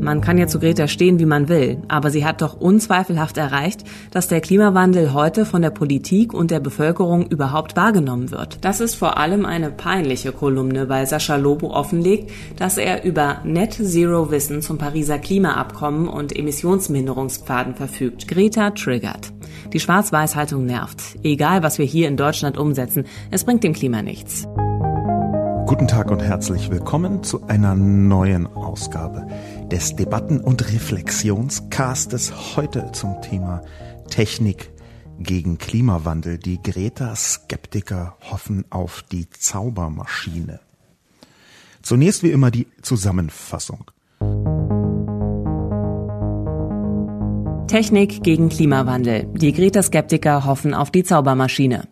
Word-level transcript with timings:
Man 0.00 0.20
kann 0.20 0.38
ja 0.38 0.46
zu 0.46 0.60
Greta 0.60 0.86
stehen, 0.86 1.18
wie 1.18 1.26
man 1.26 1.48
will, 1.48 1.82
aber 1.88 2.10
sie 2.10 2.24
hat 2.24 2.40
doch 2.40 2.60
unzweifelhaft 2.60 3.36
erreicht, 3.36 3.84
dass 4.12 4.28
der 4.28 4.40
Klimawandel 4.40 5.12
heute 5.12 5.44
von 5.44 5.60
der 5.60 5.70
Politik 5.70 6.32
und 6.32 6.52
der 6.52 6.60
Bevölkerung 6.60 7.26
überhaupt 7.26 7.74
wahrgenommen 7.76 8.30
wird. 8.30 8.64
Das 8.64 8.80
ist 8.80 8.94
vor 8.94 9.18
allem 9.18 9.44
eine 9.44 9.70
peinliche 9.70 10.30
Kolumne, 10.32 10.88
weil 10.88 11.06
Sascha 11.06 11.36
Lobo 11.36 11.72
offenlegt, 11.72 12.30
dass 12.56 12.78
er 12.78 13.04
über 13.04 13.38
Net 13.44 13.74
Zero 13.74 14.30
Wissen 14.30 14.62
zum 14.62 14.78
Pariser 14.78 15.18
Klimaabkommen 15.18 16.08
und 16.08 16.34
Emissionsminderungspfaden 16.36 17.74
verfügt. 17.74 18.28
Greta 18.28 18.70
triggert. 18.70 19.32
Die 19.72 19.80
Schwarz-Weiß-Haltung 19.80 20.64
nervt. 20.64 21.18
Egal, 21.24 21.62
was 21.64 21.78
wir 21.78 21.86
hier 21.86 22.08
in 22.08 22.16
Deutschland 22.16 22.56
umsetzen, 22.56 23.04
es 23.30 23.44
bringt 23.44 23.64
dem 23.64 23.72
Klima 23.72 24.02
nichts. 24.02 24.46
Guten 25.68 25.86
Tag 25.86 26.10
und 26.10 26.22
herzlich 26.22 26.70
willkommen 26.70 27.22
zu 27.22 27.46
einer 27.46 27.74
neuen 27.74 28.46
Ausgabe 28.46 29.26
des 29.70 29.96
Debatten- 29.96 30.40
und 30.40 30.72
Reflexionscastes 30.72 32.56
heute 32.56 32.90
zum 32.92 33.20
Thema 33.20 33.62
Technik 34.08 34.70
gegen 35.18 35.58
Klimawandel. 35.58 36.38
Die 36.38 36.62
Greta-Skeptiker 36.62 38.16
hoffen 38.30 38.64
auf 38.70 39.02
die 39.02 39.28
Zaubermaschine. 39.28 40.60
Zunächst 41.82 42.22
wie 42.22 42.30
immer 42.30 42.50
die 42.50 42.66
Zusammenfassung. 42.82 43.90
Technik 47.66 48.22
gegen 48.22 48.48
Klimawandel. 48.48 49.26
Die 49.34 49.52
Greta-Skeptiker 49.52 50.46
hoffen 50.46 50.72
auf 50.72 50.90
die 50.90 51.04
Zaubermaschine. 51.04 51.88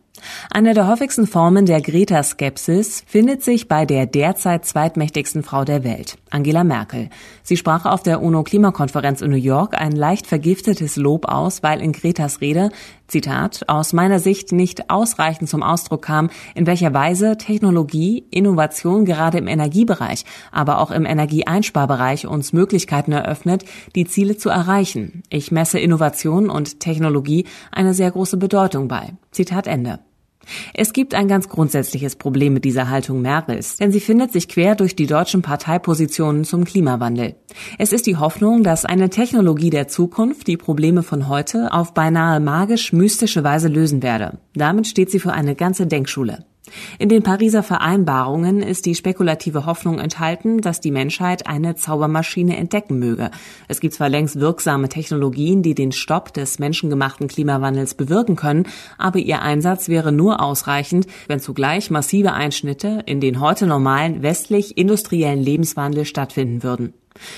Eine 0.51 0.75
der 0.75 0.89
häufigsten 0.89 1.27
Formen 1.27 1.67
der 1.67 1.81
Greta-Skepsis 1.81 3.05
findet 3.07 3.43
sich 3.43 3.69
bei 3.69 3.85
der 3.85 4.07
derzeit 4.07 4.65
zweitmächtigsten 4.65 5.43
Frau 5.43 5.65
der 5.65 5.85
Welt, 5.85 6.19
Angela 6.31 6.65
Merkel. 6.65 7.11
Sie 7.43 7.57
sprach 7.57 7.85
auf 7.87 8.03
der 8.03 8.23
UNO-Klimakonferenz 8.23 9.21
in 9.21 9.31
New 9.31 9.37
York 9.37 9.81
ein 9.81 9.93
leicht 9.93 10.27
vergiftetes 10.27 10.97
Lob 10.97 11.27
aus, 11.27 11.63
weil 11.63 11.81
in 11.81 11.93
Gretas 11.93 12.41
Rede, 12.41 12.71
Zitat, 13.09 13.69
aus 13.69 13.93
meiner 13.93 14.19
Sicht 14.19 14.53
nicht 14.53 14.91
ausreichend 14.91 15.49
zum 15.49 15.63
Ausdruck 15.63 16.03
kam, 16.03 16.31
in 16.55 16.67
welcher 16.67 16.93
Weise 16.93 17.37
Technologie, 17.37 18.27
Innovation 18.31 19.05
gerade 19.05 19.39
im 19.39 19.49
Energiebereich, 19.49 20.25
aber 20.53 20.79
auch 20.79 20.91
im 20.91 21.07
Energieeinsparbereich 21.07 22.27
uns 22.27 22.53
Möglichkeiten 22.53 23.13
eröffnet, 23.13 23.65
die 23.95 24.07
Ziele 24.07 24.37
zu 24.37 24.49
erreichen. 24.49 25.23
Ich 25.31 25.53
messe 25.53 25.79
Innovation 25.79 26.51
und 26.51 26.81
Technologie 26.81 27.47
eine 27.71 27.95
sehr 27.95 28.11
große 28.11 28.37
Bedeutung 28.37 28.89
bei. 28.89 29.15
Zitat 29.31 29.67
Ende. 29.67 30.01
Es 30.75 30.93
gibt 30.93 31.15
ein 31.15 31.29
ganz 31.29 31.49
grundsätzliches 31.49 32.17
Problem 32.17 32.55
mit 32.55 32.65
dieser 32.65 32.89
Haltung 32.89 33.23
Merkels, 33.23 33.77
denn 33.77 33.93
sie 33.93 34.01
findet 34.01 34.33
sich 34.33 34.49
quer 34.49 34.75
durch 34.75 34.97
die 34.97 35.07
deutschen 35.07 35.43
Parteipositionen 35.43 36.45
zum 36.45 36.65
Klimawandel. 36.65 37.35
Es 37.79 37.93
ist 37.93 38.07
die 38.07 38.17
Hoffnung, 38.17 38.63
dass 38.63 38.85
eine 38.85 39.11
Technologie 39.11 39.71
der 39.71 39.89
Zukunft 39.89 40.47
die 40.47 40.57
Probleme 40.57 41.03
von 41.03 41.29
heute 41.29 41.73
auf 41.73 41.95
beinahe 41.95 42.41
magisch-mystische 42.41 43.45
Weise 43.45 43.69
lösen 43.69 44.03
werde. 44.03 44.39
Damit 44.55 44.87
steht 44.87 45.11
sie 45.11 45.21
für 45.21 45.33
eine 45.33 45.55
ganze 45.55 45.87
Denkschule. 45.87 46.45
In 46.99 47.09
den 47.09 47.23
Pariser 47.23 47.63
Vereinbarungen 47.63 48.63
ist 48.63 48.87
die 48.87 48.95
spekulative 48.95 49.67
Hoffnung 49.67 49.99
enthalten, 49.99 50.61
dass 50.61 50.81
die 50.81 50.91
Menschheit 50.91 51.47
eine 51.47 51.75
Zaubermaschine 51.75 52.57
entdecken 52.57 52.99
möge. 52.99 53.31
Es 53.69 53.81
gibt 53.81 53.95
zwar 53.95 54.09
längst 54.09 54.41
wirksame 54.41 54.89
Technologien, 54.89 55.63
die 55.63 55.75
den 55.75 55.93
Stopp 55.93 56.33
des 56.33 56.59
menschengemachten 56.59 57.29
Klimawandels 57.29 57.95
bewirken 57.95 58.37
können, 58.37 58.67
aber 58.99 59.19
ihr 59.19 59.43
Einsatz 59.43 59.89
wäre 59.89 60.13
nur 60.13 60.41
ausreichend, 60.41 61.07
wenn 61.29 61.41
zugleich 61.41 61.91
massive 61.91 62.33
Einschnitte 62.33 63.03
in 63.07 63.21
den 63.21 63.41
heute 63.41 63.67
normalen 63.67 64.23
westlich 64.23 64.77
industriellen 64.77 65.41
Lebenswandel 65.41 66.05
stattfinden 66.05 66.63
würden. 66.63 66.95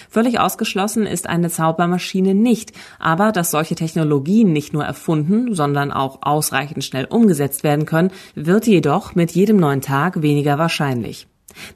Völlig 0.08 0.40
ausgeschlossen 0.40 1.06
ist 1.06 1.28
eine 1.28 1.50
Zaubermaschine 1.50 2.34
nicht, 2.34 2.72
aber 2.98 3.32
dass 3.32 3.50
solche 3.50 3.74
Technologien 3.74 4.52
nicht 4.52 4.72
nur 4.72 4.84
erfunden, 4.84 5.54
sondern 5.54 5.92
auch 5.92 6.18
ausreichend 6.22 6.84
schnell 6.84 7.06
umgesetzt 7.06 7.62
werden 7.64 7.86
können, 7.86 8.10
wird 8.34 8.66
jedoch 8.66 9.14
mit 9.14 9.32
jedem 9.32 9.56
neuen 9.56 9.80
Tag 9.80 10.22
weniger 10.22 10.58
wahrscheinlich. 10.58 11.26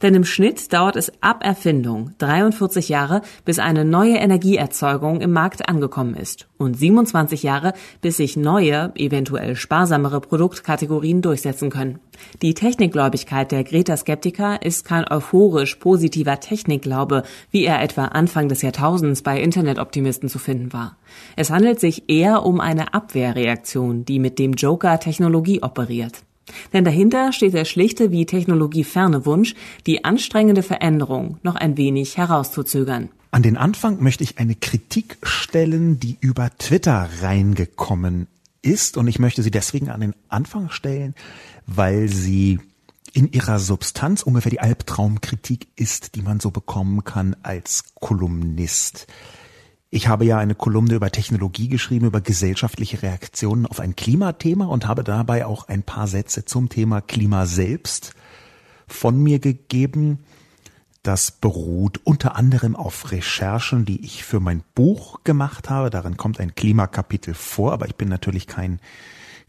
Denn 0.03 0.15
im 0.15 0.25
Schnitt 0.25 0.73
dauert 0.73 0.97
es 0.97 1.13
ab 1.21 1.45
Erfindung 1.45 2.13
43 2.19 2.89
Jahre, 2.89 3.23
bis 3.45 3.59
eine 3.59 3.85
neue 3.85 4.17
Energieerzeugung 4.17 5.21
im 5.21 5.33
Markt 5.33 5.69
angekommen 5.69 6.15
ist 6.15 6.49
und 6.59 6.79
27 6.79 7.43
Jahre, 7.43 7.73
bis 8.01 8.17
sich 8.17 8.37
neue, 8.37 8.93
eventuell 8.95 9.57
sparsamere 9.57 10.21
Produktkategorien 10.21 11.23
durchsetzen 11.23 11.71
können. 11.71 11.99
Die 12.41 12.55
Technikgläubigkeit 12.55 13.53
der 13.53 13.65
Greta-Skeptiker 13.65 14.63
ist 14.63 14.85
kein 14.85 15.07
euphorisch 15.09 15.77
positiver 15.77 16.41
Technikglaube, 16.41 17.25
wie 17.51 17.65
er 17.65 17.83
etwa 17.83 18.07
Anfang 18.07 18.49
des 18.49 18.63
Jahrtausends 18.63 19.23
bei 19.23 19.41
Internetoptimisten 19.41 20.29
zu 20.29 20.39
finden 20.39 20.73
war. 20.73 20.97
Es 21.37 21.51
handelt 21.51 21.81
sich 21.81 22.09
eher 22.09 22.45
um 22.45 22.61
eine 22.61 22.95
Abwehrreaktion, 22.95 24.05
die 24.05 24.19
mit 24.19 24.39
dem 24.39 24.53
Joker 24.53 24.99
Technologie 25.01 25.63
operiert. 25.63 26.23
Denn 26.73 26.85
dahinter 26.85 27.33
steht 27.33 27.55
der 27.55 27.65
schlichte 27.65 28.11
wie 28.11 28.27
technologieferne 28.27 29.27
Wunsch, 29.27 29.55
die 29.87 30.05
anstrengende 30.05 30.63
Veränderung 30.63 31.39
noch 31.43 31.55
ein 31.55 31.77
wenig 31.77 32.17
herauszuzögern. 32.17 33.11
An 33.31 33.43
den 33.43 33.57
Anfang 33.57 34.03
möchte 34.03 34.25
ich 34.25 34.39
eine 34.39 34.55
Kritik 34.55 35.17
stellen, 35.23 35.99
die 35.99 36.19
über 36.21 36.51
Twitter 36.59 37.09
reingekommen 37.23 38.27
ist. 38.61 38.97
Und 38.97 39.09
ich 39.09 39.19
möchte 39.19 39.43
sie 39.43 39.51
deswegen 39.51 39.89
an 39.89 40.01
den 40.01 40.15
Anfang 40.29 40.71
stellen, 40.71 41.15
weil 41.67 42.09
sie 42.09 42.61
in 43.15 43.31
ihrer 43.33 43.59
Substanz 43.59 44.23
ungefähr 44.23 44.51
die 44.51 44.61
Albtraumkritik 44.61 45.69
ist, 45.77 46.15
die 46.15 46.23
man 46.23 46.41
so 46.41 46.51
bekommen 46.51 47.05
kann 47.05 47.37
als 47.43 47.85
Kolumnist. 47.95 49.07
Ich 49.95 50.09
habe 50.09 50.25
ja 50.25 50.39
eine 50.39 50.55
Kolumne 50.55 50.95
über 50.95 51.13
Technologie 51.13 51.69
geschrieben, 51.69 52.07
über 52.07 52.23
gesellschaftliche 52.23 53.03
Reaktionen 53.03 53.67
auf 53.67 53.79
ein 53.79 53.95
Klimathema 53.95 54.65
und 54.65 54.89
habe 54.89 55.05
dabei 55.05 55.45
auch 55.45 55.69
ein 55.69 55.83
paar 55.83 56.07
Sätze 56.07 56.47
zum 56.47 56.71
Thema 56.71 57.03
Klima 57.03 57.45
selbst 57.45 58.15
von 58.87 59.23
mir 59.23 59.39
gegeben. 59.39 60.21
Das 61.03 61.31
beruht 61.31 62.01
unter 62.05 62.37
anderem 62.37 62.75
auf 62.75 63.13
Recherchen, 63.13 63.85
die 63.85 64.03
ich 64.03 64.25
für 64.25 64.41
mein 64.41 64.63
Buch 64.75 65.25
gemacht 65.25 65.69
habe. 65.69 65.91
Darin 65.91 66.17
kommt 66.17 66.41
ein 66.41 66.55
Klimakapitel 66.55 67.35
vor, 67.35 67.75
aber 67.75 67.87
ich 67.87 67.97
bin 67.97 68.09
natürlich 68.09 68.47
kein 68.47 68.81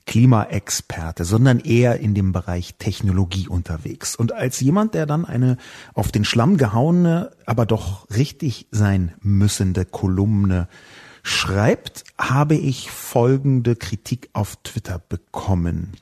Klimaexperte, 0.05 1.25
sondern 1.25 1.59
eher 1.59 1.99
in 1.99 2.13
dem 2.13 2.31
Bereich 2.33 2.75
Technologie 2.77 3.47
unterwegs. 3.47 4.15
Und 4.15 4.31
als 4.31 4.59
jemand, 4.59 4.93
der 4.93 5.05
dann 5.05 5.25
eine 5.25 5.57
auf 5.93 6.11
den 6.11 6.25
Schlamm 6.25 6.57
gehauene, 6.57 7.31
aber 7.45 7.65
doch 7.65 8.09
richtig 8.09 8.67
sein 8.71 9.13
müssende 9.21 9.85
Kolumne 9.85 10.67
schreibt, 11.23 12.03
habe 12.17 12.55
ich 12.55 12.91
folgende 12.91 13.75
Kritik 13.75 14.29
auf 14.33 14.57
Twitter 14.57 14.99
bekommen. 15.07 15.93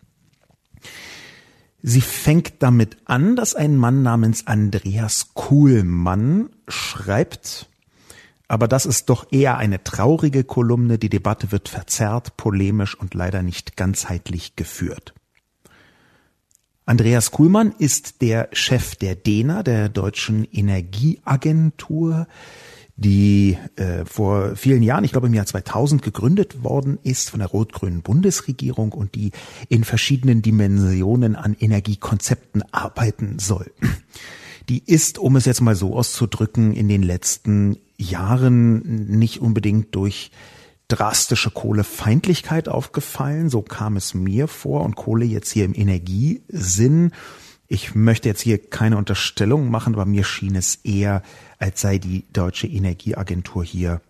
Sie 1.84 2.02
fängt 2.02 2.62
damit 2.62 2.98
an, 3.06 3.36
dass 3.36 3.56
ein 3.56 3.76
Mann 3.76 4.04
namens 4.04 4.46
Andreas 4.46 5.34
Kuhlmann 5.34 6.50
schreibt, 6.68 7.71
aber 8.52 8.68
das 8.68 8.86
ist 8.86 9.10
doch 9.10 9.32
eher 9.32 9.58
eine 9.58 9.82
traurige 9.82 10.44
Kolumne. 10.44 10.98
Die 10.98 11.08
Debatte 11.08 11.54
wird 11.54 11.70
verzerrt, 11.70 12.36
polemisch 12.36 13.00
und 13.00 13.14
leider 13.14 13.44
nicht 13.44 13.78
ganzheitlich 13.78 14.58
geführt. 14.58 15.14
Andreas 16.86 17.32
Kuhlmann 17.32 17.74
ist 17.80 18.22
der 18.22 18.50
Chef 18.52 18.98
der 18.98 19.16
DENA, 19.16 19.64
der 19.64 19.88
Deutschen 19.88 20.44
Energieagentur, 20.52 22.28
die 22.98 23.58
äh, 23.78 24.04
vor 24.04 24.58
vielen 24.58 24.84
Jahren, 24.84 25.06
ich 25.06 25.14
glaube 25.14 25.28
im 25.28 25.34
Jahr 25.34 25.46
2000 25.46 26.02
gegründet 26.02 26.62
worden 26.62 27.00
ist 27.04 27.30
von 27.30 27.40
der 27.40 27.48
rot-grünen 27.48 28.02
Bundesregierung 28.02 28.92
und 28.92 29.16
die 29.16 29.32
in 29.70 29.86
verschiedenen 29.86 30.42
Dimensionen 30.42 31.38
an 31.38 31.56
Energiekonzepten 31.58 32.64
arbeiten 32.74 33.40
soll. 33.40 33.72
Die 34.68 34.84
ist, 34.86 35.20
um 35.20 35.38
es 35.38 35.46
jetzt 35.46 35.62
mal 35.62 35.76
so 35.76 35.96
auszudrücken, 35.96 36.74
in 36.74 36.88
den 36.88 37.02
letzten 37.02 37.78
Jahren 38.02 39.08
nicht 39.08 39.42
unbedingt 39.42 39.96
durch 39.96 40.32
drastische 40.88 41.52
Kohlefeindlichkeit 41.52 42.68
aufgefallen. 42.68 43.50
So 43.50 43.62
kam 43.62 43.96
es 43.96 44.14
mir 44.14 44.48
vor 44.48 44.82
und 44.82 44.96
Kohle 44.96 45.26
jetzt 45.26 45.52
hier 45.52 45.66
im 45.66 45.74
Energiesinn. 45.74 47.12
Ich 47.68 47.96
möchte 47.96 48.28
jetzt 48.28 48.42
hier 48.42 48.58
keine 48.58 48.98
Unterstellung 48.98 49.72
machen, 49.72 49.94
aber 49.94 50.06
mir 50.06 50.26
schien 50.26 50.56
es 50.56 50.76
eher, 50.84 51.24
als 51.58 51.80
sei 51.80 51.98
die 51.98 52.26
deutsche 52.34 52.68
Energieagentur 52.68 53.64
hier 53.64 54.02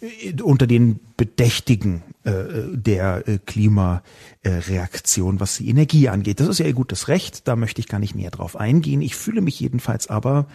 äh, 0.00 0.34
unter 0.42 0.66
den 0.66 1.00
Bedächtigen 1.16 2.02
äh, 2.24 2.32
der 2.70 3.26
äh, 3.26 3.38
Klimareaktion, 3.38 5.40
was 5.40 5.56
die 5.56 5.70
Energie 5.70 6.10
angeht. 6.10 6.40
Das 6.40 6.48
ist 6.48 6.58
ja 6.58 6.66
ihr 6.66 6.74
gutes 6.74 7.08
Recht, 7.08 7.48
da 7.48 7.56
möchte 7.56 7.80
ich 7.80 7.88
gar 7.88 7.98
nicht 7.98 8.14
näher 8.14 8.30
drauf 8.30 8.56
eingehen. 8.56 9.00
Ich 9.00 9.16
fühle 9.16 9.40
mich 9.40 9.58
jedenfalls 9.58 10.08
aber 10.08 10.46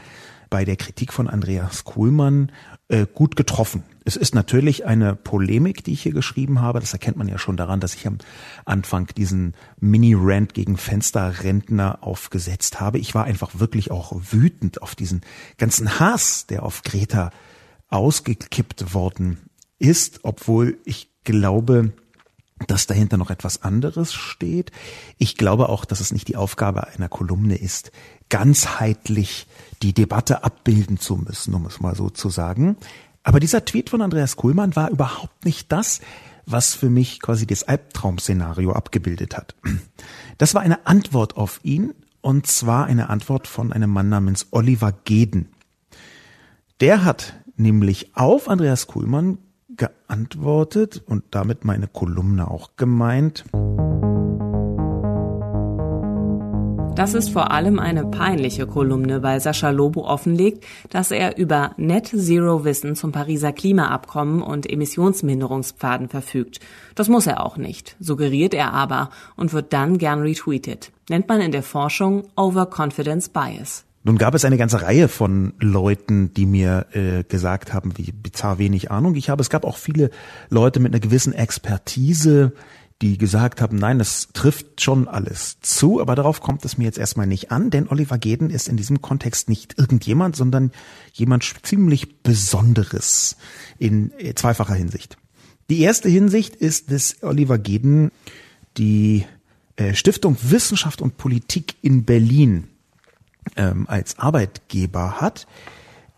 bei 0.51 0.65
der 0.65 0.75
Kritik 0.75 1.12
von 1.12 1.27
Andreas 1.27 1.83
Kuhlmann 1.83 2.51
äh, 2.89 3.06
gut 3.12 3.35
getroffen. 3.35 3.83
Es 4.06 4.18
ist 4.18 4.35
natürlich 4.35 4.85
eine 4.85 5.15
Polemik, 5.15 5.83
die 5.83 5.94
ich 5.94 6.03
hier 6.03 6.12
geschrieben 6.12 6.59
habe. 6.59 6.81
Das 6.81 6.91
erkennt 6.91 7.15
man 7.15 7.30
ja 7.30 7.38
schon 7.38 7.56
daran, 7.56 7.80
dass 7.80 7.95
ich 7.95 8.06
am 8.06 8.18
Anfang 8.65 9.07
diesen 9.15 9.53
Mini-Rant 9.80 10.53
gegen 10.53 10.75
Fensterrentner 10.75 12.00
aufgesetzt 12.01 12.81
habe. 12.81 13.00
Ich 13.00 13.15
war 13.15 13.24
einfach 13.24 13.59
wirklich 13.59 13.91
auch 13.91 14.13
wütend 14.31 14.81
auf 14.81 14.95
diesen 14.95 15.21
ganzen 15.57 16.00
Hass, 16.00 16.47
der 16.47 16.63
auf 16.63 16.81
Greta 16.81 17.31
ausgekippt 17.88 18.94
worden 18.94 19.38
ist, 19.80 20.19
obwohl 20.24 20.77
ich 20.83 21.09
glaube, 21.24 21.94
dass 22.68 22.88
dahinter 22.88 23.18
noch 23.18 23.30
etwas 23.30 23.63
anderes 23.63 24.13
steht. 24.13 24.71
Ich 25.18 25.38
glaube 25.38 25.69
auch, 25.69 25.86
dass 25.86 26.00
es 26.00 26.12
nicht 26.13 26.27
die 26.27 26.36
Aufgabe 26.36 26.88
einer 26.88 27.10
Kolumne 27.10 27.56
ist, 27.56 27.92
ganzheitlich 28.30 29.48
die 29.81 29.94
Debatte 29.94 30.44
abbilden 30.44 30.98
zu 30.98 31.18
müssen, 31.18 31.54
um 31.54 31.65
es 31.65 31.80
mal 31.80 31.95
so 31.95 32.10
zu 32.10 32.30
sagen. 32.30 32.77
Aber 33.24 33.39
dieser 33.39 33.65
Tweet 33.65 33.89
von 33.89 34.01
Andreas 34.01 34.36
Kuhlmann 34.36 34.75
war 34.75 34.89
überhaupt 34.89 35.45
nicht 35.45 35.71
das, 35.71 36.01
was 36.45 36.74
für 36.74 36.89
mich 36.89 37.21
quasi 37.21 37.48
das 37.48 37.63
Albtraum-Szenario 37.63 38.74
abgebildet 38.74 39.38
hat. 39.38 39.56
Das 40.38 40.54
war 40.54 40.62
eine 40.62 40.86
Antwort 40.88 41.38
auf 41.38 41.59
ihn 41.63 41.94
und 42.21 42.48
zwar 42.48 42.86
eine 42.86 43.09
Antwort 43.09 43.48
von 43.48 43.71
einem 43.71 43.89
Mann 43.89 44.09
namens 44.09 44.48
Oliver 44.51 44.92
Geden. 44.92 45.50
Der 46.81 47.06
hat 47.06 47.33
nämlich 47.56 48.16
auf 48.16 48.50
Andreas 48.50 48.88
Kuhlmann 48.88 49.38
geantwortet 49.77 51.01
und 51.05 51.23
damit 51.31 51.65
meine 51.65 51.87
Kolumne 51.87 52.49
auch 52.49 52.71
gemeint. 52.77 53.45
Das 56.95 57.15
ist 57.15 57.29
vor 57.29 57.49
allem 57.49 57.79
eine 57.79 58.05
peinliche 58.05 58.67
Kolumne, 58.67 59.23
weil 59.23 59.39
Sascha 59.39 59.71
Lobo 59.71 60.05
offenlegt, 60.05 60.63
dass 60.91 61.09
er 61.09 61.37
über 61.37 61.71
Net 61.77 62.05
Zero 62.05 62.65
Wissen 62.65 62.95
zum 62.95 63.11
Pariser 63.11 63.51
Klimaabkommen 63.51 64.43
und 64.43 64.69
Emissionsminderungspfaden 64.69 66.07
verfügt. 66.07 66.59
Das 66.93 67.09
muss 67.09 67.25
er 67.25 67.43
auch 67.43 67.57
nicht, 67.57 67.95
suggeriert 67.99 68.53
er 68.53 68.73
aber 68.73 69.09
und 69.35 69.53
wird 69.53 69.73
dann 69.73 69.97
gern 69.97 70.21
retweetet. 70.21 70.91
Nennt 71.09 71.27
man 71.27 71.41
in 71.41 71.51
der 71.51 71.63
Forschung 71.63 72.25
Overconfidence 72.35 73.29
Bias. 73.29 73.85
Nun 74.05 74.17
gab 74.17 74.35
es 74.35 74.44
eine 74.44 74.57
ganze 74.57 74.81
Reihe 74.81 75.07
von 75.07 75.53
Leuten, 75.59 76.33
die 76.33 76.45
mir 76.45 76.88
äh, 76.91 77.23
gesagt 77.23 77.73
haben, 77.73 77.97
wie 77.97 78.11
bizarr 78.11 78.57
wenig 78.57 78.91
Ahnung 78.91 79.15
ich 79.15 79.29
habe. 79.29 79.41
Es 79.41 79.50
gab 79.50 79.63
auch 79.63 79.77
viele 79.77 80.09
Leute 80.50 80.81
mit 80.81 80.91
einer 80.94 81.00
gewissen 81.00 81.31
Expertise, 81.31 82.51
die 83.01 83.17
gesagt 83.17 83.61
haben, 83.61 83.77
nein, 83.77 84.00
das 84.00 84.29
trifft 84.33 84.81
schon 84.81 85.07
alles 85.07 85.57
zu, 85.61 86.01
aber 86.01 86.15
darauf 86.15 86.41
kommt 86.41 86.65
es 86.65 86.77
mir 86.77 86.83
jetzt 86.83 86.97
erstmal 86.97 87.27
nicht 87.27 87.51
an, 87.51 87.69
denn 87.69 87.88
Oliver 87.88 88.17
Geden 88.17 88.50
ist 88.50 88.67
in 88.67 88.75
diesem 88.75 89.01
Kontext 89.01 89.47
nicht 89.47 89.79
irgendjemand, 89.79 90.35
sondern 90.35 90.71
jemand 91.13 91.45
ziemlich 91.63 92.21
Besonderes 92.23 93.38
in 93.79 94.11
äh, 94.19 94.33
zweifacher 94.35 94.75
Hinsicht. 94.75 95.17
Die 95.69 95.79
erste 95.79 96.09
Hinsicht 96.09 96.57
ist, 96.57 96.91
dass 96.91 97.23
Oliver 97.23 97.57
Geden 97.57 98.11
die 98.77 99.25
äh, 99.77 99.94
Stiftung 99.95 100.35
Wissenschaft 100.41 101.01
und 101.01 101.15
Politik 101.17 101.75
in 101.81 102.03
Berlin 102.03 102.67
ähm, 103.56 103.86
als 103.88 104.19
Arbeitgeber 104.19 105.22
hat. 105.22 105.48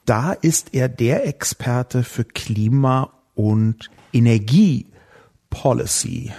Da 0.06 0.32
ist 0.34 0.74
er 0.74 0.90
der 0.90 1.28
Experte 1.28 2.04
für 2.04 2.24
Klima- 2.24 3.12
und 3.34 3.92
Energiepolicy. 4.14 6.32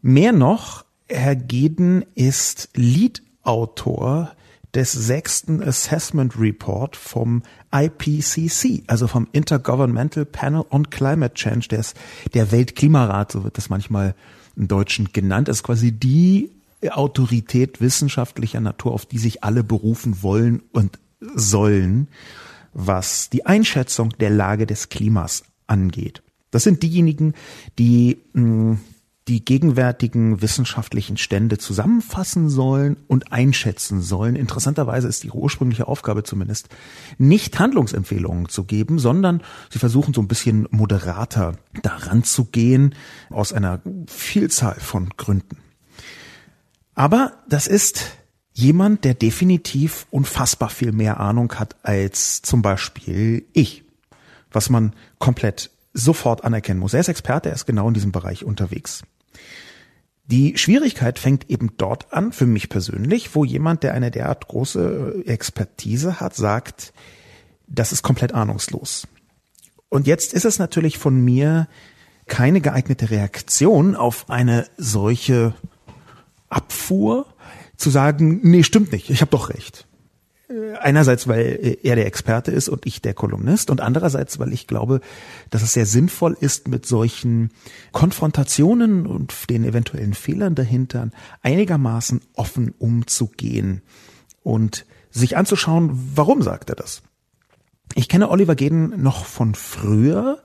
Mehr 0.00 0.32
noch, 0.32 0.84
Herr 1.08 1.36
Geden 1.36 2.04
ist 2.14 2.70
Lead-Autor 2.74 4.32
des 4.74 4.92
sechsten 4.92 5.62
Assessment 5.62 6.38
Report 6.38 6.96
vom 6.96 7.42
IPCC, 7.72 8.82
also 8.86 9.06
vom 9.06 9.28
Intergovernmental 9.32 10.24
Panel 10.24 10.64
on 10.70 10.90
Climate 10.90 11.34
Change, 11.34 11.68
der, 11.68 11.80
ist 11.80 11.96
der 12.34 12.50
Weltklimarat, 12.50 13.32
so 13.32 13.44
wird 13.44 13.56
das 13.56 13.70
manchmal 13.70 14.14
im 14.56 14.68
Deutschen 14.68 15.12
genannt, 15.12 15.48
das 15.48 15.58
ist 15.58 15.62
quasi 15.62 15.92
die 15.92 16.50
Autorität 16.92 17.80
wissenschaftlicher 17.80 18.60
Natur, 18.60 18.92
auf 18.92 19.06
die 19.06 19.18
sich 19.18 19.44
alle 19.44 19.64
berufen 19.64 20.22
wollen 20.22 20.62
und 20.72 20.98
sollen, 21.20 22.08
was 22.72 23.30
die 23.30 23.46
Einschätzung 23.46 24.10
der 24.20 24.30
Lage 24.30 24.66
des 24.66 24.88
Klimas 24.88 25.44
angeht. 25.66 26.22
Das 26.50 26.64
sind 26.64 26.82
diejenigen, 26.82 27.34
die 27.78 28.22
mh, 28.32 28.42
hm, 28.42 28.78
die 29.28 29.44
gegenwärtigen 29.44 30.42
wissenschaftlichen 30.42 31.16
Stände 31.16 31.56
zusammenfassen 31.56 32.50
sollen 32.50 32.98
und 33.06 33.32
einschätzen 33.32 34.02
sollen. 34.02 34.36
Interessanterweise 34.36 35.08
ist 35.08 35.24
ihre 35.24 35.38
ursprüngliche 35.38 35.88
Aufgabe 35.88 36.24
zumindest 36.24 36.68
nicht 37.16 37.58
Handlungsempfehlungen 37.58 38.50
zu 38.50 38.64
geben, 38.64 38.98
sondern 38.98 39.42
sie 39.70 39.78
versuchen 39.78 40.12
so 40.12 40.20
ein 40.20 40.28
bisschen 40.28 40.68
moderater 40.70 41.56
daran 41.82 42.22
zu 42.22 42.44
gehen, 42.44 42.94
aus 43.30 43.54
einer 43.54 43.80
Vielzahl 44.06 44.78
von 44.78 45.08
Gründen. 45.16 45.63
Aber 46.94 47.32
das 47.48 47.66
ist 47.66 48.04
jemand, 48.52 49.04
der 49.04 49.14
definitiv 49.14 50.06
unfassbar 50.10 50.70
viel 50.70 50.92
mehr 50.92 51.20
Ahnung 51.20 51.52
hat 51.54 51.76
als 51.82 52.42
zum 52.42 52.62
Beispiel 52.62 53.44
ich, 53.52 53.84
was 54.50 54.70
man 54.70 54.94
komplett 55.18 55.70
sofort 55.92 56.44
anerkennen 56.44 56.80
muss. 56.80 56.94
Er 56.94 57.00
ist 57.00 57.08
Experte, 57.08 57.48
er 57.48 57.54
ist 57.54 57.66
genau 57.66 57.88
in 57.88 57.94
diesem 57.94 58.12
Bereich 58.12 58.44
unterwegs. 58.44 59.02
Die 60.26 60.56
Schwierigkeit 60.56 61.18
fängt 61.18 61.50
eben 61.50 61.76
dort 61.76 62.12
an, 62.12 62.32
für 62.32 62.46
mich 62.46 62.68
persönlich, 62.68 63.34
wo 63.34 63.44
jemand, 63.44 63.82
der 63.82 63.92
eine 63.92 64.10
derart 64.10 64.48
große 64.48 65.24
äh, 65.26 65.28
Expertise 65.28 66.18
hat, 66.18 66.34
sagt, 66.34 66.94
das 67.66 67.92
ist 67.92 68.02
komplett 68.02 68.32
ahnungslos. 68.32 69.06
Und 69.90 70.06
jetzt 70.06 70.32
ist 70.32 70.44
es 70.44 70.58
natürlich 70.58 70.98
von 70.98 71.22
mir 71.22 71.68
keine 72.26 72.62
geeignete 72.62 73.10
Reaktion 73.10 73.94
auf 73.94 74.30
eine 74.30 74.66
solche 74.78 75.54
Abfuhr, 76.54 77.26
zu 77.76 77.90
sagen, 77.90 78.40
nee, 78.42 78.62
stimmt 78.62 78.92
nicht, 78.92 79.10
ich 79.10 79.20
habe 79.20 79.30
doch 79.30 79.50
recht. 79.50 79.86
Einerseits, 80.80 81.26
weil 81.26 81.78
er 81.82 81.96
der 81.96 82.06
Experte 82.06 82.50
ist 82.50 82.68
und 82.68 82.86
ich 82.86 83.00
der 83.00 83.14
Kolumnist 83.14 83.70
und 83.70 83.80
andererseits, 83.80 84.38
weil 84.38 84.52
ich 84.52 84.66
glaube, 84.66 85.00
dass 85.50 85.62
es 85.62 85.72
sehr 85.72 85.86
sinnvoll 85.86 86.36
ist, 86.38 86.68
mit 86.68 86.86
solchen 86.86 87.50
Konfrontationen 87.92 89.06
und 89.06 89.48
den 89.48 89.64
eventuellen 89.64 90.12
Fehlern 90.12 90.54
dahinter 90.54 91.10
einigermaßen 91.42 92.20
offen 92.34 92.74
umzugehen 92.78 93.80
und 94.42 94.84
sich 95.10 95.36
anzuschauen, 95.36 95.90
warum 96.14 96.42
sagt 96.42 96.68
er 96.68 96.76
das. 96.76 97.02
Ich 97.94 98.08
kenne 98.08 98.28
Oliver 98.28 98.54
Geden 98.54 99.02
noch 99.02 99.24
von 99.24 99.54
früher. 99.54 100.42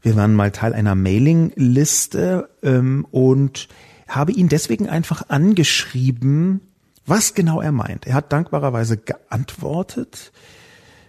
Wir 0.00 0.16
waren 0.16 0.34
mal 0.34 0.52
Teil 0.52 0.72
einer 0.72 0.94
Mailingliste 0.94 2.48
ähm, 2.62 3.06
und 3.10 3.68
habe 4.14 4.32
ihn 4.32 4.48
deswegen 4.48 4.88
einfach 4.88 5.28
angeschrieben, 5.28 6.60
was 7.06 7.34
genau 7.34 7.60
er 7.60 7.72
meint. 7.72 8.06
Er 8.06 8.14
hat 8.14 8.32
dankbarerweise 8.32 8.96
geantwortet. 8.96 10.32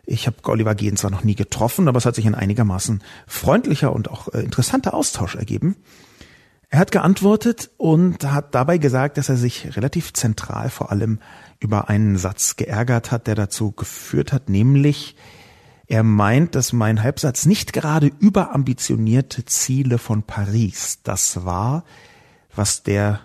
Ich 0.05 0.27
habe 0.27 0.38
Oliver 0.43 0.75
Gehn 0.75 0.97
zwar 0.97 1.12
noch 1.12 1.24
nie 1.24 1.35
getroffen, 1.35 1.88
aber 1.88 1.97
es 1.97 2.05
hat 2.05 2.15
sich 2.15 2.27
ein 2.27 2.35
einigermaßen 2.35 3.01
freundlicher 3.27 3.93
und 3.93 4.09
auch 4.09 4.33
äh, 4.33 4.41
interessanter 4.41 4.93
Austausch 4.93 5.35
ergeben. 5.35 5.75
Er 6.69 6.79
hat 6.79 6.91
geantwortet 6.91 7.69
und 7.77 8.24
hat 8.24 8.53
dabei 8.53 8.77
gesagt, 8.77 9.17
dass 9.17 9.29
er 9.29 9.38
sich 9.38 9.75
relativ 9.77 10.13
zentral 10.13 10.69
vor 10.69 10.91
allem 10.91 11.19
über 11.59 11.89
einen 11.89 12.17
Satz 12.17 12.55
geärgert 12.55 13.12
hat, 13.12 13.27
der 13.27 13.35
dazu 13.35 13.71
geführt 13.71 14.33
hat, 14.33 14.50
nämlich 14.50 15.15
er 15.88 16.03
meint, 16.03 16.55
dass 16.55 16.74
mein 16.74 17.03
Halbsatz 17.03 17.45
nicht 17.45 17.71
gerade 17.71 18.07
überambitionierte 18.19 19.45
Ziele 19.45 20.00
von 20.00 20.24
Paris 20.24 21.00
das 21.03 21.45
war, 21.45 21.83
was 22.55 22.83
der 22.83 23.21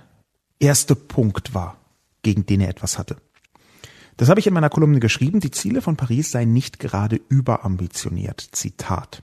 erste 0.59 0.95
Punkt 0.95 1.55
war 1.55 1.77
gegen 2.23 2.47
den 2.47 2.61
er 2.61 2.69
etwas 2.69 2.99
hatte. 2.99 3.17
Das 4.17 4.29
habe 4.29 4.41
ich 4.41 4.47
in 4.47 4.53
meiner 4.53 4.69
Kolumne 4.69 5.01
geschrieben, 5.01 5.41
die 5.41 5.51
Ziele 5.51 5.81
von 5.81 5.97
Paris 5.97 6.31
seien 6.31 6.53
nicht 6.53 6.79
gerade 6.79 7.19
überambitioniert. 7.31 8.49
Zitat. 8.53 9.23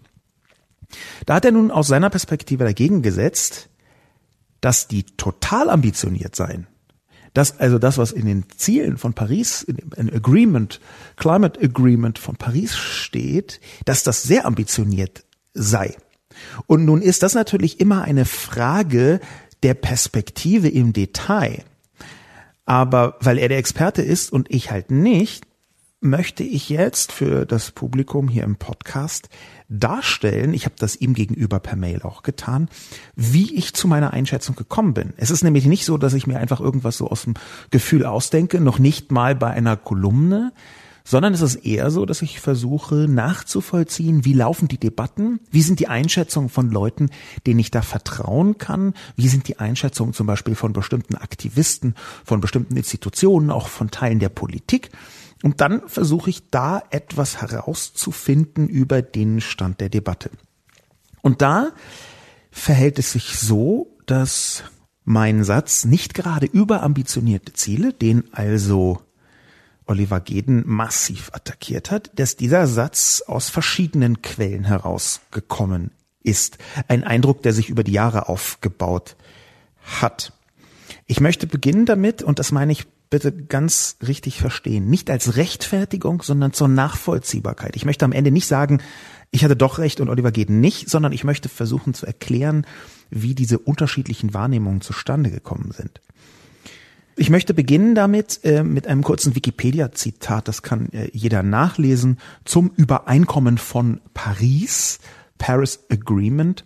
Da 1.25 1.35
hat 1.35 1.45
er 1.45 1.51
nun 1.51 1.69
aus 1.69 1.87
seiner 1.87 2.09
Perspektive 2.09 2.63
dagegen 2.63 3.03
gesetzt, 3.03 3.69
dass 4.61 4.87
die 4.87 5.03
total 5.03 5.69
ambitioniert 5.69 6.35
seien. 6.35 6.65
Dass 7.33 7.59
also 7.59 7.77
das, 7.77 7.99
was 7.99 8.11
in 8.11 8.25
den 8.25 8.45
Zielen 8.57 8.97
von 8.97 9.13
Paris, 9.13 9.61
in 9.61 9.75
dem 9.75 10.15
Agreement, 10.15 10.79
Climate 11.17 11.59
Agreement 11.61 12.17
von 12.17 12.35
Paris 12.35 12.75
steht, 12.75 13.59
dass 13.85 14.01
das 14.01 14.23
sehr 14.23 14.45
ambitioniert 14.45 15.25
sei. 15.53 15.95
Und 16.65 16.85
nun 16.85 17.03
ist 17.03 17.21
das 17.21 17.35
natürlich 17.35 17.79
immer 17.79 18.01
eine 18.03 18.25
Frage 18.25 19.19
der 19.63 19.73
Perspektive 19.73 20.69
im 20.69 20.93
Detail. 20.93 21.63
Aber 22.65 23.15
weil 23.21 23.37
er 23.37 23.49
der 23.49 23.57
Experte 23.57 24.01
ist 24.01 24.31
und 24.31 24.51
ich 24.51 24.71
halt 24.71 24.91
nicht, 24.91 25.47
möchte 25.99 26.43
ich 26.43 26.69
jetzt 26.69 27.11
für 27.11 27.45
das 27.45 27.71
Publikum 27.71 28.27
hier 28.27 28.43
im 28.43 28.57
Podcast 28.57 29.29
darstellen, 29.67 30.53
ich 30.53 30.65
habe 30.65 30.75
das 30.77 30.95
ihm 30.95 31.13
gegenüber 31.13 31.59
per 31.59 31.75
Mail 31.75 32.01
auch 32.03 32.23
getan, 32.23 32.69
wie 33.15 33.55
ich 33.55 33.73
zu 33.73 33.87
meiner 33.87 34.13
Einschätzung 34.13 34.55
gekommen 34.55 34.93
bin. 34.93 35.13
Es 35.17 35.31
ist 35.31 35.43
nämlich 35.43 35.65
nicht 35.65 35.85
so, 35.85 35.97
dass 35.97 36.13
ich 36.13 36.27
mir 36.27 36.39
einfach 36.39 36.59
irgendwas 36.59 36.97
so 36.97 37.09
aus 37.09 37.23
dem 37.23 37.33
Gefühl 37.71 38.05
ausdenke, 38.05 38.61
noch 38.61 38.79
nicht 38.79 39.11
mal 39.11 39.35
bei 39.35 39.49
einer 39.49 39.75
Kolumne, 39.75 40.53
sondern 41.07 41.33
es 41.33 41.41
ist 41.41 41.55
eher 41.55 41.89
so, 41.89 42.05
dass 42.05 42.21
ich 42.21 42.41
versuche 42.41 43.07
nachzuvollziehen, 43.07 44.25
wie 44.25 44.33
laufen 44.33 44.67
die 44.67 44.77
Debatten, 44.77 45.39
wie 45.49 45.61
sind 45.61 45.79
die 45.79 45.87
Einschätzungen 45.87 46.49
von 46.49 46.69
Leuten, 46.69 47.11
denen 47.45 47.61
ich 47.61 47.71
da 47.71 47.81
vertrauen 47.81 48.57
kann, 48.57 48.93
wie 49.15 49.29
sind 49.29 49.47
die 49.47 49.57
Einschätzungen 49.57 50.13
zum 50.13 50.27
Beispiel 50.27 50.53
von 50.53 50.73
bestimmten 50.73 51.15
Aktivisten, 51.15 51.95
von 52.25 52.41
bestimmten 52.41 52.75
Institutionen, 52.75 53.51
auch 53.51 53.69
von 53.69 53.89
Teilen 53.89 54.19
der 54.19 54.27
Politik. 54.27 54.89
Und 55.43 55.61
dann 55.61 55.87
versuche 55.87 56.29
ich 56.29 56.49
da 56.49 56.83
etwas 56.89 57.39
herauszufinden 57.39 58.67
über 58.67 59.01
den 59.01 59.39
Stand 59.39 59.79
der 59.79 59.87
Debatte. 59.87 60.29
Und 61.21 61.41
da 61.41 61.69
verhält 62.51 62.99
es 62.99 63.13
sich 63.13 63.37
so, 63.37 63.95
dass 64.07 64.65
mein 65.05 65.45
Satz 65.45 65.85
nicht 65.85 66.15
gerade 66.15 66.47
überambitionierte 66.47 67.53
Ziele, 67.53 67.93
den 67.93 68.25
also 68.33 69.06
Oliver 69.87 70.19
Geden 70.19 70.63
massiv 70.65 71.31
attackiert 71.33 71.91
hat, 71.91 72.11
dass 72.15 72.35
dieser 72.35 72.67
Satz 72.67 73.23
aus 73.25 73.49
verschiedenen 73.49 74.21
Quellen 74.21 74.63
herausgekommen 74.63 75.91
ist. 76.23 76.57
Ein 76.87 77.03
Eindruck, 77.03 77.41
der 77.43 77.53
sich 77.53 77.69
über 77.69 77.83
die 77.83 77.93
Jahre 77.93 78.29
aufgebaut 78.29 79.15
hat. 80.01 80.33
Ich 81.05 81.19
möchte 81.19 81.47
beginnen 81.47 81.85
damit, 81.85 82.21
und 82.21 82.39
das 82.39 82.51
meine 82.51 82.71
ich 82.71 82.85
bitte 83.09 83.31
ganz 83.31 83.97
richtig 84.05 84.39
verstehen, 84.39 84.89
nicht 84.89 85.09
als 85.09 85.37
Rechtfertigung, 85.37 86.21
sondern 86.21 86.53
zur 86.53 86.67
Nachvollziehbarkeit. 86.67 87.75
Ich 87.75 87.85
möchte 87.85 88.05
am 88.05 88.11
Ende 88.11 88.31
nicht 88.31 88.47
sagen, 88.47 88.81
ich 89.31 89.43
hatte 89.43 89.55
doch 89.55 89.79
recht 89.79 89.99
und 90.01 90.09
Oliver 90.09 90.31
Geden 90.31 90.59
nicht, 90.59 90.89
sondern 90.89 91.11
ich 91.11 91.23
möchte 91.23 91.49
versuchen 91.49 91.93
zu 91.93 92.05
erklären, 92.05 92.65
wie 93.09 93.35
diese 93.35 93.59
unterschiedlichen 93.59 94.33
Wahrnehmungen 94.33 94.81
zustande 94.81 95.31
gekommen 95.31 95.71
sind. 95.71 96.01
Ich 97.19 97.31
möchte 97.31 97.55
beginnen 97.55 97.95
damit 97.95 98.41
äh, 98.43 98.61
mit 98.61 98.85
einem 98.85 99.03
kurzen 99.03 99.35
Wikipedia-Zitat, 99.35 100.47
das 100.47 100.61
kann 100.61 100.91
äh, 100.91 101.09
jeder 101.13 101.41
nachlesen, 101.41 102.19
zum 102.45 102.69
Übereinkommen 102.75 103.57
von 103.57 104.01
Paris, 104.13 104.99
Paris 105.39 105.79
Agreement. 105.89 106.63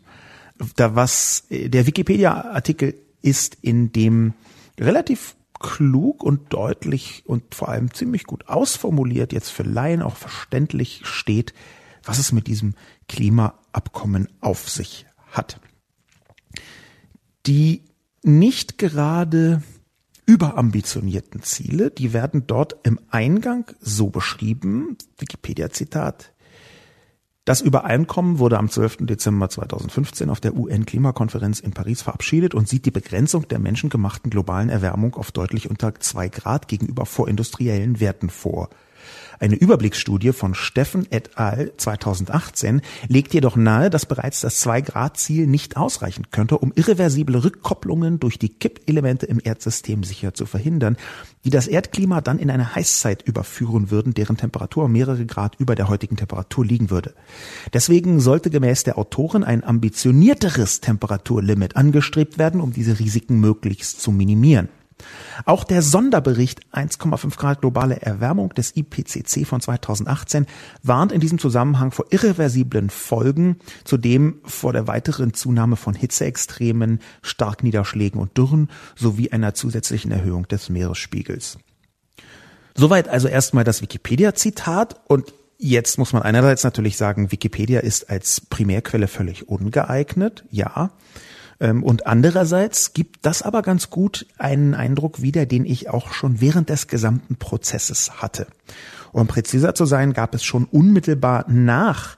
Da 0.76 0.94
was 0.94 1.46
äh, 1.50 1.70
der 1.70 1.88
Wikipedia-Artikel 1.88 2.96
ist, 3.22 3.60
in 3.62 3.94
dem 3.94 4.34
relativ 4.78 5.38
klug 5.58 6.22
und 6.22 6.52
deutlich 6.52 7.24
und 7.26 7.56
vor 7.56 7.70
allem 7.70 7.94
ziemlich 7.94 8.26
gut 8.26 8.50
ausformuliert, 8.50 9.32
jetzt 9.32 9.52
für 9.52 9.64
Laien 9.64 10.02
auch 10.02 10.18
verständlich 10.18 11.04
steht, 11.06 11.54
was 12.04 12.20
es 12.20 12.34
mit 12.34 12.48
diesem 12.48 12.74
Klimaabkommen 13.08 14.28
auf 14.42 14.70
sich 14.70 15.06
hat. 15.32 15.62
Die 17.46 17.86
nicht 18.22 18.78
gerade 18.78 19.62
überambitionierten 20.32 21.44
Ziele, 21.44 21.92
die 21.92 22.14
werden 22.14 22.48
dort 22.48 22.78
im 22.84 23.02
Eingang 23.10 23.70
so 23.82 24.10
beschrieben, 24.10 24.98
Wikipedia-Zitat, 25.18 26.32
das 27.44 27.60
Übereinkommen 27.60 28.40
wurde 28.40 28.58
am 28.58 28.70
12. 28.70 29.00
Dezember 29.02 29.50
2015 29.50 30.30
auf 30.30 30.40
der 30.40 30.56
UN-Klimakonferenz 30.56 31.60
in 31.60 31.72
Paris 31.72 32.02
verabschiedet 32.02 32.56
und 32.56 32.70
sieht 32.70 32.86
die 32.86 32.92
Begrenzung 32.92 33.46
der 33.50 33.60
menschengemachten 33.60 34.30
globalen 34.30 34.70
Erwärmung 34.70 35.16
auf 35.16 35.34
deutlich 35.34 35.70
unter 35.70 35.96
zwei 35.96 36.30
Grad 36.30 36.70
gegenüber 36.70 37.06
vorindustriellen 37.06 38.00
Werten 38.00 38.30
vor. 38.30 38.70
Eine 39.40 39.56
Überblicksstudie 39.56 40.34
von 40.34 40.54
Steffen 40.54 41.08
et 41.10 41.38
al. 41.38 41.72
2018 41.76 42.82
legt 43.08 43.34
jedoch 43.34 43.56
nahe, 43.56 43.90
dass 43.90 44.06
bereits 44.06 44.42
das 44.42 44.64
2-Grad-Ziel 44.66 45.48
nicht 45.48 45.78
ausreichen 45.78 46.28
könnte, 46.32 46.58
um 46.58 46.72
irreversible 46.76 47.44
Rückkopplungen 47.44 48.20
durch 48.20 48.38
die 48.38 48.50
Kippelemente 48.50 49.26
im 49.26 49.40
Erdsystem 49.44 50.04
sicher 50.04 50.34
zu 50.34 50.46
verhindern, 50.46 50.98
die 51.44 51.50
das 51.50 51.68
Erdklima 51.68 52.22
dann 52.22 52.40
in 52.40 52.52
eine 52.52 52.76
Heißzeit 52.76 53.24
überführen 53.24 53.90
würden, 53.90 54.14
deren 54.14 54.38
Temperatur 54.38 54.88
mehrere 54.88 55.26
Grad 55.26 55.56
über 55.58 55.76
der 55.76 55.90
heutigen 55.90 56.18
Temperatur 56.18 56.66
liegen 56.66 56.90
würde. 56.90 57.14
Deswegen 57.74 58.20
sollte 58.20 58.50
gemäß 58.50 58.84
der 58.84 58.98
Autoren 58.98 59.44
ein 59.44 59.64
ambitionierteres 59.64 60.82
Temperaturlimit 60.82 61.76
angestrebt 61.76 62.38
werden, 62.38 62.62
um 62.62 62.74
diese 62.74 63.00
Risiken 63.00 63.40
möglichst 63.40 64.02
zu 64.02 64.12
minimieren. 64.12 64.70
Auch 65.46 65.64
der 65.64 65.82
Sonderbericht 65.82 66.62
1,5 66.74 67.38
Grad 67.38 67.62
globale 67.62 68.02
Erwärmung 68.02 68.54
des 68.54 68.76
IPCC 68.76 69.46
von 69.46 69.62
2018 69.62 70.46
warnt 70.84 71.12
in 71.12 71.20
diesem 71.20 71.40
Zusammenhang 71.40 71.92
vor 71.92 72.06
irreversiblen 72.10 72.90
Folgen, 72.90 73.58
zudem 73.84 74.40
vor 74.44 74.74
der 74.74 74.88
weiteren 74.88 75.34
Zunahme 75.34 75.76
von 75.76 75.94
Hitzeextremen, 75.94 77.00
Starkniederschlägen 77.22 78.20
und 78.20 78.38
Dürren 78.38 78.70
sowie 78.96 79.32
einer 79.32 79.54
zusätzlichen 79.54 80.12
Erhöhung 80.12 80.48
des 80.48 80.70
Meeresspiegels. 80.70 81.58
Soweit 82.76 83.10
also 83.10 83.28
erstmal 83.28 83.64
das 83.64 83.82
Wikipedia-Zitat 83.82 85.00
und 85.08 85.34
Jetzt 85.64 86.00
muss 86.00 86.12
man 86.12 86.24
einerseits 86.24 86.64
natürlich 86.64 86.98
sagen, 86.98 87.32
Wikipedia 87.32 87.82
ist 87.82 88.10
als 88.10 88.42
Primärquelle 88.42 89.08
völlig 89.08 89.48
ungeeignet, 89.48 90.44
ja. 90.50 90.90
Ähm, 91.62 91.84
und 91.84 92.08
andererseits 92.08 92.94
gibt 92.94 93.26
das 93.26 93.42
aber 93.44 93.62
ganz 93.62 93.90
gut 93.90 94.26
einen 94.38 94.74
Eindruck 94.74 95.22
wieder, 95.22 95.46
den 95.46 95.64
ich 95.64 95.90
auch 95.90 96.12
schon 96.12 96.42
während 96.42 96.68
des 96.70 96.88
gesamten 96.88 97.38
Prozesses 97.38 98.22
hatte. 98.22 98.48
Um 99.14 99.28
präziser 99.28 99.74
zu 99.76 99.86
sein, 99.86 100.12
gab 100.14 100.34
es 100.34 100.44
schon 100.44 100.66
unmittelbar 100.66 101.46
nach 101.48 102.18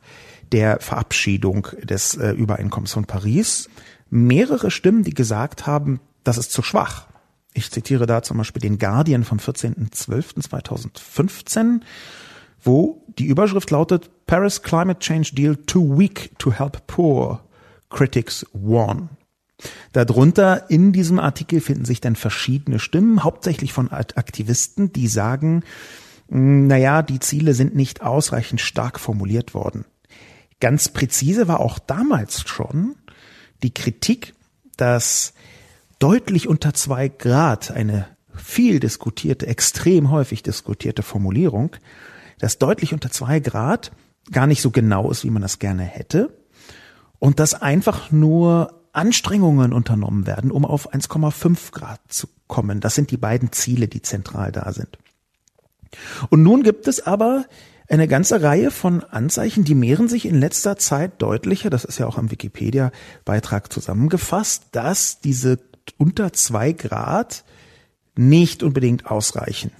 der 0.52 0.80
Verabschiedung 0.80 1.68
des 1.84 2.16
äh, 2.16 2.32
Übereinkommens 2.32 2.94
von 2.94 3.06
Paris 3.06 3.70
mehrere 4.10 4.72
Stimmen, 4.72 5.04
die 5.04 5.14
gesagt 5.14 5.68
haben, 5.68 6.00
das 6.24 6.38
ist 6.38 6.52
zu 6.52 6.62
schwach. 6.62 7.08
Ich 7.54 7.70
zitiere 7.72 8.06
da 8.06 8.24
zum 8.24 8.38
Beispiel 8.38 8.62
den 8.62 8.78
Guardian 8.78 9.26
vom 9.26 9.40
14.12.2015, 9.40 11.82
wo 12.62 13.04
die 13.18 13.26
Überschrift 13.26 13.72
lautet 13.72 14.10
Paris 14.26 14.62
Climate 14.62 15.00
Change 15.00 15.32
Deal 15.34 15.58
too 15.58 15.98
weak 15.98 16.32
to 16.40 16.52
help 16.52 16.88
poor. 16.88 17.44
Critics 17.90 18.46
warn. 18.54 19.10
Darunter 19.91 20.70
in 20.70 20.91
diesem 20.91 21.20
Artikel 21.20 21.62
finden 21.62 21.86
sich 21.86 22.01
dann 22.01 22.15
verschiedene 22.15 22.79
Stimmen, 22.79 23.24
hauptsächlich 23.24 23.74
von 23.74 23.91
Aktivisten, 23.91 24.93
die 24.93 25.08
sagen, 25.08 25.63
hm, 26.29 26.67
naja, 26.67 27.01
die 27.01 27.20
Ziele 27.20 27.53
sind 27.53 27.75
nicht 27.75 28.01
ausreichend 28.01 28.62
stark 28.62 29.00
formuliert 29.00 29.53
worden. 29.53 29.86
Ganz 30.60 30.89
präzise 30.89 31.48
war 31.48 31.60
auch 31.60 31.79
damals 31.79 32.41
schon 32.48 32.96
die 33.63 33.74
Kritik, 33.74 34.34
dass 34.77 35.34
deutlich 36.00 36.48
unter 36.48 36.74
zwei 36.74 37.08
Grad 37.08 37.72
eine 37.72 38.08
viel 38.36 38.79
diskutierte, 38.79 39.48
extrem 39.48 40.10
häufig 40.10 40.43
diskutierte 40.43 41.03
Formulierung, 41.03 41.75
dass 42.39 42.58
deutlich 42.58 42.93
unter 42.93 43.12
zwei 43.12 43.39
Grad 43.39 43.91
gar 44.32 44.48
nicht 44.48 44.62
so 44.62 44.72
genau 44.72 45.12
ist, 45.12 45.24
wie 45.24 45.29
man 45.29 45.41
das 45.41 45.60
gerne 45.60 45.84
hätte 45.84 46.38
und 47.20 47.39
dass 47.39 47.53
einfach 47.53 48.12
nur 48.12 48.83
Anstrengungen 48.94 49.74
unternommen 49.74 50.26
werden, 50.28 50.52
um 50.52 50.66
auf 50.66 50.94
1,5 50.94 51.72
Grad 51.72 52.00
zu 52.08 52.28
kommen. 52.48 52.80
Das 52.80 52.96
sind 52.96 53.12
die 53.12 53.18
beiden 53.18 53.52
Ziele, 53.52 53.88
die 53.88 54.02
zentral 54.02 54.52
da 54.52 54.72
sind. 54.72 54.98
Und 56.30 56.44
nun 56.44 56.64
gibt 56.64 56.88
es 56.88 57.06
aber 57.06 57.46
eine 57.90 58.08
ganze 58.08 58.42
Reihe 58.42 58.72
von 58.72 59.04
Anzeichen, 59.04 59.64
die 59.64 59.76
mehren 59.76 60.08
sich 60.08 60.26
in 60.26 60.40
letzter 60.40 60.78
Zeit 60.78 61.22
deutlicher, 61.22 61.70
das 61.70 61.84
ist 61.84 62.00
ja 62.00 62.08
auch 62.08 62.18
am 62.18 62.32
Wikipedia-Beitrag 62.32 63.72
zusammengefasst, 63.72 64.68
dass 64.72 65.20
diese 65.20 65.60
unter 65.98 66.32
zwei 66.34 66.72
Grad 66.72 67.44
nicht 68.16 68.64
unbedingt 68.64 69.08
ausreichen 69.08 69.72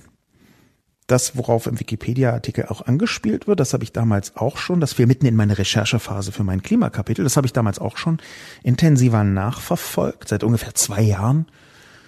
das, 1.08 1.36
worauf 1.38 1.68
im 1.68 1.80
Wikipedia-Artikel 1.80 2.66
auch 2.68 2.82
angespielt 2.86 3.48
wird, 3.48 3.60
das 3.60 3.74
habe 3.74 3.84
ich 3.84 3.92
damals 3.92 4.36
auch 4.38 4.58
schon, 4.58 4.80
das 4.80 4.94
fiel 4.94 5.06
mitten 5.06 5.26
in 5.26 5.36
meine 5.36 5.58
Recherchephase 5.58 6.32
für 6.32 6.44
mein 6.44 6.64
Klimakapitel, 6.64 7.24
das 7.24 7.38
habe 7.38 7.48
ich 7.48 7.54
damals 7.54 7.80
auch 7.80 7.98
schon 7.98 8.20
intensiver 8.64 9.24
nachverfolgt. 9.24 10.30
Seit 10.30 10.44
ungefähr 10.44 10.76
zwei 10.76 11.02
Jahren 11.02 11.48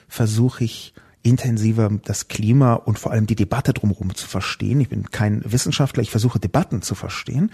versuche 0.08 0.64
ich 0.64 0.94
intensiver 1.24 1.90
das 2.06 2.28
Klima 2.28 2.76
und 2.76 3.00
vor 3.00 3.12
allem 3.12 3.26
die 3.26 3.36
Debatte 3.36 3.74
drumherum 3.74 4.14
zu 4.14 4.28
verstehen. 4.28 4.80
Ich 4.80 4.90
bin 4.90 5.10
kein 5.10 5.42
Wissenschaftler, 5.44 6.04
ich 6.04 6.12
versuche 6.12 6.40
Debatten 6.40 6.82
zu 6.84 6.94
verstehen. 6.94 7.52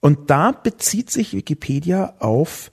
Und 0.00 0.30
da 0.30 0.52
bezieht 0.52 1.10
sich 1.10 1.34
Wikipedia 1.34 2.14
auf 2.18 2.70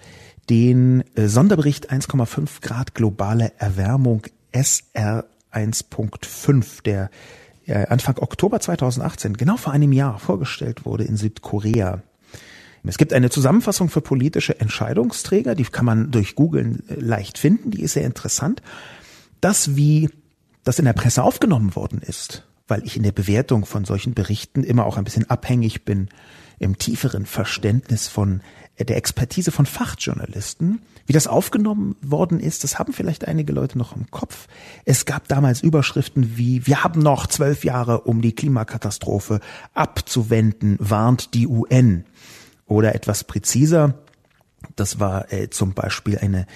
den 0.49 1.03
äh, 1.15 1.27
Sonderbericht 1.27 1.91
1,5 1.91 2.61
Grad 2.61 2.95
globale 2.95 3.51
Erwärmung 3.57 4.23
SR 4.51 5.25
1.5, 5.51 6.83
der 6.83 7.09
Anfang 7.73 8.17
Oktober 8.19 8.59
2018, 8.59 9.37
genau 9.37 9.57
vor 9.57 9.73
einem 9.73 9.91
Jahr, 9.91 10.19
vorgestellt 10.19 10.85
wurde 10.85 11.03
in 11.03 11.17
Südkorea. 11.17 12.01
Es 12.87 12.99
gibt 12.99 13.13
eine 13.13 13.31
Zusammenfassung 13.31 13.89
für 13.89 14.01
politische 14.01 14.59
Entscheidungsträger, 14.59 15.55
die 15.55 15.63
kann 15.63 15.85
man 15.85 16.11
durch 16.11 16.35
Googlen 16.35 16.87
äh, 16.87 16.95
leicht 16.99 17.39
finden, 17.39 17.71
die 17.71 17.81
ist 17.81 17.93
sehr 17.93 18.05
interessant. 18.05 18.61
Das, 19.41 19.75
wie 19.75 20.09
das 20.63 20.77
in 20.77 20.85
der 20.85 20.93
Presse 20.93 21.23
aufgenommen 21.23 21.75
worden 21.75 22.01
ist 22.01 22.43
weil 22.67 22.83
ich 22.83 22.97
in 22.97 23.03
der 23.03 23.11
Bewertung 23.11 23.65
von 23.65 23.85
solchen 23.85 24.13
Berichten 24.13 24.63
immer 24.63 24.85
auch 24.85 24.97
ein 24.97 25.03
bisschen 25.03 25.29
abhängig 25.29 25.85
bin 25.85 26.09
im 26.57 26.77
tieferen 26.77 27.25
Verständnis 27.25 28.07
von 28.07 28.41
der 28.79 28.97
Expertise 28.97 29.51
von 29.51 29.65
Fachjournalisten. 29.65 30.81
Wie 31.05 31.13
das 31.13 31.27
aufgenommen 31.27 31.95
worden 32.01 32.39
ist, 32.39 32.63
das 32.63 32.77
haben 32.77 32.91
vielleicht 32.91 33.27
einige 33.27 33.53
Leute 33.53 33.77
noch 33.77 33.95
im 33.95 34.09
Kopf. 34.11 34.47
Es 34.83 35.05
gab 35.05 35.27
damals 35.27 35.61
Überschriften 35.61 36.37
wie, 36.37 36.67
wir 36.67 36.83
haben 36.83 37.01
noch 37.01 37.27
zwölf 37.27 37.63
Jahre, 37.63 38.01
um 38.01 38.21
die 38.21 38.33
Klimakatastrophe 38.33 39.39
abzuwenden, 39.73 40.77
warnt 40.79 41.33
die 41.33 41.47
UN. 41.47 42.05
Oder 42.65 42.95
etwas 42.95 43.23
präziser, 43.23 43.93
das 44.75 44.99
war 44.99 45.31
äh, 45.31 45.49
zum 45.49 45.73
Beispiel 45.73 46.17
eine 46.17 46.47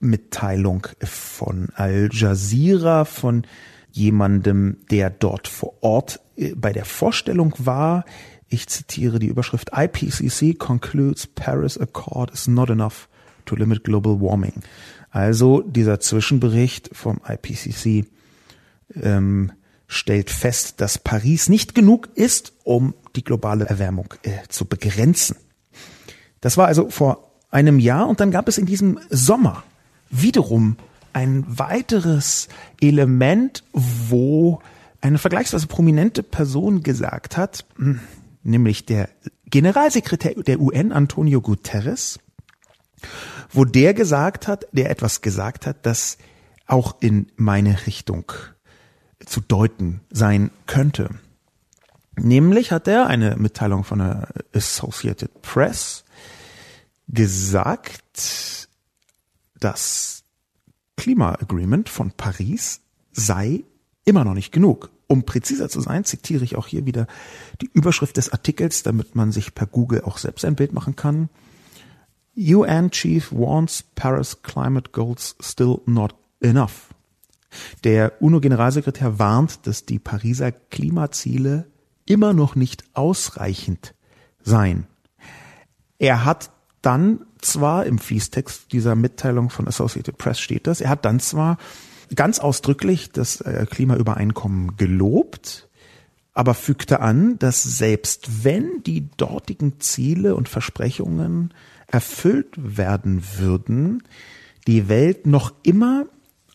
Mitteilung 0.00 0.86
von 1.00 1.68
Al 1.74 2.08
Jazeera, 2.12 3.04
von 3.04 3.46
jemandem, 3.92 4.78
der 4.90 5.10
dort 5.10 5.48
vor 5.48 5.74
Ort 5.82 6.20
äh, 6.36 6.54
bei 6.54 6.72
der 6.72 6.84
Vorstellung 6.84 7.54
war. 7.58 8.04
Ich 8.52 8.66
zitiere 8.66 9.18
die 9.18 9.28
Überschrift 9.28 9.70
IPCC 9.74 10.58
concludes 10.58 11.26
Paris 11.26 11.78
Accord 11.78 12.30
is 12.32 12.48
not 12.48 12.68
enough 12.68 13.08
to 13.46 13.56
limit 13.56 13.82
global 13.82 14.20
warming. 14.20 14.52
Also 15.10 15.62
dieser 15.62 16.00
Zwischenbericht 16.00 16.90
vom 16.92 17.22
IPCC 17.26 18.04
ähm, 19.02 19.52
stellt 19.86 20.28
fest, 20.28 20.82
dass 20.82 20.98
Paris 20.98 21.48
nicht 21.48 21.74
genug 21.74 22.10
ist, 22.14 22.52
um 22.62 22.92
die 23.16 23.24
globale 23.24 23.64
Erwärmung 23.64 24.12
äh, 24.22 24.46
zu 24.50 24.66
begrenzen. 24.66 25.36
Das 26.42 26.58
war 26.58 26.66
also 26.66 26.90
vor 26.90 27.32
einem 27.50 27.78
Jahr 27.78 28.06
und 28.06 28.20
dann 28.20 28.30
gab 28.30 28.48
es 28.48 28.58
in 28.58 28.66
diesem 28.66 29.00
Sommer 29.08 29.64
wiederum 30.10 30.76
ein 31.14 31.46
weiteres 31.48 32.48
Element, 32.82 33.64
wo 33.72 34.60
eine 35.00 35.16
vergleichsweise 35.16 35.68
prominente 35.68 36.22
Person 36.22 36.82
gesagt 36.82 37.38
hat, 37.38 37.64
hm, 37.76 38.00
nämlich 38.42 38.86
der 38.86 39.08
Generalsekretär 39.46 40.34
der 40.34 40.60
UN, 40.60 40.92
Antonio 40.92 41.40
Guterres, 41.40 42.18
wo 43.50 43.64
der 43.64 43.94
gesagt 43.94 44.48
hat, 44.48 44.66
der 44.72 44.90
etwas 44.90 45.20
gesagt 45.20 45.66
hat, 45.66 45.84
das 45.84 46.18
auch 46.66 46.96
in 47.00 47.30
meine 47.36 47.86
Richtung 47.86 48.32
zu 49.24 49.40
deuten 49.40 50.00
sein 50.10 50.50
könnte. 50.66 51.10
Nämlich 52.16 52.72
hat 52.72 52.88
er 52.88 53.06
eine 53.06 53.36
Mitteilung 53.36 53.84
von 53.84 53.98
der 53.98 54.28
Associated 54.54 55.42
Press 55.42 56.04
gesagt, 57.08 58.68
das 59.58 60.24
Klima-Agreement 60.96 61.88
von 61.88 62.10
Paris 62.12 62.80
sei 63.12 63.64
immer 64.04 64.24
noch 64.24 64.34
nicht 64.34 64.52
genug. 64.52 64.90
Um 65.12 65.24
präziser 65.24 65.68
zu 65.68 65.82
sein, 65.82 66.06
zitiere 66.06 66.42
ich 66.42 66.56
auch 66.56 66.66
hier 66.66 66.86
wieder 66.86 67.06
die 67.60 67.68
Überschrift 67.74 68.16
des 68.16 68.32
Artikels, 68.32 68.82
damit 68.82 69.14
man 69.14 69.30
sich 69.30 69.54
per 69.54 69.66
Google 69.66 70.00
auch 70.04 70.16
selbst 70.16 70.42
ein 70.42 70.54
Bild 70.54 70.72
machen 70.72 70.96
kann. 70.96 71.28
UN 72.34 72.90
Chief 72.90 73.30
warns 73.30 73.84
Paris 73.94 74.38
Climate 74.42 74.90
Goals 74.90 75.36
still 75.38 75.82
not 75.84 76.14
enough. 76.40 76.94
Der 77.84 78.22
UNO-Generalsekretär 78.22 79.18
warnt, 79.18 79.66
dass 79.66 79.84
die 79.84 79.98
Pariser 79.98 80.50
Klimaziele 80.50 81.66
immer 82.06 82.32
noch 82.32 82.54
nicht 82.54 82.82
ausreichend 82.94 83.94
seien. 84.42 84.86
Er 85.98 86.24
hat 86.24 86.52
dann 86.80 87.26
zwar 87.42 87.84
im 87.84 87.98
Fließtext 87.98 88.72
dieser 88.72 88.94
Mitteilung 88.94 89.50
von 89.50 89.68
Associated 89.68 90.16
Press 90.16 90.40
steht 90.40 90.66
das, 90.66 90.80
er 90.80 90.88
hat 90.88 91.04
dann 91.04 91.20
zwar 91.20 91.58
ganz 92.14 92.38
ausdrücklich 92.38 93.10
das 93.12 93.40
äh, 93.40 93.66
Klimaübereinkommen 93.68 94.76
gelobt, 94.76 95.68
aber 96.34 96.54
fügte 96.54 97.00
an, 97.00 97.38
dass 97.38 97.62
selbst 97.62 98.44
wenn 98.44 98.82
die 98.84 99.10
dortigen 99.16 99.80
Ziele 99.80 100.34
und 100.34 100.48
Versprechungen 100.48 101.52
erfüllt 101.86 102.54
werden 102.56 103.22
würden, 103.38 104.02
die 104.66 104.88
Welt 104.88 105.26
noch 105.26 105.52
immer 105.62 106.06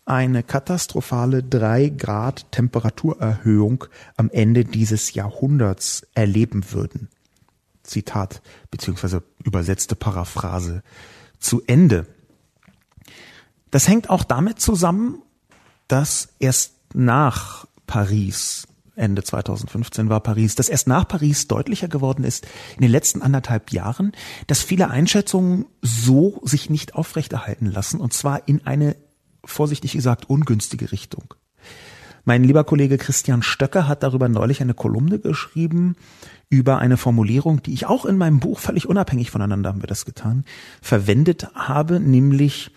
eine 0.06 0.42
katastrophale 0.42 1.44
drei 1.44 1.90
Grad 1.90 2.52
Temperaturerhöhung 2.52 3.86
am 4.16 4.30
Ende 4.32 4.63
dieses 4.63 5.13
Jahrhunderts 5.13 6.08
erleben 6.13 6.72
würden. 6.72 7.10
Zitat 7.84 8.41
beziehungsweise 8.72 9.24
übersetzte 9.43 9.96
Paraphrase 9.96 10.82
zu 11.39 11.62
Ende. 11.67 12.08
Das 13.70 13.88
hängt 13.88 14.10
auch 14.10 14.24
damit 14.24 14.60
zusammen, 14.60 15.22
dass 15.88 16.30
erst 16.39 16.73
nach 16.93 17.67
Paris, 17.86 18.67
Ende 18.95 19.23
2015 19.23 20.10
war 20.10 20.21
Paris, 20.21 20.56
dass 20.56 20.69
erst 20.69 20.88
nach 20.88 21.08
Paris 21.08 21.47
deutlicher 21.47 21.88
geworden 21.88 22.23
ist 22.23 22.47
in 22.76 22.82
den 22.82 22.91
letzten 22.91 23.21
anderthalb 23.21 23.71
Jahren, 23.71 24.12
dass 24.47 24.62
viele 24.62 24.89
Einschätzungen 24.89 25.65
so 25.82 26.41
sich 26.43 26.69
nicht 26.69 26.95
aufrechterhalten 26.95 27.67
lassen 27.67 28.00
und 28.02 28.13
zwar 28.13 28.47
in 28.47 28.65
eine, 28.65 28.95
vorsichtig 29.45 29.93
gesagt, 29.93 30.30
ungünstige 30.30 30.91
Richtung. 30.91 31.34
Mein 32.26 32.43
lieber 32.43 32.65
Kollege 32.65 32.97
Christian 32.97 33.41
Stöcker 33.41 33.88
hat 33.88 34.04
darüber 34.04 34.28
neulich 34.28 34.62
eine 34.62 34.73
Kolumne 34.73 35.17
geschrieben 35.19 35.95
über 36.50 36.80
eine 36.80 36.97
Formulierung, 36.97 37.63
die 37.63 37.73
ich 37.73 37.86
auch 37.86 38.06
in 38.06 38.17
meinem 38.17 38.41
Buch 38.41 38.60
völlig 38.60 38.88
unabhängig 38.88 39.32
voneinander 39.32 39.69
haben 39.69 39.82
wir 39.82 39.88
das 39.88 40.04
getan, 40.04 40.43
verwendet 40.82 41.47
habe, 41.56 42.02
nämlich 42.02 42.71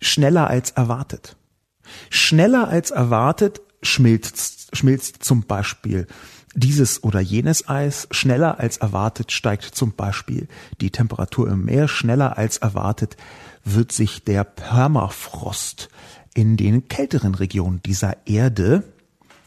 schneller 0.00 0.48
als 0.48 0.72
erwartet. 0.72 1.36
Schneller 2.10 2.68
als 2.68 2.90
erwartet 2.90 3.60
schmilzt, 3.82 4.76
schmilzt 4.76 5.22
zum 5.22 5.42
Beispiel 5.42 6.06
dieses 6.54 7.04
oder 7.04 7.20
jenes 7.20 7.68
Eis. 7.68 8.08
Schneller 8.10 8.58
als 8.58 8.78
erwartet 8.78 9.32
steigt 9.32 9.64
zum 9.64 9.92
Beispiel 9.92 10.48
die 10.80 10.90
Temperatur 10.90 11.48
im 11.48 11.64
Meer. 11.64 11.88
Schneller 11.88 12.38
als 12.38 12.58
erwartet 12.58 13.16
wird 13.64 13.92
sich 13.92 14.24
der 14.24 14.44
Permafrost 14.44 15.88
in 16.34 16.56
den 16.56 16.88
kälteren 16.88 17.34
Regionen 17.34 17.82
dieser 17.82 18.26
Erde, 18.26 18.84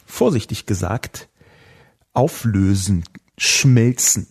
vorsichtig 0.05 0.65
gesagt, 0.65 1.29
auflösen, 2.13 3.03
schmelzen. 3.37 4.27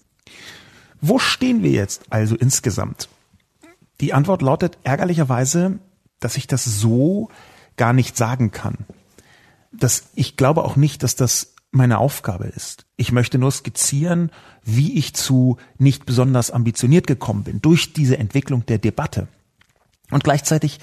Wo 1.01 1.19
stehen 1.19 1.63
wir 1.63 1.71
jetzt 1.71 2.03
also 2.11 2.37
insgesamt? 2.37 3.09
Die 4.01 4.13
Antwort 4.13 4.43
lautet 4.43 4.79
ärgerlicherweise, 4.83 5.79
dass 6.21 6.37
ich 6.37 6.47
das 6.47 6.65
so 6.65 7.29
gar 7.79 7.95
nicht 7.95 8.17
sagen 8.17 8.51
kann. 8.51 8.77
Das, 9.73 10.11
ich 10.15 10.37
glaube 10.37 10.65
auch 10.65 10.77
nicht, 10.77 11.03
dass 11.03 11.17
das 11.17 11.55
meine 11.71 11.99
Aufgabe 11.99 12.47
ist. 12.47 12.87
Ich 12.97 13.13
möchte 13.13 13.39
nur 13.39 13.51
skizzieren, 13.51 14.31
wie 14.63 14.99
ich 14.99 15.15
zu 15.15 15.57
nicht 15.79 16.07
besonders 16.07 16.51
ambitioniert 16.51 17.07
gekommen 17.07 17.45
bin 17.45 17.63
durch 17.63 17.93
diese 17.93 18.19
Entwicklung 18.19 18.67
der 18.67 18.79
Debatte. 18.79 19.29
Und 20.11 20.25
gleichzeitig 20.25 20.81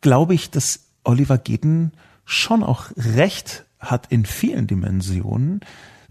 glaube 0.00 0.34
ich, 0.34 0.50
dass 0.50 0.80
Oliver 1.04 1.38
Geden 1.38 1.92
schon 2.24 2.62
auch 2.62 2.86
recht 2.96 3.64
hat 3.78 4.06
in 4.10 4.24
vielen 4.24 4.66
Dimensionen, 4.66 5.60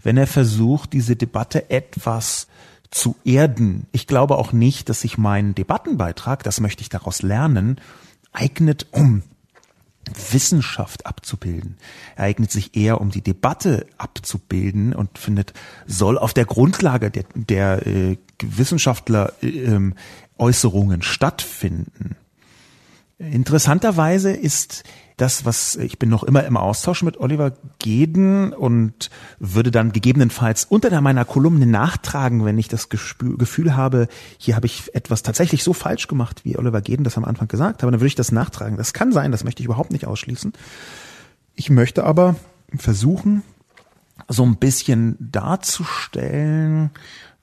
wenn 0.02 0.16
er 0.16 0.26
versucht, 0.26 0.92
diese 0.92 1.16
Debatte 1.16 1.70
etwas 1.70 2.46
zu 2.90 3.16
erden. 3.24 3.86
Ich 3.92 4.06
glaube 4.06 4.36
auch 4.36 4.52
nicht, 4.52 4.88
dass 4.88 5.00
sich 5.00 5.16
mein 5.16 5.54
Debattenbeitrag, 5.54 6.42
das 6.42 6.60
möchte 6.60 6.82
ich 6.82 6.90
daraus 6.90 7.22
lernen, 7.22 7.80
eignet, 8.32 8.86
um 8.90 9.22
Wissenschaft 10.30 11.06
abzubilden. 11.06 11.76
Er 12.16 12.24
eignet 12.24 12.50
sich 12.50 12.76
eher, 12.76 13.00
um 13.00 13.10
die 13.10 13.22
Debatte 13.22 13.86
abzubilden 13.98 14.94
und 14.94 15.18
findet, 15.18 15.52
soll 15.86 16.18
auf 16.18 16.34
der 16.34 16.44
Grundlage 16.44 17.10
der, 17.10 17.24
der 17.34 17.86
äh, 17.86 18.16
Wissenschaftler 18.42 19.32
äh, 19.42 19.78
Äußerungen 20.38 21.02
stattfinden. 21.02 22.16
Interessanterweise 23.18 24.32
ist 24.32 24.82
das, 25.16 25.44
was 25.44 25.76
ich 25.76 25.98
bin 25.98 26.08
noch 26.08 26.22
immer 26.22 26.44
im 26.44 26.56
Austausch 26.56 27.02
mit 27.02 27.18
Oliver 27.18 27.52
Geden 27.78 28.52
und 28.52 29.10
würde 29.38 29.70
dann 29.70 29.92
gegebenenfalls 29.92 30.64
unter 30.64 31.00
meiner 31.00 31.24
Kolumne 31.24 31.66
nachtragen, 31.66 32.44
wenn 32.44 32.58
ich 32.58 32.68
das 32.68 32.88
Gefühl 32.88 33.76
habe, 33.76 34.08
hier 34.38 34.56
habe 34.56 34.66
ich 34.66 34.94
etwas 34.94 35.22
tatsächlich 35.22 35.62
so 35.62 35.72
falsch 35.72 36.08
gemacht, 36.08 36.44
wie 36.44 36.56
Oliver 36.56 36.80
Geden 36.80 37.04
das 37.04 37.16
am 37.16 37.24
Anfang 37.24 37.48
gesagt 37.48 37.82
hat, 37.82 37.92
dann 37.92 38.00
würde 38.00 38.06
ich 38.06 38.14
das 38.14 38.32
nachtragen. 38.32 38.76
Das 38.76 38.92
kann 38.92 39.12
sein, 39.12 39.32
das 39.32 39.44
möchte 39.44 39.62
ich 39.62 39.66
überhaupt 39.66 39.92
nicht 39.92 40.06
ausschließen. 40.06 40.52
Ich 41.54 41.70
möchte 41.70 42.04
aber 42.04 42.36
versuchen, 42.76 43.42
so 44.28 44.44
ein 44.44 44.56
bisschen 44.56 45.16
darzustellen, 45.20 46.90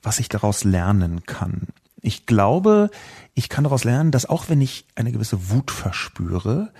was 0.02 0.18
ich 0.18 0.28
daraus 0.28 0.64
lernen 0.64 1.24
kann. 1.26 1.68
Ich 2.00 2.26
glaube, 2.26 2.90
ich 3.34 3.48
kann 3.48 3.64
daraus 3.64 3.84
lernen, 3.84 4.10
dass 4.10 4.26
auch 4.26 4.48
wenn 4.48 4.60
ich 4.60 4.86
eine 4.94 5.12
gewisse 5.12 5.50
Wut 5.50 5.70
verspüre, 5.70 6.72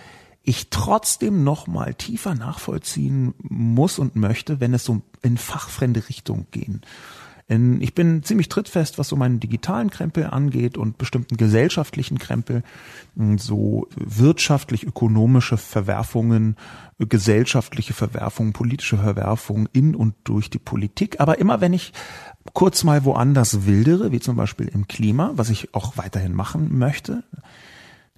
ich 0.43 0.71
trotzdem 0.71 1.45
noch 1.45 1.67
mal 1.67 1.95
tiefer 1.95 2.35
nachvollziehen 2.35 3.35
muss 3.39 3.99
und 3.99 4.17
möchte, 4.17 4.61
wenn 4.61 4.75
es 4.75 4.85
so 4.85 5.03
in 5.23 5.37
fachfremde 5.37 6.09
Richtung 6.09 6.47
gehen 6.51 6.83
Ich 7.81 7.95
bin 7.97 8.23
ziemlich 8.23 8.49
trittfest, 8.49 8.97
was 8.97 9.09
so 9.09 9.17
meinen 9.17 9.41
digitalen 9.41 9.91
Krempel 9.91 10.27
angeht 10.27 10.79
und 10.79 10.99
bestimmten 10.99 11.37
gesellschaftlichen 11.37 12.19
Krempel, 12.19 12.63
so 13.37 13.89
wirtschaftlich-ökonomische 13.97 15.57
Verwerfungen, 15.57 16.57
gesellschaftliche 17.01 17.93
Verwerfungen, 17.93 18.53
politische 18.53 18.99
Verwerfungen 18.99 19.69
in 19.73 19.97
und 19.97 20.15
durch 20.23 20.49
die 20.49 20.61
Politik. 20.61 21.19
Aber 21.19 21.39
immer 21.39 21.61
wenn 21.61 21.73
ich 21.73 21.93
kurz 22.53 22.85
mal 22.85 23.05
woanders 23.05 23.67
wildere, 23.67 24.13
wie 24.13 24.21
zum 24.21 24.37
Beispiel 24.37 24.69
im 24.69 24.87
Klima, 24.87 25.33
was 25.35 25.51
ich 25.51 25.75
auch 25.75 25.97
weiterhin 25.97 26.35
machen 26.35 26.79
möchte, 26.79 27.25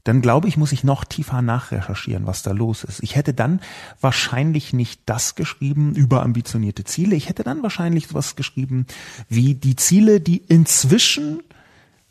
dann 0.05 0.21
glaube 0.21 0.49
ich, 0.49 0.57
muss 0.57 0.73
ich 0.73 0.83
noch 0.83 1.05
tiefer 1.05 1.43
nachrecherchieren, 1.43 2.27
was 2.27 2.43
da 2.43 2.51
los 2.51 2.83
ist. 2.83 3.03
Ich 3.03 3.15
hätte 3.15 3.35
dann 3.35 3.61
wahrscheinlich 4.01 4.73
nicht 4.73 5.03
das 5.07 5.37
geschrieben, 5.37 5.95
überambitionierte 5.95 6.85
Ziele. 6.85 7.15
Ich 7.15 7.29
hätte 7.29 7.45
dann 7.45 7.63
wahrscheinlich 7.63 8.09
sowas 8.09 8.35
geschrieben 8.35 8.87
wie 9.29 9.55
die 9.55 9.77
Ziele, 9.77 10.21
die 10.21 10.39
inzwischen 10.39 11.43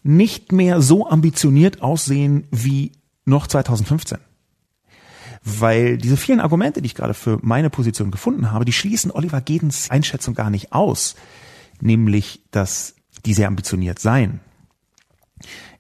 nicht 0.04 0.52
mehr 0.52 0.82
so 0.82 1.08
ambitioniert 1.08 1.82
aussehen 1.82 2.48
wie 2.50 2.94
noch 3.26 3.48
2015. 3.48 4.20
Weil 5.44 5.98
diese 5.98 6.18
vielen 6.18 6.40
Argumente, 6.40 6.82
die 6.82 6.86
ich 6.86 6.96
gerade 6.96 7.14
für 7.14 7.40
meine 7.42 7.70
Position 7.70 8.12
gefunden 8.12 8.52
habe, 8.52 8.64
die 8.64 8.74
schließen 8.74 9.12
Oliver 9.12 9.42
Gedens 9.42 9.90
Einschätzung 9.90 10.34
gar 10.34 10.50
nicht 10.50 10.72
aus. 10.72 11.16
Nämlich, 11.82 12.42
dass 12.52 12.96
die 13.26 13.34
sehr 13.34 13.48
ambitioniert 13.48 14.00
seien. 14.00 14.40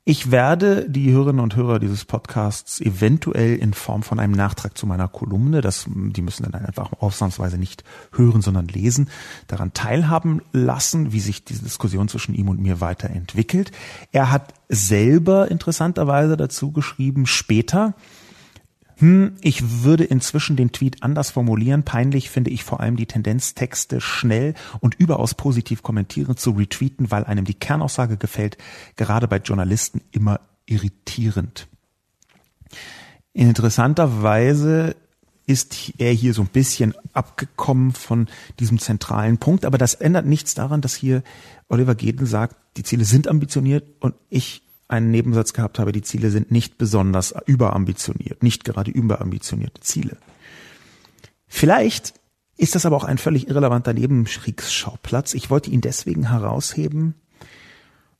Ich 0.03 0.31
werde 0.31 0.89
die 0.89 1.11
Hörerinnen 1.11 1.41
und 1.41 1.55
Hörer 1.55 1.77
dieses 1.77 2.05
Podcasts 2.05 2.81
eventuell 2.81 3.55
in 3.57 3.75
Form 3.75 4.01
von 4.01 4.19
einem 4.19 4.33
Nachtrag 4.33 4.75
zu 4.75 4.87
meiner 4.87 5.07
Kolumne, 5.07 5.61
das, 5.61 5.85
die 5.87 6.23
müssen 6.23 6.51
dann 6.51 6.65
einfach 6.65 6.91
ausnahmsweise 6.99 7.59
nicht 7.59 7.83
hören, 8.11 8.41
sondern 8.41 8.67
lesen, 8.67 9.09
daran 9.45 9.73
teilhaben 9.73 10.41
lassen, 10.53 11.13
wie 11.13 11.19
sich 11.19 11.45
diese 11.45 11.63
Diskussion 11.63 12.07
zwischen 12.07 12.33
ihm 12.33 12.49
und 12.49 12.59
mir 12.59 12.81
weiterentwickelt. 12.81 13.71
Er 14.11 14.31
hat 14.31 14.55
selber 14.69 15.51
interessanterweise 15.51 16.35
dazu 16.35 16.71
geschrieben, 16.71 17.27
später, 17.27 17.93
hm, 19.01 19.33
ich 19.41 19.83
würde 19.83 20.03
inzwischen 20.03 20.55
den 20.55 20.71
Tweet 20.71 21.01
anders 21.01 21.31
formulieren. 21.31 21.81
Peinlich 21.81 22.29
finde 22.29 22.51
ich 22.51 22.63
vor 22.63 22.81
allem 22.81 22.97
die 22.97 23.07
Tendenz, 23.07 23.55
Texte 23.55 23.99
schnell 23.99 24.53
und 24.79 24.93
überaus 24.93 25.33
positiv 25.33 25.81
kommentieren 25.81 26.37
zu 26.37 26.51
retweeten, 26.51 27.09
weil 27.09 27.23
einem 27.25 27.45
die 27.45 27.55
Kernaussage 27.55 28.17
gefällt, 28.17 28.57
gerade 28.97 29.27
bei 29.27 29.37
Journalisten 29.37 30.01
immer 30.11 30.39
irritierend. 30.67 31.67
Interessanterweise 33.33 34.95
ist 35.47 35.93
er 35.97 36.13
hier 36.13 36.35
so 36.35 36.43
ein 36.43 36.49
bisschen 36.49 36.93
abgekommen 37.13 37.93
von 37.93 38.27
diesem 38.59 38.77
zentralen 38.77 39.39
Punkt, 39.39 39.65
aber 39.65 39.79
das 39.79 39.95
ändert 39.95 40.27
nichts 40.27 40.53
daran, 40.53 40.81
dass 40.81 40.93
hier 40.93 41.23
Oliver 41.69 41.95
Gedel 41.95 42.27
sagt, 42.27 42.55
die 42.77 42.83
Ziele 42.83 43.05
sind 43.05 43.27
ambitioniert 43.27 43.83
und 43.99 44.13
ich 44.29 44.61
einen 44.91 45.11
Nebensatz 45.11 45.53
gehabt 45.53 45.79
habe, 45.79 45.91
die 45.91 46.01
Ziele 46.01 46.29
sind 46.29 46.51
nicht 46.51 46.77
besonders 46.77 47.33
überambitioniert, 47.45 48.43
nicht 48.43 48.63
gerade 48.63 48.91
überambitionierte 48.91 49.81
Ziele. 49.81 50.17
Vielleicht 51.47 52.13
ist 52.57 52.75
das 52.75 52.85
aber 52.85 52.95
auch 52.95 53.03
ein 53.03 53.17
völlig 53.17 53.47
irrelevanter 53.47 53.93
Nebenkriegsschauplatz. 53.93 55.33
Ich 55.33 55.49
wollte 55.49 55.71
ihn 55.71 55.81
deswegen 55.81 56.29
herausheben, 56.29 57.15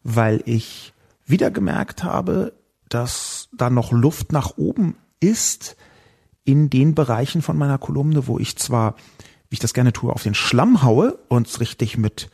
weil 0.03 0.41
ich 0.45 0.93
wieder 1.25 1.51
gemerkt 1.51 2.03
habe, 2.03 2.53
dass 2.89 3.49
da 3.53 3.69
noch 3.69 3.91
Luft 3.91 4.31
nach 4.31 4.57
oben 4.57 4.95
ist 5.19 5.77
in 6.43 6.69
den 6.69 6.95
Bereichen 6.95 7.41
von 7.41 7.57
meiner 7.57 7.77
Kolumne, 7.77 8.27
wo 8.27 8.39
ich 8.39 8.57
zwar, 8.57 8.95
wie 9.49 9.55
ich 9.55 9.60
das 9.60 9.73
gerne 9.73 9.93
tue, 9.93 10.12
auf 10.12 10.23
den 10.23 10.34
Schlamm 10.34 10.81
haue 10.81 11.19
und 11.27 11.60
richtig 11.60 11.97
mit 11.97 12.29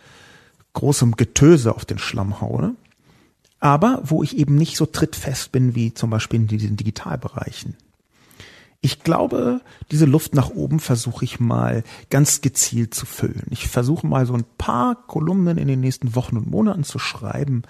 großem 0.74 1.16
Getöse 1.16 1.76
auf 1.76 1.86
den 1.86 1.98
Schlamm 1.98 2.40
haue, 2.40 2.76
aber 3.60 4.02
wo 4.04 4.24
ich 4.24 4.38
eben 4.38 4.56
nicht 4.56 4.78
so 4.78 4.86
trittfest 4.86 5.52
bin 5.52 5.76
wie 5.76 5.94
zum 5.94 6.10
Beispiel 6.10 6.42
in 6.42 6.48
diesen 6.48 6.78
Digitalbereichen. 6.78 7.76
Ich 8.80 9.04
glaube, 9.04 9.62
diese 9.92 10.06
Luft 10.06 10.36
nach 10.36 10.52
oben 10.52 10.80
versuche 10.80 11.26
ich 11.26 11.40
mal 11.40 11.84
ganz 12.12 12.42
gezielt 12.42 12.94
zu 12.94 13.08
füllen. 13.08 13.48
Ich 13.50 13.68
versuche 13.68 14.06
mal 14.06 14.26
so 14.28 14.34
ein 14.34 14.46
paar 14.58 14.96
Kolumnen 15.08 15.58
in 15.58 15.68
den 15.68 15.80
nächsten 15.80 16.16
Wochen 16.16 16.38
und 16.38 16.50
Monaten 16.50 16.84
zu 16.84 17.00
schreiben, 17.00 17.64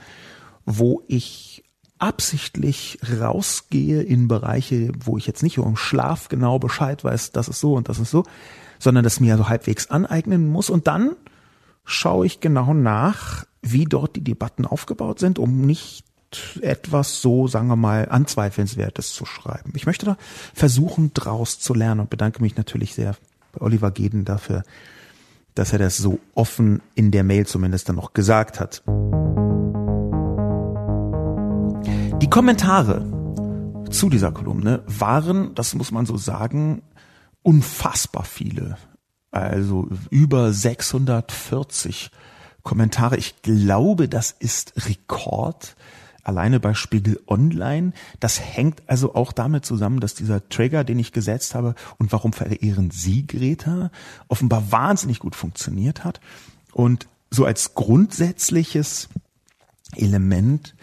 wo 0.66 1.02
ich 1.08 1.64
absichtlich 1.98 3.00
rausgehe 3.20 4.02
in 4.02 4.28
Bereiche, 4.28 4.92
wo 5.00 5.18
ich 5.18 5.26
jetzt 5.26 5.44
nicht 5.44 5.58
um 5.58 5.78
Schlaf 5.78 6.28
genau 6.28 6.60
Bescheid 6.60 7.04
weiß, 7.04 7.32
das 7.32 7.48
ist 7.48 7.60
so 7.60 7.74
und 7.74 7.90
das 7.90 8.00
ist 8.00 8.12
so, 8.12 8.24
sondern 8.78 9.04
das 9.04 9.20
mir 9.20 9.38
so 9.38 9.50
halbwegs 9.50 9.90
aneignen 9.90 10.48
muss 10.48 10.70
und 10.70 10.88
dann 10.88 11.16
schaue 11.86 12.26
ich 12.26 12.42
genau 12.42 12.74
nach, 12.74 13.46
wie 13.72 13.86
dort 13.86 14.16
die 14.16 14.24
Debatten 14.24 14.66
aufgebaut 14.66 15.20
sind, 15.20 15.40
um 15.40 15.62
nicht 15.62 16.04
etwas 16.62 17.22
so, 17.22 17.48
sagen 17.48 17.68
wir 17.68 17.76
mal, 17.76 18.10
anzweifelnswertes 18.10 19.14
zu 19.14 19.26
schreiben. 19.26 19.72
Ich 19.76 19.86
möchte 19.86 20.06
da 20.06 20.18
versuchen, 20.54 21.12
draus 21.14 21.60
zu 21.60 21.74
lernen 21.74 22.02
und 22.02 22.10
bedanke 22.10 22.42
mich 22.42 22.58
natürlich 22.58 22.94
sehr 22.94 23.16
bei 23.54 23.62
Oliver 23.62 23.92
Geden 23.92 24.26
dafür, 24.26 24.64
dass 25.56 25.74
er 25.74 25.80
das 25.80 25.98
so 25.98 26.20
offen 26.36 26.82
in 26.96 27.12
der 27.12 27.24
Mail 27.24 27.48
zumindest 27.48 27.90
dann 27.90 27.96
noch 27.96 28.14
gesagt 28.14 28.60
hat. 28.60 28.84
Die 32.22 32.30
Kommentare 32.30 33.06
zu 33.90 34.10
dieser 34.10 34.32
Kolumne 34.32 34.84
waren, 34.86 35.56
das 35.56 35.74
muss 35.76 35.92
man 35.92 36.06
so 36.06 36.18
sagen, 36.18 36.82
unfassbar 37.42 38.26
viele. 38.26 38.78
Also 39.32 39.88
über 40.10 40.52
640 40.52 42.12
Kommentare. 42.68 43.16
Ich 43.16 43.42
glaube, 43.44 44.10
das 44.10 44.32
ist 44.32 44.74
Rekord. 44.90 45.78
Alleine 46.22 46.60
bei 46.60 46.74
Spiegel 46.74 47.18
Online. 47.26 47.94
Das 48.20 48.42
hängt 48.42 48.84
also 48.88 49.16
auch 49.16 49.32
damit 49.32 49.66
zusammen, 49.66 50.02
dass 50.02 50.16
dieser 50.16 50.50
Trigger, 50.50 50.84
den 50.84 51.00
ich 51.00 51.14
gesetzt 51.14 51.56
habe 51.56 51.76
und 51.98 52.12
warum 52.12 52.34
verehren 52.34 52.92
Sie 52.92 53.26
Greta, 53.26 53.90
offenbar 54.28 54.70
wahnsinnig 54.70 55.20
gut 55.20 55.34
funktioniert 55.34 56.04
hat. 56.04 56.20
Und 56.74 57.08
so 57.32 57.46
als 57.46 57.74
grundsätzliches 57.74 59.08
Element 59.96 60.76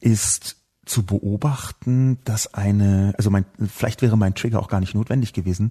ist 0.00 0.56
zu 0.84 1.06
beobachten, 1.06 2.18
dass 2.24 2.52
eine, 2.52 3.14
also 3.16 3.30
mein, 3.30 3.44
vielleicht 3.68 4.02
wäre 4.02 4.16
mein 4.16 4.34
Trigger 4.34 4.58
auch 4.58 4.68
gar 4.68 4.80
nicht 4.80 4.96
notwendig 4.96 5.32
gewesen, 5.32 5.70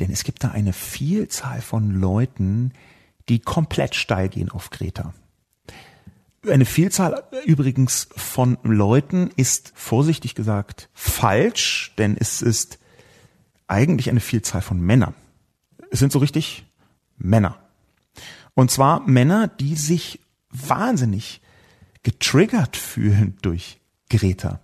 denn 0.00 0.10
es 0.10 0.22
gibt 0.22 0.44
da 0.44 0.50
eine 0.50 0.74
Vielzahl 0.74 1.62
von 1.62 1.90
Leuten, 1.92 2.72
die 3.28 3.40
komplett 3.40 3.94
steil 3.94 4.28
gehen 4.28 4.50
auf 4.50 4.70
Greta. 4.70 5.14
Eine 6.48 6.64
Vielzahl 6.64 7.22
übrigens 7.44 8.08
von 8.16 8.58
Leuten 8.64 9.30
ist 9.36 9.72
vorsichtig 9.76 10.34
gesagt 10.34 10.88
falsch, 10.92 11.94
denn 11.98 12.16
es 12.18 12.42
ist 12.42 12.78
eigentlich 13.68 14.10
eine 14.10 14.20
Vielzahl 14.20 14.60
von 14.60 14.80
Männern. 14.80 15.14
Es 15.90 16.00
sind 16.00 16.10
so 16.10 16.18
richtig 16.18 16.64
Männer. 17.16 17.58
Und 18.54 18.70
zwar 18.70 19.06
Männer, 19.06 19.46
die 19.46 19.76
sich 19.76 20.20
wahnsinnig 20.50 21.40
getriggert 22.02 22.76
fühlen 22.76 23.38
durch 23.42 23.80
Greta. 24.10 24.60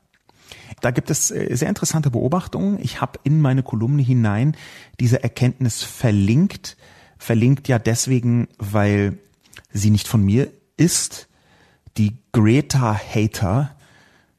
Da 0.81 0.91
gibt 0.91 1.11
es 1.11 1.31
äh, 1.31 1.55
sehr 1.55 1.69
interessante 1.69 2.11
Beobachtungen. 2.11 2.79
Ich 2.81 3.01
habe 3.01 3.19
in 3.25 3.41
meine 3.41 3.63
Kolumne 3.63 4.03
hinein 4.03 4.57
diese 5.01 5.23
Erkenntnis 5.23 5.83
verlinkt, 5.83 6.77
verlinkt 7.19 7.69
ja 7.69 7.79
deswegen, 7.79 8.49
weil 8.59 9.19
sie 9.73 9.91
nicht 9.91 10.09
von 10.09 10.25
mir 10.25 10.51
ist. 10.77 11.29
Die 11.97 12.17
Greta 12.33 12.95
Hater, 12.99 13.77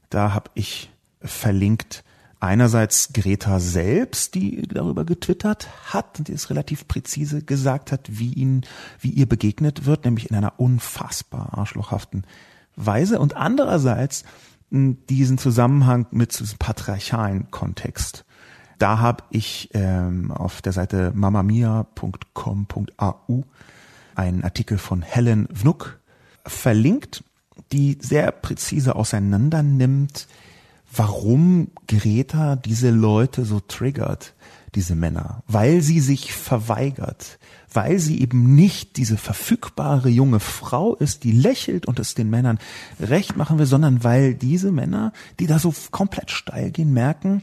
da 0.08 0.32
habe 0.32 0.50
ich 0.54 0.90
verlinkt 1.22 2.02
einerseits 2.40 3.12
Greta 3.12 3.60
selbst, 3.60 4.34
die 4.34 4.62
darüber 4.62 5.04
getwittert 5.04 5.68
hat 5.92 6.18
und 6.18 6.28
die 6.28 6.32
es 6.32 6.48
relativ 6.48 6.88
präzise 6.88 7.44
gesagt 7.44 7.92
hat, 7.92 8.08
wie 8.10 8.32
ihn, 8.32 8.62
wie 8.98 9.10
ihr 9.10 9.26
begegnet 9.26 9.84
wird, 9.84 10.06
nämlich 10.06 10.30
in 10.30 10.36
einer 10.36 10.58
unfassbar 10.58 11.58
arschlochhaften 11.58 12.24
Weise 12.76 13.20
und 13.20 13.36
andererseits 13.36 14.24
diesen 14.70 15.36
Zusammenhang 15.36 16.06
mit 16.12 16.38
diesem 16.38 16.58
patriarchalen 16.58 17.50
Kontext. 17.50 18.24
Da 18.80 18.98
habe 18.98 19.22
ich 19.28 19.68
ähm, 19.74 20.32
auf 20.32 20.62
der 20.62 20.72
Seite 20.72 21.12
mamamia.com.au 21.14 23.44
einen 24.14 24.42
Artikel 24.42 24.78
von 24.78 25.02
Helen 25.02 25.46
Vnuk 25.52 26.00
verlinkt, 26.46 27.22
die 27.72 27.98
sehr 28.00 28.32
präzise 28.32 28.96
auseinander 28.96 29.62
nimmt, 29.62 30.28
warum 30.90 31.68
Greta 31.88 32.56
diese 32.56 32.88
Leute 32.88 33.44
so 33.44 33.60
triggert, 33.60 34.32
diese 34.74 34.94
Männer, 34.94 35.42
weil 35.46 35.82
sie 35.82 36.00
sich 36.00 36.32
verweigert, 36.32 37.38
weil 37.70 37.98
sie 37.98 38.22
eben 38.22 38.54
nicht 38.54 38.96
diese 38.96 39.18
verfügbare 39.18 40.08
junge 40.08 40.40
Frau 40.40 40.94
ist, 40.94 41.24
die 41.24 41.32
lächelt 41.32 41.84
und 41.84 41.98
es 41.98 42.14
den 42.14 42.30
Männern 42.30 42.58
recht 42.98 43.36
machen 43.36 43.58
will, 43.58 43.66
sondern 43.66 44.04
weil 44.04 44.34
diese 44.34 44.72
Männer, 44.72 45.12
die 45.38 45.46
da 45.46 45.58
so 45.58 45.74
komplett 45.90 46.30
steil 46.30 46.70
gehen, 46.70 46.94
merken, 46.94 47.42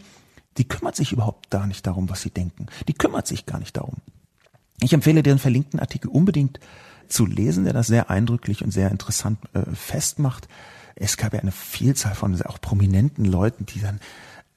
die 0.57 0.67
kümmert 0.67 0.95
sich 0.95 1.11
überhaupt 1.11 1.49
gar 1.49 1.67
nicht 1.67 1.85
darum, 1.85 2.09
was 2.09 2.21
sie 2.21 2.29
denken. 2.29 2.67
Die 2.87 2.93
kümmert 2.93 3.27
sich 3.27 3.45
gar 3.45 3.59
nicht 3.59 3.77
darum. 3.77 3.97
Ich 4.81 4.93
empfehle 4.93 5.23
den 5.23 5.39
verlinkten 5.39 5.79
Artikel 5.79 6.09
unbedingt 6.09 6.59
zu 7.07 7.25
lesen, 7.25 7.63
der 7.63 7.73
das 7.73 7.87
sehr 7.87 8.09
eindrücklich 8.09 8.63
und 8.63 8.71
sehr 8.71 8.91
interessant 8.91 9.39
äh, 9.53 9.63
festmacht. 9.73 10.47
Es 10.95 11.17
gab 11.17 11.33
ja 11.33 11.39
eine 11.39 11.51
Vielzahl 11.51 12.15
von 12.15 12.39
auch 12.43 12.59
prominenten 12.59 13.25
Leuten, 13.25 13.65
die 13.65 13.79
dann 13.79 13.99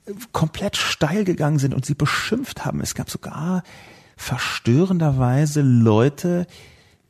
äh, 0.06 0.12
komplett 0.32 0.76
steil 0.76 1.24
gegangen 1.24 1.58
sind 1.58 1.74
und 1.74 1.86
sie 1.86 1.94
beschimpft 1.94 2.64
haben. 2.64 2.80
Es 2.80 2.94
gab 2.94 3.10
sogar 3.10 3.62
verstörenderweise 4.16 5.62
Leute, 5.62 6.46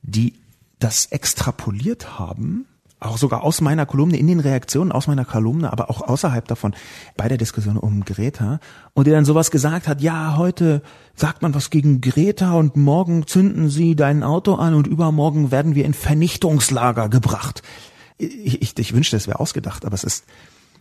die 0.03 0.35
das 0.79 1.07
extrapoliert 1.07 2.19
haben 2.19 2.67
auch 3.01 3.17
sogar 3.17 3.43
aus 3.43 3.61
meiner 3.61 3.87
Kolumne, 3.87 4.19
in 4.19 4.27
den 4.27 4.41
Reaktionen 4.41 4.93
aus 4.93 5.07
meiner 5.07 5.25
Kolumne, 5.25 5.73
aber 5.73 5.91
auch 5.91 6.03
außerhalb 6.03 6.47
davon, 6.47 6.75
bei 7.17 7.29
der 7.29 7.39
Diskussion 7.39 7.79
um 7.79 8.05
Greta, 8.05 8.61
und 8.93 9.07
der 9.07 9.15
dann 9.15 9.25
sowas 9.25 9.51
gesagt 9.51 9.89
hat, 9.89 10.03
ja, 10.03 10.37
heute 10.37 10.83
sagt 11.15 11.43
man 11.43 11.55
was 11.55 11.71
gegen 11.71 12.01
Greta 12.01 12.53
und 12.53 12.77
morgen 12.77 13.27
zünden 13.27 13.71
sie 13.71 13.97
dein 13.97 14.23
Auto 14.23 14.55
an 14.55 14.75
und 14.75 14.87
übermorgen 14.87 15.51
werden 15.51 15.75
wir 15.75 15.87
in 15.87 15.95
Vernichtungslager 15.95 17.09
gebracht. 17.09 17.63
Ich, 18.19 18.61
ich, 18.61 18.79
ich 18.79 18.93
wünschte, 18.93 19.17
es 19.17 19.27
wäre 19.27 19.41
ausgedacht, 19.41 19.87
aber 19.87 19.95
es 19.95 20.05
ist 20.05 20.25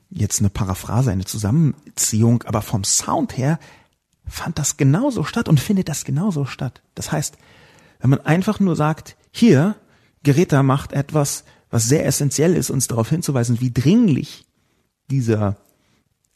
jetzt 0.10 0.40
eine 0.40 0.50
Paraphrase, 0.50 1.12
eine 1.12 1.26
Zusammenziehung, 1.26 2.44
aber 2.44 2.62
vom 2.62 2.84
Sound 2.84 3.38
her 3.38 3.60
fand 4.26 4.60
das 4.60 4.78
genauso 4.78 5.24
statt 5.24 5.48
und 5.48 5.60
findet 5.60 5.88
das 5.88 6.04
genauso 6.04 6.46
statt. 6.46 6.82
Das 6.96 7.12
heißt, 7.12 7.38
wenn 8.00 8.10
man 8.10 8.26
einfach 8.26 8.60
nur 8.60 8.76
sagt, 8.76 9.16
hier, 9.32 9.76
Greta 10.24 10.64
macht 10.64 10.94
etwas, 10.94 11.44
was 11.70 11.86
sehr 11.86 12.06
essentiell 12.06 12.56
ist, 12.56 12.70
uns 12.70 12.88
darauf 12.88 13.10
hinzuweisen, 13.10 13.62
wie 13.62 13.72
dringlich 13.72 14.46
dieser 15.10 15.58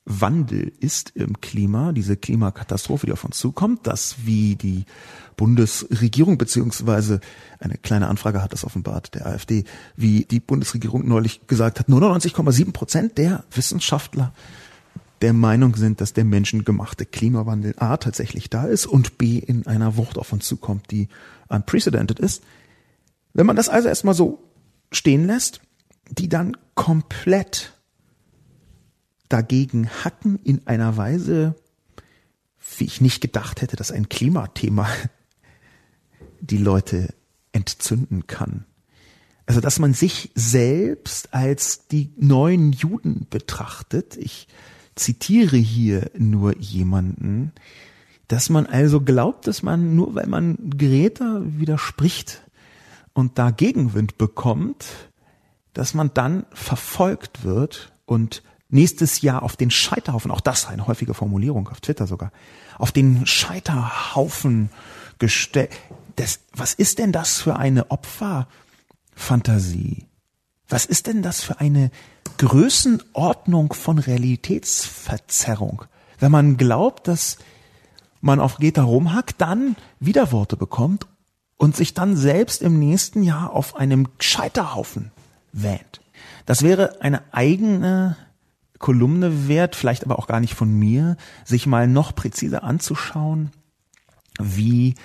Wandel 0.05 0.73
ist 0.79 1.11
im 1.15 1.39
Klima, 1.39 1.93
diese 1.93 2.17
Klimakatastrophe, 2.17 3.05
die 3.05 3.13
auf 3.13 3.23
uns 3.23 3.37
zukommt, 3.37 3.87
dass 3.87 4.25
wie 4.25 4.55
die 4.55 4.85
Bundesregierung 5.37 6.37
beziehungsweise 6.37 7.21
eine 7.59 7.77
kleine 7.77 8.09
Anfrage 8.09 8.41
hat 8.41 8.53
das 8.53 8.65
offenbart 8.65 9.15
der 9.15 9.25
AfD, 9.25 9.63
wie 9.95 10.25
die 10.25 10.41
Bundesregierung 10.41 11.07
neulich 11.07 11.47
gesagt 11.47 11.79
hat, 11.79 11.87
99,7 11.87 12.73
Prozent 12.73 13.17
der 13.17 13.45
Wissenschaftler 13.51 14.33
der 15.21 15.31
Meinung 15.31 15.77
sind, 15.77 16.01
dass 16.01 16.11
der 16.11 16.25
menschengemachte 16.25 17.05
Klimawandel 17.05 17.75
A 17.77 17.95
tatsächlich 17.95 18.49
da 18.49 18.65
ist 18.65 18.85
und 18.85 19.17
B 19.17 19.37
in 19.37 19.65
einer 19.67 19.95
Wucht 19.95 20.17
auf 20.17 20.33
uns 20.33 20.45
zukommt, 20.45 20.91
die 20.91 21.07
unprecedented 21.47 22.19
ist. 22.19 22.43
Wenn 23.33 23.45
man 23.45 23.55
das 23.55 23.69
also 23.69 23.87
erstmal 23.87 24.15
so 24.15 24.43
stehen 24.93 25.27
lässt, 25.27 25.61
die 26.09 26.29
dann 26.29 26.57
komplett 26.75 27.73
dagegen 29.29 29.89
hacken 30.03 30.39
in 30.43 30.67
einer 30.67 30.97
Weise, 30.97 31.55
wie 32.77 32.85
ich 32.85 33.01
nicht 33.01 33.21
gedacht 33.21 33.61
hätte, 33.61 33.75
dass 33.75 33.91
ein 33.91 34.09
Klimathema 34.09 34.87
die 36.39 36.57
Leute 36.57 37.13
entzünden 37.51 38.27
kann. 38.27 38.65
Also, 39.45 39.59
dass 39.59 39.79
man 39.79 39.93
sich 39.93 40.31
selbst 40.35 41.33
als 41.33 41.87
die 41.87 42.13
neuen 42.15 42.71
Juden 42.71 43.27
betrachtet. 43.29 44.15
Ich 44.15 44.47
zitiere 44.95 45.57
hier 45.57 46.11
nur 46.17 46.57
jemanden, 46.57 47.51
dass 48.27 48.49
man 48.49 48.65
also 48.65 49.01
glaubt, 49.01 49.47
dass 49.47 49.63
man 49.63 49.95
nur 49.95 50.15
weil 50.15 50.27
man 50.27 50.57
Greta 50.77 51.41
widerspricht, 51.43 52.41
und 53.13 53.39
da 53.39 53.51
Gegenwind 53.51 54.17
bekommt, 54.17 54.85
dass 55.73 55.93
man 55.93 56.13
dann 56.13 56.45
verfolgt 56.53 57.43
wird 57.43 57.91
und 58.05 58.43
nächstes 58.69 59.21
Jahr 59.21 59.43
auf 59.43 59.55
den 59.55 59.71
Scheiterhaufen, 59.71 60.31
auch 60.31 60.41
das 60.41 60.67
eine 60.67 60.87
häufige 60.87 61.13
Formulierung 61.13 61.69
auf 61.69 61.79
Twitter 61.79 62.07
sogar, 62.07 62.31
auf 62.77 62.91
den 62.91 63.25
Scheiterhaufen 63.25 64.69
gestellt. 65.19 65.71
Was 66.55 66.73
ist 66.73 66.99
denn 66.99 67.11
das 67.11 67.39
für 67.39 67.55
eine 67.55 67.91
Opferfantasie? 67.91 70.05
Was 70.67 70.85
ist 70.85 71.07
denn 71.07 71.21
das 71.21 71.41
für 71.41 71.59
eine 71.59 71.91
Größenordnung 72.37 73.73
von 73.73 73.99
Realitätsverzerrung? 73.99 75.83
Wenn 76.19 76.31
man 76.31 76.57
glaubt, 76.57 77.07
dass 77.07 77.37
man 78.21 78.39
auf 78.39 78.57
Geta 78.57 78.83
rumhackt, 78.83 79.41
dann 79.41 79.75
Widerworte 79.99 80.57
bekommt 80.57 81.07
und 81.57 81.75
sich 81.75 81.93
dann 81.93 82.15
selbst 82.15 82.61
im 82.61 82.79
nächsten 82.79 83.23
Jahr 83.23 83.51
auf 83.51 83.75
einem 83.75 84.07
Scheiterhaufen 84.19 85.11
wähnt. 85.51 86.01
Das 86.45 86.61
wäre 86.61 87.01
eine 87.01 87.21
eigene 87.31 88.17
Kolumne 88.79 89.47
wert, 89.47 89.75
vielleicht 89.75 90.03
aber 90.03 90.19
auch 90.19 90.27
gar 90.27 90.41
nicht 90.41 90.55
von 90.55 90.69
mir, 90.77 91.15
sich 91.45 91.65
mal 91.67 91.87
noch 91.87 92.15
präziser 92.15 92.63
anzuschauen, 92.63 93.51
wie 94.41 94.95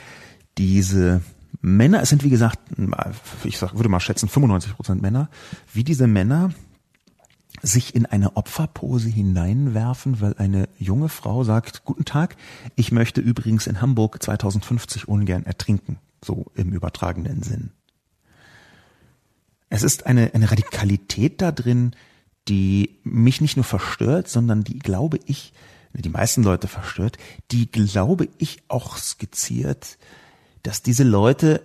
diese 0.57 1.23
Männer, 1.61 2.03
es 2.03 2.09
sind 2.09 2.25
wie 2.25 2.31
gesagt, 2.31 2.59
ich 3.45 3.61
würde 3.61 3.89
mal 3.89 4.01
schätzen 4.01 4.29
95 4.29 4.75
Prozent 4.75 5.03
Männer, 5.03 5.29
wie 5.73 5.85
diese 5.85 6.07
Männer 6.07 6.51
sich 7.63 7.95
in 7.95 8.07
eine 8.07 8.37
Opferpose 8.37 9.09
hineinwerfen, 9.09 10.21
weil 10.21 10.35
eine 10.39 10.69
junge 10.79 11.09
Frau 11.09 11.45
sagt, 11.45 11.85
guten 11.85 12.05
Tag, 12.05 12.37
ich 12.77 12.93
möchte 12.93 13.21
übrigens 13.21 13.67
in 13.67 13.81
Hamburg 13.81 14.23
2050 14.23 15.09
ungern 15.09 15.45
ertrinken 15.45 15.99
so 16.25 16.51
im 16.55 16.73
übertragenen 16.73 17.43
Sinn. 17.43 17.71
Es 19.71 19.83
ist 19.83 20.07
eine, 20.07 20.35
eine 20.35 20.51
Radikalität 20.51 21.43
da 21.43 21.53
drin, 21.53 21.95
die 22.49 22.99
mich 23.05 23.41
nicht 23.41 23.57
nur 23.57 23.65
verstört, 23.65 24.29
sondern 24.29 24.65
die, 24.65 24.79
glaube 24.79 25.19
ich, 25.27 25.53
die 25.93 26.09
meisten 26.09 26.43
Leute 26.43 26.69
verstört, 26.69 27.19
die, 27.51 27.71
glaube 27.71 28.29
ich, 28.39 28.63
auch 28.69 28.97
skizziert, 28.97 29.99
dass 30.63 30.83
diese 30.83 31.05
Leute 31.05 31.63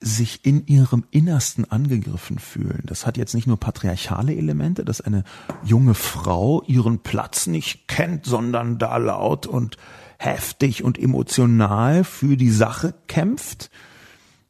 sich 0.00 0.44
in 0.44 0.66
ihrem 0.66 1.04
Innersten 1.10 1.70
angegriffen 1.70 2.38
fühlen. 2.38 2.82
Das 2.84 3.06
hat 3.06 3.16
jetzt 3.16 3.34
nicht 3.34 3.46
nur 3.46 3.58
patriarchale 3.58 4.34
Elemente, 4.34 4.84
dass 4.84 5.00
eine 5.00 5.24
junge 5.64 5.94
Frau 5.94 6.62
ihren 6.66 6.98
Platz 6.98 7.46
nicht 7.46 7.88
kennt, 7.88 8.26
sondern 8.26 8.78
da 8.78 8.98
laut 8.98 9.46
und 9.46 9.78
heftig 10.18 10.84
und 10.84 10.98
emotional 10.98 12.04
für 12.04 12.36
die 12.36 12.50
Sache 12.50 12.94
kämpft, 13.06 13.70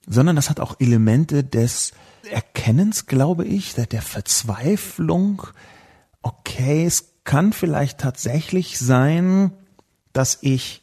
sondern 0.07 0.37
das 0.37 0.51
hat 0.51 0.61
auch 0.61 0.77
Elemente 0.81 1.45
des 1.45 1.93
Erkennens, 2.31 3.07
glaube 3.07 3.45
ich, 3.45 3.75
der, 3.75 4.03
Verzweiflung. 4.03 5.43
Okay, 6.23 6.85
es 6.85 7.15
kann 7.25 7.53
vielleicht 7.53 7.99
tatsächlich 7.99 8.79
sein, 8.79 9.53
dass 10.13 10.39
ich 10.41 10.83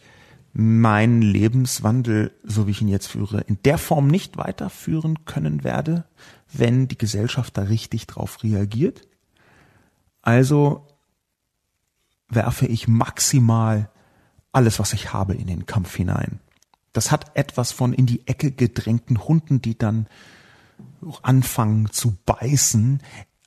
meinen 0.54 1.22
Lebenswandel, 1.22 2.32
so 2.44 2.68
wie 2.68 2.72
ich 2.72 2.82
ihn 2.82 2.88
jetzt 2.88 3.08
führe, 3.08 3.42
in 3.42 3.58
der 3.64 3.78
Form 3.78 4.08
nicht 4.08 4.38
weiterführen 4.38 5.26
können 5.26 5.64
werde, 5.64 6.06
wenn 6.52 6.88
die 6.88 6.98
Gesellschaft 6.98 7.58
da 7.58 7.64
richtig 7.64 8.06
drauf 8.08 8.44
reagiert. 8.44 9.08
Also 10.22 10.88
werfe 12.30 12.68
ich 12.68 12.88
maximal 12.88 13.90
alles, 14.52 14.80
was 14.80 14.94
ich 14.94 15.12
habe, 15.12 15.34
in 15.34 15.48
den 15.48 15.66
Kampf 15.66 15.96
hinein. 15.96 16.40
Das 16.93 17.12
hat 17.12 17.36
etwas 17.36 17.71
von 17.71 17.91
in 17.91 18.06
die 18.06 18.27
Ecke 18.27 18.51
gedrängten 18.51 19.23
Hunden, 19.23 19.62
die 19.62 19.77
dann 19.77 20.08
anfangen 21.23 21.91
zu 21.91 22.15
beißen. 22.25 23.01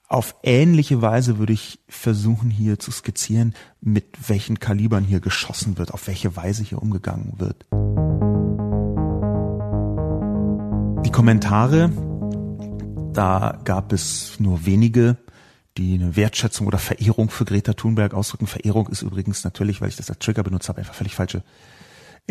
Auf 0.08 0.34
ähnliche 0.42 1.00
Weise 1.00 1.38
würde 1.38 1.52
ich 1.52 1.78
versuchen 1.88 2.50
hier 2.50 2.78
zu 2.78 2.90
skizzieren, 2.90 3.54
mit 3.80 4.28
welchen 4.28 4.58
Kalibern 4.58 5.04
hier 5.04 5.20
geschossen 5.20 5.78
wird, 5.78 5.94
auf 5.94 6.08
welche 6.08 6.36
Weise 6.36 6.64
hier 6.64 6.82
umgegangen 6.82 7.34
wird. 7.38 7.66
Die 11.06 11.12
Kommentare, 11.12 11.90
da 13.12 13.60
gab 13.64 13.92
es 13.92 14.40
nur 14.40 14.66
wenige, 14.66 15.16
die 15.76 15.94
eine 15.94 16.16
Wertschätzung 16.16 16.66
oder 16.66 16.78
Verehrung 16.78 17.30
für 17.30 17.44
Greta 17.44 17.74
Thunberg 17.74 18.12
ausdrücken. 18.12 18.48
Verehrung 18.48 18.88
ist 18.88 19.02
übrigens 19.02 19.44
natürlich, 19.44 19.80
weil 19.80 19.88
ich 19.88 19.96
das 19.96 20.10
als 20.10 20.18
Trigger 20.18 20.42
benutzt 20.42 20.68
habe, 20.68 20.78
einfach 20.78 20.94
völlig 20.94 21.14
falsche 21.14 21.42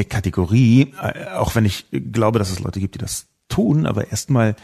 Kategorie, 0.03 0.93
äh, 1.01 1.29
auch 1.35 1.55
wenn 1.55 1.65
ich 1.65 1.85
glaube, 1.91 2.39
dass 2.39 2.51
es 2.51 2.59
Leute 2.59 2.79
gibt, 2.79 2.95
die 2.95 2.99
das 2.99 3.27
tun, 3.47 3.85
aber 3.85 4.11
erstmal 4.11 4.55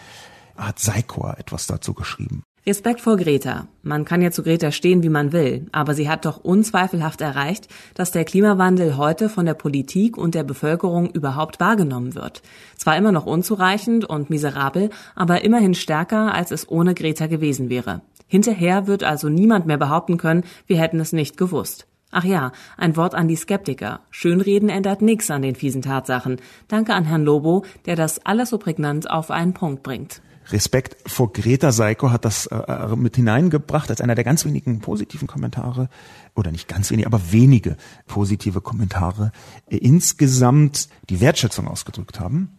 hat 0.57 0.79
Seikor 0.79 1.37
etwas 1.37 1.67
dazu 1.67 1.93
geschrieben. 1.93 2.43
Respekt 2.63 3.01
vor 3.01 3.17
Greta. 3.17 3.67
Man 3.81 4.05
kann 4.05 4.21
ja 4.21 4.29
zu 4.29 4.43
Greta 4.43 4.71
stehen, 4.71 5.01
wie 5.01 5.09
man 5.09 5.31
will, 5.31 5.65
aber 5.71 5.95
sie 5.95 6.07
hat 6.07 6.25
doch 6.25 6.43
unzweifelhaft 6.43 7.19
erreicht, 7.19 7.67
dass 7.95 8.11
der 8.11 8.23
Klimawandel 8.23 8.97
heute 8.97 9.29
von 9.29 9.47
der 9.47 9.55
Politik 9.55 10.15
und 10.15 10.35
der 10.35 10.43
Bevölkerung 10.43 11.09
überhaupt 11.09 11.59
wahrgenommen 11.59 12.13
wird. 12.13 12.43
Zwar 12.77 12.97
immer 12.97 13.11
noch 13.11 13.25
unzureichend 13.25 14.05
und 14.05 14.29
miserabel, 14.29 14.91
aber 15.15 15.43
immerhin 15.43 15.73
stärker, 15.73 16.35
als 16.35 16.51
es 16.51 16.69
ohne 16.69 16.93
Greta 16.93 17.25
gewesen 17.25 17.69
wäre. 17.69 18.01
Hinterher 18.27 18.85
wird 18.85 19.03
also 19.03 19.27
niemand 19.27 19.65
mehr 19.65 19.77
behaupten 19.77 20.17
können, 20.17 20.43
wir 20.67 20.77
hätten 20.77 20.99
es 20.99 21.13
nicht 21.13 21.37
gewusst. 21.37 21.87
Ach 22.11 22.25
ja, 22.25 22.51
ein 22.77 22.97
Wort 22.97 23.15
an 23.15 23.27
die 23.27 23.37
Skeptiker. 23.37 24.01
Schönreden 24.09 24.67
ändert 24.69 25.01
nichts 25.01 25.31
an 25.31 25.41
den 25.41 25.55
fiesen 25.55 25.81
Tatsachen. 25.81 26.37
Danke 26.67 26.93
an 26.93 27.05
Herrn 27.05 27.23
Lobo, 27.23 27.63
der 27.85 27.95
das 27.95 28.25
alles 28.25 28.49
so 28.49 28.57
prägnant 28.57 29.09
auf 29.09 29.31
einen 29.31 29.53
Punkt 29.53 29.81
bringt. 29.81 30.21
Respekt 30.49 30.97
vor 31.09 31.31
Greta 31.31 31.71
Seiko 31.71 32.11
hat 32.11 32.25
das 32.25 32.47
äh, 32.47 32.55
äh, 32.55 32.95
mit 32.95 33.15
hineingebracht 33.15 33.89
als 33.89 34.01
einer 34.01 34.15
der 34.15 34.23
ganz 34.23 34.43
wenigen 34.43 34.79
positiven 34.79 35.27
Kommentare 35.27 35.87
oder 36.35 36.51
nicht 36.51 36.67
ganz 36.67 36.91
wenige, 36.91 37.07
aber 37.07 37.31
wenige 37.31 37.77
positive 38.07 38.59
Kommentare 38.59 39.31
äh, 39.69 39.77
insgesamt 39.77 40.89
die 41.09 41.21
Wertschätzung 41.21 41.67
ausgedrückt 41.67 42.19
haben. 42.19 42.57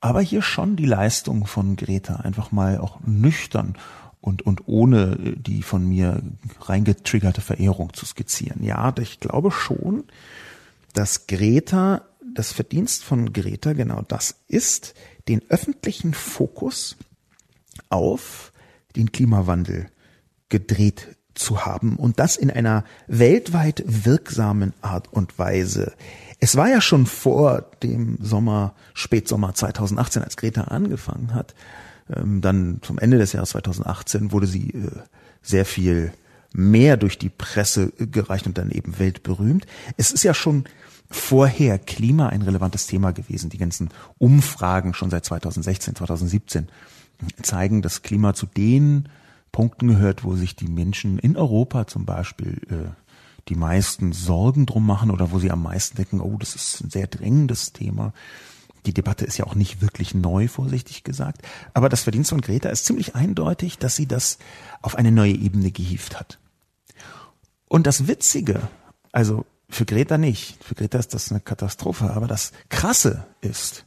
aber 0.00 0.20
hier 0.20 0.42
schon 0.42 0.76
die 0.76 0.84
Leistung 0.84 1.46
von 1.46 1.76
Greta 1.76 2.16
einfach 2.16 2.52
mal 2.52 2.78
auch 2.78 2.98
nüchtern 3.06 3.76
und, 4.22 4.42
und 4.42 4.66
ohne 4.66 5.16
die 5.36 5.62
von 5.62 5.86
mir 5.86 6.22
reingetriggerte 6.60 7.42
Verehrung 7.42 7.92
zu 7.92 8.06
skizzieren. 8.06 8.64
Ja, 8.64 8.94
ich 8.98 9.20
glaube 9.20 9.50
schon, 9.50 10.04
dass 10.94 11.26
Greta, 11.26 12.06
das 12.34 12.52
Verdienst 12.52 13.04
von 13.04 13.32
Greta 13.32 13.74
genau 13.74 14.02
das 14.06 14.36
ist, 14.48 14.94
den 15.28 15.42
öffentlichen 15.50 16.14
Fokus 16.14 16.96
auf 17.90 18.52
den 18.96 19.10
Klimawandel 19.12 19.88
gedreht 20.48 21.16
zu 21.34 21.64
haben 21.64 21.96
und 21.96 22.20
das 22.20 22.36
in 22.36 22.50
einer 22.50 22.84
weltweit 23.08 23.82
wirksamen 23.86 24.72
Art 24.82 25.12
und 25.12 25.38
Weise. 25.38 25.94
Es 26.38 26.56
war 26.56 26.68
ja 26.68 26.80
schon 26.80 27.06
vor 27.06 27.62
dem 27.82 28.18
Sommer, 28.20 28.74
Spätsommer 28.94 29.54
2018, 29.54 30.22
als 30.22 30.36
Greta 30.36 30.62
angefangen 30.62 31.34
hat. 31.34 31.54
Ähm, 32.16 32.40
dann 32.40 32.78
zum 32.82 32.98
Ende 32.98 33.18
des 33.18 33.32
Jahres 33.32 33.50
2018 33.50 34.32
wurde 34.32 34.46
sie 34.46 34.70
äh, 34.70 34.90
sehr 35.42 35.64
viel 35.64 36.12
mehr 36.52 36.96
durch 36.96 37.18
die 37.18 37.30
Presse 37.30 37.92
gereicht 37.98 38.46
und 38.46 38.58
dann 38.58 38.70
eben 38.70 38.98
weltberühmt. 38.98 39.66
Es 39.96 40.12
ist 40.12 40.22
ja 40.22 40.34
schon 40.34 40.64
vorher 41.10 41.78
Klima 41.78 42.28
ein 42.28 42.42
relevantes 42.42 42.86
Thema 42.86 43.12
gewesen. 43.12 43.50
Die 43.50 43.58
ganzen 43.58 43.90
Umfragen 44.18 44.94
schon 44.94 45.10
seit 45.10 45.24
2016, 45.24 45.94
2017 45.96 46.68
zeigen, 47.42 47.82
dass 47.82 48.02
Klima 48.02 48.34
zu 48.34 48.46
den 48.46 49.08
Punkten 49.52 49.88
gehört, 49.88 50.24
wo 50.24 50.34
sich 50.34 50.56
die 50.56 50.68
Menschen 50.68 51.18
in 51.18 51.36
Europa 51.36 51.86
zum 51.86 52.04
Beispiel 52.06 52.60
äh, 52.70 52.90
die 53.48 53.54
meisten 53.54 54.12
Sorgen 54.12 54.66
drum 54.66 54.86
machen 54.86 55.10
oder 55.10 55.30
wo 55.30 55.38
sie 55.38 55.50
am 55.50 55.62
meisten 55.62 55.96
denken, 55.96 56.20
oh, 56.20 56.36
das 56.38 56.54
ist 56.54 56.80
ein 56.80 56.90
sehr 56.90 57.06
drängendes 57.06 57.72
Thema. 57.72 58.12
Die 58.86 58.94
Debatte 58.94 59.24
ist 59.24 59.38
ja 59.38 59.46
auch 59.46 59.54
nicht 59.54 59.80
wirklich 59.80 60.14
neu, 60.14 60.48
vorsichtig 60.48 61.04
gesagt. 61.04 61.42
Aber 61.72 61.88
das 61.88 62.02
Verdienst 62.02 62.30
von 62.30 62.40
Greta 62.40 62.68
ist 62.68 62.84
ziemlich 62.84 63.14
eindeutig, 63.14 63.78
dass 63.78 63.96
sie 63.96 64.06
das 64.06 64.38
auf 64.80 64.96
eine 64.96 65.12
neue 65.12 65.34
Ebene 65.34 65.70
gehievt 65.70 66.18
hat. 66.18 66.38
Und 67.68 67.86
das 67.86 68.08
Witzige, 68.08 68.68
also 69.12 69.46
für 69.68 69.86
Greta 69.86 70.18
nicht, 70.18 70.62
für 70.62 70.74
Greta 70.74 70.98
ist 70.98 71.14
das 71.14 71.30
eine 71.30 71.40
Katastrophe, 71.40 72.10
aber 72.10 72.26
das 72.26 72.52
Krasse 72.68 73.26
ist, 73.40 73.86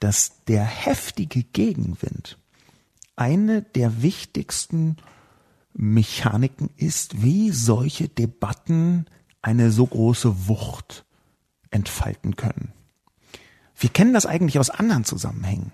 dass 0.00 0.44
der 0.46 0.64
heftige 0.64 1.42
Gegenwind 1.42 2.38
eine 3.16 3.62
der 3.62 4.00
wichtigsten 4.02 4.96
Mechaniken 5.74 6.70
ist, 6.76 7.22
wie 7.22 7.50
solche 7.50 8.08
Debatten 8.08 9.06
eine 9.42 9.70
so 9.70 9.86
große 9.86 10.48
Wucht 10.48 11.04
entfalten 11.70 12.36
können. 12.36 12.72
Wir 13.78 13.90
kennen 13.90 14.12
das 14.12 14.26
eigentlich 14.26 14.58
aus 14.58 14.70
anderen 14.70 15.04
Zusammenhängen. 15.04 15.72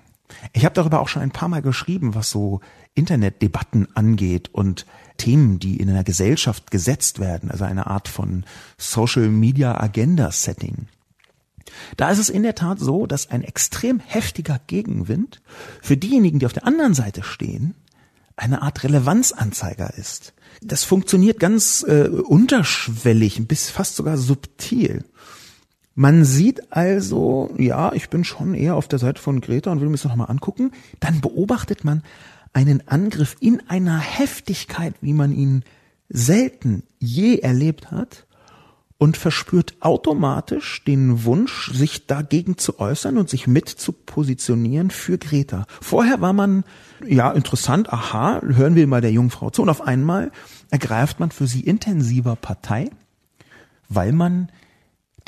Ich 0.52 0.64
habe 0.64 0.74
darüber 0.74 1.00
auch 1.00 1.08
schon 1.08 1.22
ein 1.22 1.30
paar 1.30 1.48
Mal 1.48 1.62
geschrieben, 1.62 2.14
was 2.14 2.30
so 2.30 2.60
Internetdebatten 2.94 3.88
angeht 3.96 4.50
und 4.52 4.86
Themen, 5.16 5.58
die 5.58 5.76
in 5.78 5.88
einer 5.88 6.04
Gesellschaft 6.04 6.70
gesetzt 6.70 7.18
werden, 7.18 7.50
also 7.50 7.64
eine 7.64 7.86
Art 7.86 8.08
von 8.08 8.44
Social 8.78 9.28
Media 9.28 9.80
Agenda 9.80 10.30
Setting. 10.30 10.88
Da 11.96 12.10
ist 12.10 12.18
es 12.18 12.28
in 12.28 12.42
der 12.42 12.54
Tat 12.54 12.78
so, 12.78 13.06
dass 13.06 13.30
ein 13.30 13.42
extrem 13.42 14.00
heftiger 14.00 14.60
Gegenwind 14.66 15.40
für 15.82 15.96
diejenigen, 15.96 16.38
die 16.38 16.46
auf 16.46 16.52
der 16.52 16.66
anderen 16.66 16.94
Seite 16.94 17.22
stehen, 17.22 17.74
eine 18.36 18.62
Art 18.62 18.82
Relevanzanzeiger 18.82 19.94
ist. 19.94 20.34
Das 20.60 20.84
funktioniert 20.84 21.38
ganz 21.38 21.84
äh, 21.86 22.08
unterschwellig, 22.08 23.46
bis 23.46 23.70
fast 23.70 23.96
sogar 23.96 24.16
subtil. 24.16 25.04
Man 25.94 26.24
sieht 26.24 26.72
also, 26.72 27.54
ja, 27.56 27.92
ich 27.92 28.10
bin 28.10 28.24
schon 28.24 28.54
eher 28.54 28.74
auf 28.74 28.88
der 28.88 28.98
Seite 28.98 29.22
von 29.22 29.40
Greta 29.40 29.70
und 29.70 29.80
will 29.80 29.88
mir 29.88 29.96
das 29.96 30.04
nochmal 30.04 30.30
angucken. 30.30 30.72
Dann 30.98 31.20
beobachtet 31.20 31.84
man 31.84 32.02
einen 32.52 32.88
Angriff 32.88 33.36
in 33.40 33.62
einer 33.68 33.98
Heftigkeit, 33.98 34.94
wie 35.00 35.12
man 35.12 35.32
ihn 35.32 35.62
selten 36.08 36.82
je 36.98 37.38
erlebt 37.38 37.90
hat 37.90 38.26
und 38.98 39.16
verspürt 39.16 39.74
automatisch 39.80 40.82
den 40.84 41.24
Wunsch, 41.24 41.72
sich 41.72 42.06
dagegen 42.06 42.58
zu 42.58 42.78
äußern 42.78 43.18
und 43.18 43.28
sich 43.28 43.46
mit 43.46 43.68
zu 43.68 43.92
positionieren 43.92 44.90
für 44.90 45.18
Greta. 45.18 45.66
Vorher 45.80 46.20
war 46.20 46.32
man, 46.32 46.64
ja, 47.06 47.30
interessant, 47.32 47.92
aha, 47.92 48.40
hören 48.42 48.76
wir 48.76 48.86
mal 48.86 49.00
der 49.00 49.12
Jungfrau 49.12 49.50
zu 49.50 49.62
und 49.62 49.68
auf 49.68 49.82
einmal 49.82 50.30
ergreift 50.70 51.20
man 51.20 51.30
für 51.30 51.46
sie 51.46 51.60
intensiver 51.60 52.36
Partei, 52.36 52.90
weil 53.88 54.12
man 54.12 54.48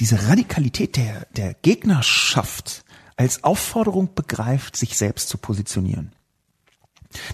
diese 0.00 0.28
Radikalität 0.28 0.96
der, 0.96 1.26
der 1.36 1.54
Gegnerschaft 1.54 2.84
als 3.16 3.44
Aufforderung 3.44 4.14
begreift, 4.14 4.76
sich 4.76 4.96
selbst 4.96 5.28
zu 5.28 5.38
positionieren. 5.38 6.12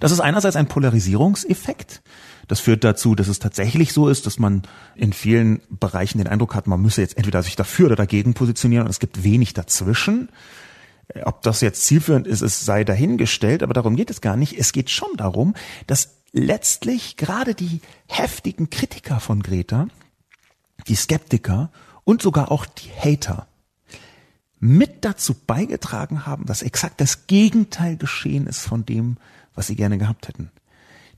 Das 0.01 0.12
ist 0.12 0.20
einerseits 0.20 0.57
ein 0.57 0.68
Polarisierungseffekt. 0.68 2.03
Das 2.46 2.61
führt 2.61 2.85
dazu, 2.85 3.14
dass 3.14 3.29
es 3.29 3.38
tatsächlich 3.38 3.92
so 3.92 4.09
ist, 4.09 4.27
dass 4.27 4.38
man 4.38 4.62
in 4.94 5.12
vielen 5.12 5.61
Bereichen 5.70 6.18
den 6.18 6.29
Eindruck 6.29 6.55
hat, 6.55 6.66
man 6.66 6.81
müsse 6.81 7.01
jetzt 7.01 7.16
entweder 7.16 7.42
sich 7.42 7.57
dafür 7.57 7.87
oder 7.87 7.96
dagegen 7.96 8.35
positionieren 8.35 8.85
und 8.85 8.90
es 8.90 9.01
gibt 9.01 9.25
wenig 9.25 9.55
dazwischen. 9.55 10.29
Ob 11.25 11.42
das 11.42 11.61
jetzt 11.61 11.85
zielführend 11.85 12.27
ist, 12.27 12.42
es 12.42 12.64
sei 12.64 12.85
dahingestellt, 12.85 13.62
aber 13.62 13.75
darum 13.75 13.96
geht 13.96 14.11
es 14.11 14.20
gar 14.20 14.37
nicht. 14.37 14.59
Es 14.59 14.72
geht 14.72 14.90
schon 14.90 15.16
darum, 15.16 15.55
dass 15.87 16.16
letztlich 16.33 17.16
gerade 17.16 17.55
die 17.55 17.81
heftigen 18.07 18.70
Kritiker 18.70 19.20
von 19.20 19.42
Greta, 19.42 19.88
die 20.88 20.94
Skeptiker 20.94 21.70
und 22.05 22.23
sogar 22.23 22.51
auch 22.51 22.67
die 22.67 22.91
Hater 22.91 23.47
mit 24.59 25.05
dazu 25.05 25.35
beigetragen 25.35 26.25
haben, 26.25 26.47
dass 26.47 26.62
exakt 26.62 27.01
das 27.01 27.27
Gegenteil 27.27 27.97
geschehen 27.97 28.47
ist 28.47 28.61
von 28.61 28.87
dem, 28.87 29.17
was 29.55 29.67
sie 29.67 29.77
gerne 29.77 29.99
gehabt 29.99 30.29
hätten. 30.29 30.51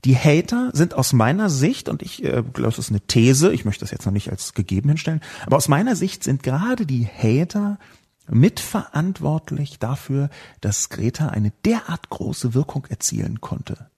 Die 0.03 0.15
Hater 0.15 0.71
sind 0.73 0.93
aus 0.93 1.13
meiner 1.13 1.49
Sicht, 1.49 1.89
und 1.89 2.01
ich 2.01 2.23
äh, 2.23 2.43
glaube, 2.43 2.75
das 2.75 2.79
ist 2.79 2.89
eine 2.89 3.01
These, 3.01 3.53
ich 3.53 3.65
möchte 3.65 3.83
das 3.83 3.91
jetzt 3.91 4.05
noch 4.05 4.13
nicht 4.13 4.29
als 4.29 4.53
gegeben 4.53 4.89
hinstellen, 4.89 5.21
aber 5.45 5.57
aus 5.57 5.67
meiner 5.67 5.95
Sicht 5.95 6.23
sind 6.23 6.43
gerade 6.43 6.85
die 6.85 7.05
Hater 7.07 7.79
mitverantwortlich 8.27 9.77
dafür, 9.79 10.29
dass 10.61 10.89
Greta 10.89 11.29
eine 11.29 11.51
derart 11.65 12.09
große 12.09 12.53
Wirkung 12.53 12.85
erzielen 12.85 13.41
konnte 13.41 13.89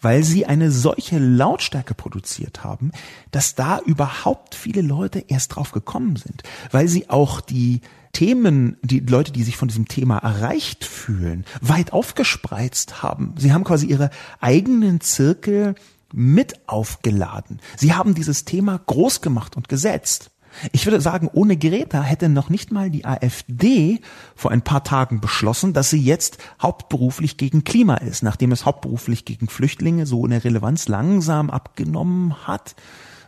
weil 0.00 0.22
sie 0.22 0.46
eine 0.46 0.70
solche 0.70 1.18
Lautstärke 1.18 1.94
produziert 1.94 2.64
haben, 2.64 2.92
dass 3.30 3.54
da 3.54 3.78
überhaupt 3.80 4.54
viele 4.54 4.82
Leute 4.82 5.24
erst 5.28 5.56
drauf 5.56 5.72
gekommen 5.72 6.16
sind, 6.16 6.42
weil 6.70 6.88
sie 6.88 7.10
auch 7.10 7.40
die 7.40 7.80
Themen, 8.12 8.76
die 8.82 9.00
Leute, 9.00 9.32
die 9.32 9.42
sich 9.42 9.56
von 9.56 9.68
diesem 9.68 9.88
Thema 9.88 10.18
erreicht 10.18 10.84
fühlen, 10.84 11.44
weit 11.60 11.92
aufgespreizt 11.92 13.02
haben. 13.02 13.34
Sie 13.38 13.52
haben 13.52 13.64
quasi 13.64 13.86
ihre 13.86 14.10
eigenen 14.40 15.00
Zirkel 15.00 15.74
mit 16.12 16.68
aufgeladen. 16.68 17.60
Sie 17.76 17.94
haben 17.94 18.14
dieses 18.14 18.44
Thema 18.44 18.80
groß 18.86 19.22
gemacht 19.22 19.56
und 19.56 19.68
gesetzt. 19.68 20.30
Ich 20.72 20.86
würde 20.86 21.00
sagen, 21.00 21.28
ohne 21.32 21.56
Greta 21.56 22.02
hätte 22.02 22.28
noch 22.28 22.50
nicht 22.50 22.72
mal 22.72 22.90
die 22.90 23.04
AfD 23.04 24.00
vor 24.34 24.50
ein 24.50 24.62
paar 24.62 24.84
Tagen 24.84 25.20
beschlossen, 25.20 25.72
dass 25.72 25.90
sie 25.90 26.00
jetzt 26.00 26.38
hauptberuflich 26.60 27.36
gegen 27.36 27.64
Klima 27.64 27.96
ist, 27.96 28.22
nachdem 28.22 28.52
es 28.52 28.64
hauptberuflich 28.64 29.24
gegen 29.24 29.48
Flüchtlinge 29.48 30.06
so 30.06 30.24
eine 30.24 30.44
Relevanz 30.44 30.88
langsam 30.88 31.50
abgenommen 31.50 32.46
hat, 32.46 32.74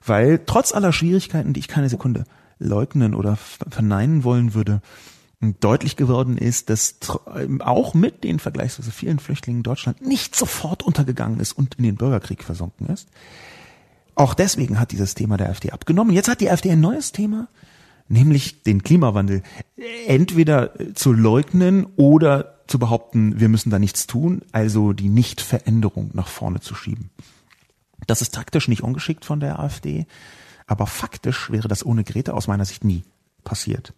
weil 0.04 0.40
trotz 0.44 0.72
aller 0.72 0.92
Schwierigkeiten, 0.92 1.52
die 1.52 1.60
ich 1.60 1.68
keine 1.68 1.88
Sekunde 1.88 2.24
leugnen 2.58 3.14
oder 3.14 3.36
verneinen 3.36 4.24
wollen 4.24 4.54
würde, 4.54 4.80
deutlich 5.60 5.96
geworden 5.96 6.38
ist, 6.38 6.70
dass 6.70 6.96
auch 7.60 7.94
mit 7.94 8.24
den 8.24 8.38
vergleichsweise 8.38 8.90
vielen 8.90 9.18
Flüchtlingen 9.18 9.62
Deutschland 9.62 10.00
nicht 10.00 10.34
sofort 10.34 10.82
untergegangen 10.82 11.40
ist 11.40 11.52
und 11.52 11.74
in 11.74 11.84
den 11.84 11.96
Bürgerkrieg 11.96 12.44
versunken 12.44 12.86
ist. 12.86 13.08
Auch 14.14 14.34
deswegen 14.34 14.78
hat 14.78 14.92
dieses 14.92 15.14
Thema 15.14 15.36
der 15.36 15.48
AfD 15.48 15.70
abgenommen. 15.70 16.14
Jetzt 16.14 16.28
hat 16.28 16.40
die 16.40 16.50
AfD 16.50 16.70
ein 16.70 16.80
neues 16.80 17.12
Thema, 17.12 17.48
nämlich 18.08 18.62
den 18.62 18.82
Klimawandel 18.82 19.42
entweder 20.06 20.72
zu 20.94 21.12
leugnen 21.12 21.86
oder 21.96 22.54
zu 22.66 22.78
behaupten, 22.78 23.40
wir 23.40 23.48
müssen 23.48 23.70
da 23.70 23.78
nichts 23.78 24.06
tun, 24.06 24.42
also 24.52 24.92
die 24.92 25.08
Nichtveränderung 25.08 26.10
nach 26.14 26.28
vorne 26.28 26.60
zu 26.60 26.74
schieben. 26.74 27.10
Das 28.06 28.22
ist 28.22 28.34
taktisch 28.34 28.68
nicht 28.68 28.82
ungeschickt 28.82 29.24
von 29.24 29.40
der 29.40 29.58
AfD, 29.58 30.06
aber 30.66 30.86
faktisch 30.86 31.50
wäre 31.50 31.68
das 31.68 31.84
ohne 31.84 32.04
Greta 32.04 32.32
aus 32.32 32.46
meiner 32.46 32.64
Sicht 32.64 32.84
nie 32.84 33.04
passiert. 33.44 33.92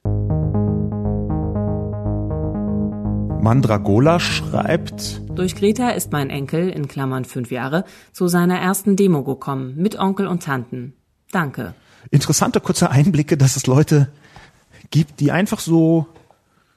Mandragola 3.46 4.18
schreibt, 4.18 5.22
Durch 5.36 5.54
Greta 5.54 5.90
ist 5.90 6.10
mein 6.10 6.30
Enkel, 6.30 6.68
in 6.68 6.88
Klammern 6.88 7.24
fünf 7.24 7.52
Jahre, 7.52 7.84
zu 8.10 8.26
seiner 8.26 8.58
ersten 8.58 8.96
Demo 8.96 9.22
gekommen, 9.22 9.76
mit 9.76 9.96
Onkel 9.96 10.26
und 10.26 10.42
Tanten. 10.42 10.94
Danke. 11.30 11.72
Interessante 12.10 12.58
kurze 12.60 12.90
Einblicke, 12.90 13.36
dass 13.36 13.54
es 13.54 13.68
Leute 13.68 14.08
gibt, 14.90 15.20
die 15.20 15.30
einfach 15.30 15.60
so 15.60 16.08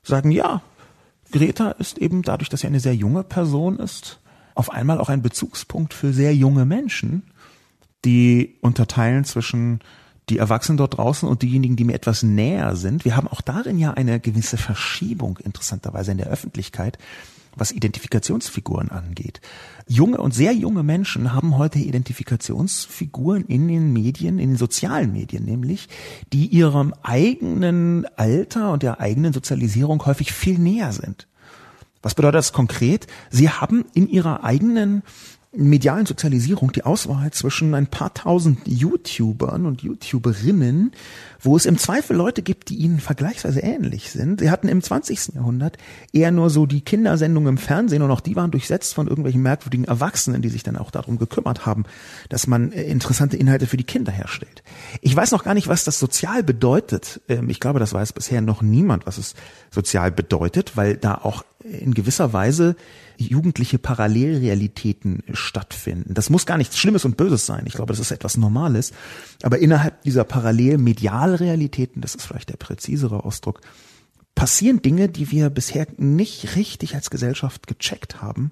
sagen, 0.04 0.30
ja, 0.30 0.62
Greta 1.32 1.72
ist 1.72 1.98
eben 1.98 2.22
dadurch, 2.22 2.50
dass 2.50 2.60
sie 2.60 2.68
eine 2.68 2.80
sehr 2.80 2.94
junge 2.94 3.24
Person 3.24 3.80
ist, 3.80 4.20
auf 4.54 4.72
einmal 4.72 5.00
auch 5.00 5.10
ein 5.10 5.24
Bezugspunkt 5.24 5.96
für 5.96 6.14
sehr 6.14 6.36
junge 6.36 6.66
Menschen, 6.66 7.24
die 8.06 8.60
unterteilen 8.62 9.24
zwischen 9.24 9.80
die 10.30 10.38
Erwachsenen 10.38 10.78
dort 10.78 10.98
draußen 10.98 11.28
und 11.28 11.42
diejenigen, 11.42 11.76
die 11.76 11.84
mir 11.84 11.94
etwas 11.94 12.24
näher 12.24 12.76
sind. 12.76 13.06
Wir 13.06 13.16
haben 13.16 13.28
auch 13.28 13.42
darin 13.42 13.80
ja 13.80 13.94
eine 13.94 14.20
gewisse 14.20 14.58
Verschiebung 14.58 15.38
interessanterweise 15.44 16.12
in 16.12 16.18
der 16.18 16.28
Öffentlichkeit, 16.28 16.98
was 17.56 17.72
Identifikationsfiguren 17.72 18.90
angeht. 18.90 19.42
Junge 19.88 20.18
und 20.18 20.34
sehr 20.34 20.54
junge 20.54 20.84
Menschen 20.84 21.34
haben 21.34 21.58
heute 21.58 21.80
Identifikationsfiguren 21.80 23.46
in 23.46 23.68
den 23.68 23.92
Medien, 23.92 24.40
in 24.40 24.52
den 24.52 24.58
sozialen 24.58 25.12
Medien 25.12 25.46
nämlich, 25.46 25.90
die 26.32 26.46
ihrem 26.46 26.94
eigenen 27.02 28.06
Alter 28.16 28.72
und 28.72 28.84
der 28.84 29.00
eigenen 29.00 29.34
Sozialisierung 29.34 30.06
häufig 30.06 30.32
viel 30.32 30.60
näher 30.60 30.94
sind. 30.94 31.28
Was 32.02 32.16
bedeutet 32.16 32.38
das 32.38 32.54
konkret? 32.54 33.08
Sie 33.30 33.50
haben 33.50 33.86
in 33.94 34.08
ihrer 34.08 34.44
eigenen 34.44 35.04
medialen 35.52 36.06
Sozialisierung 36.06 36.72
die 36.72 36.84
Auswahl 36.84 37.32
zwischen 37.32 37.74
ein 37.74 37.88
paar 37.88 38.14
tausend 38.14 38.60
YouTubern 38.68 39.66
und 39.66 39.82
YouTuberinnen, 39.82 40.92
wo 41.42 41.58
es 41.58 41.66
im 41.66 41.80
Zweifel 41.80 42.16
Leute 42.16 42.44
gibt, 42.44 42.70
die 42.70 42.76
ihnen 42.76 43.00
vergleichsweise 43.00 43.62
ähnlich 43.62 44.12
sind. 44.12 44.42
Sie 44.42 44.52
hatten 44.52 44.68
im 44.68 44.84
20. 44.84 45.34
Jahrhundert 45.34 45.78
eher 46.14 46.30
nur 46.32 46.52
so 46.52 46.68
die 46.68 46.82
Kindersendungen 46.82 47.50
im 47.50 47.58
Fernsehen 47.58 48.04
und 48.04 48.12
auch 48.12 48.20
die 48.20 48.36
waren 48.36 48.52
durchsetzt 48.52 48.94
von 48.94 49.08
irgendwelchen 49.08 49.42
merkwürdigen 49.42 49.86
Erwachsenen, 49.86 50.44
die 50.44 50.50
sich 50.50 50.62
dann 50.62 50.78
auch 50.78 50.92
darum 50.92 51.18
gekümmert 51.18 51.66
haben, 51.66 51.86
dass 52.30 52.46
man 52.46 52.72
äh, 52.72 52.84
interessante 52.84 53.36
Inhalte 53.36 53.66
für 53.66 53.78
die 53.78 53.84
Kinder 53.84 54.12
herstellt. 54.12 54.62
Ich 55.02 55.16
weiß 55.16 55.32
noch 55.32 55.44
gar 55.44 55.56
nicht, 55.56 55.68
was 55.68 55.84
das 55.84 55.98
sozial 55.98 56.44
bedeutet. 56.44 57.22
Ähm, 57.28 57.50
ich 57.50 57.60
glaube, 57.60 57.80
das 57.80 57.92
weiß 57.92 58.14
bisher 58.14 58.42
noch 58.42 58.62
niemand, 58.62 59.08
was 59.08 59.18
es 59.18 59.34
sozial 59.72 60.12
bedeutet, 60.12 60.78
weil 60.78 60.96
da 60.96 61.16
auch 61.16 61.44
in 61.64 61.96
gewisser 61.96 62.34
Weise 62.34 62.76
jugendliche 63.28 63.80
Parallelrealitäten 63.80 65.24
stattfinden. 65.34 66.14
Das 66.14 66.30
muss 66.30 66.46
gar 66.46 66.58
nichts 66.58 66.78
Schlimmes 66.78 67.06
und 67.06 67.18
Böses 67.18 67.46
sein. 67.46 67.64
Ich 67.66 67.74
glaube, 67.74 67.92
das 67.92 68.00
ist 68.00 68.12
etwas 68.12 68.38
Normales. 68.38 68.92
Aber 69.44 69.60
innerhalb 69.60 70.02
dieser 70.04 70.24
Parallelmedialrealitäten, 70.24 72.02
das 72.02 72.16
ist 72.16 72.26
vielleicht 72.26 72.50
der 72.50 72.58
präzisere 72.58 73.24
Ausdruck, 73.26 73.62
passieren 74.36 74.82
Dinge, 74.82 75.10
die 75.10 75.32
wir 75.32 75.50
bisher 75.50 75.88
nicht 75.98 76.56
richtig 76.56 76.96
als 76.96 77.10
Gesellschaft 77.10 77.68
gecheckt 77.68 78.22
haben. 78.22 78.52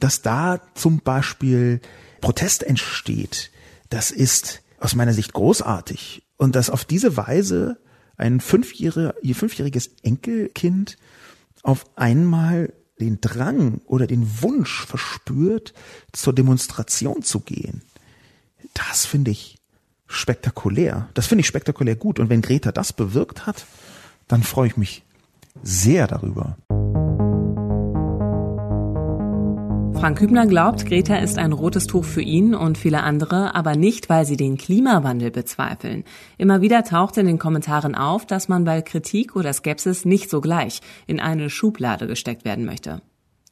Dass 0.00 0.22
da 0.22 0.60
zum 0.74 0.98
Beispiel 0.98 1.80
Protest 2.20 2.62
entsteht, 2.62 3.50
das 3.88 4.10
ist 4.10 4.62
aus 4.80 4.94
meiner 4.94 5.14
Sicht 5.14 5.32
großartig. 5.32 6.26
Und 6.36 6.56
dass 6.56 6.68
auf 6.68 6.84
diese 6.84 7.16
Weise 7.16 7.78
ein 8.16 8.40
fünfjähriges 8.40 9.90
Enkelkind 10.02 10.96
auf 11.62 11.86
einmal 11.96 12.72
den 13.00 13.20
Drang 13.20 13.80
oder 13.86 14.06
den 14.06 14.42
Wunsch 14.42 14.86
verspürt, 14.86 15.74
zur 16.12 16.32
Demonstration 16.32 17.22
zu 17.22 17.40
gehen. 17.40 17.82
Das 18.74 19.06
finde 19.06 19.30
ich 19.30 19.58
spektakulär. 20.06 21.08
Das 21.14 21.26
finde 21.26 21.40
ich 21.40 21.46
spektakulär 21.46 21.96
gut. 21.96 22.18
Und 22.18 22.28
wenn 22.30 22.42
Greta 22.42 22.72
das 22.72 22.92
bewirkt 22.92 23.46
hat, 23.46 23.66
dann 24.28 24.42
freue 24.42 24.68
ich 24.68 24.76
mich 24.76 25.02
sehr 25.62 26.06
darüber. 26.06 26.56
Frank 30.04 30.20
Hübner 30.20 30.46
glaubt, 30.46 30.84
Greta 30.84 31.16
ist 31.16 31.38
ein 31.38 31.52
rotes 31.52 31.86
Tuch 31.86 32.04
für 32.04 32.20
ihn 32.20 32.54
und 32.54 32.76
viele 32.76 33.04
andere, 33.04 33.54
aber 33.54 33.74
nicht, 33.74 34.10
weil 34.10 34.26
sie 34.26 34.36
den 34.36 34.58
Klimawandel 34.58 35.30
bezweifeln. 35.30 36.04
Immer 36.36 36.60
wieder 36.60 36.84
taucht 36.84 37.16
in 37.16 37.24
den 37.24 37.38
Kommentaren 37.38 37.94
auf, 37.94 38.26
dass 38.26 38.46
man 38.46 38.64
bei 38.64 38.82
Kritik 38.82 39.34
oder 39.34 39.54
Skepsis 39.54 40.04
nicht 40.04 40.28
sogleich 40.28 40.80
in 41.06 41.20
eine 41.20 41.48
Schublade 41.48 42.06
gesteckt 42.06 42.44
werden 42.44 42.66
möchte. 42.66 43.00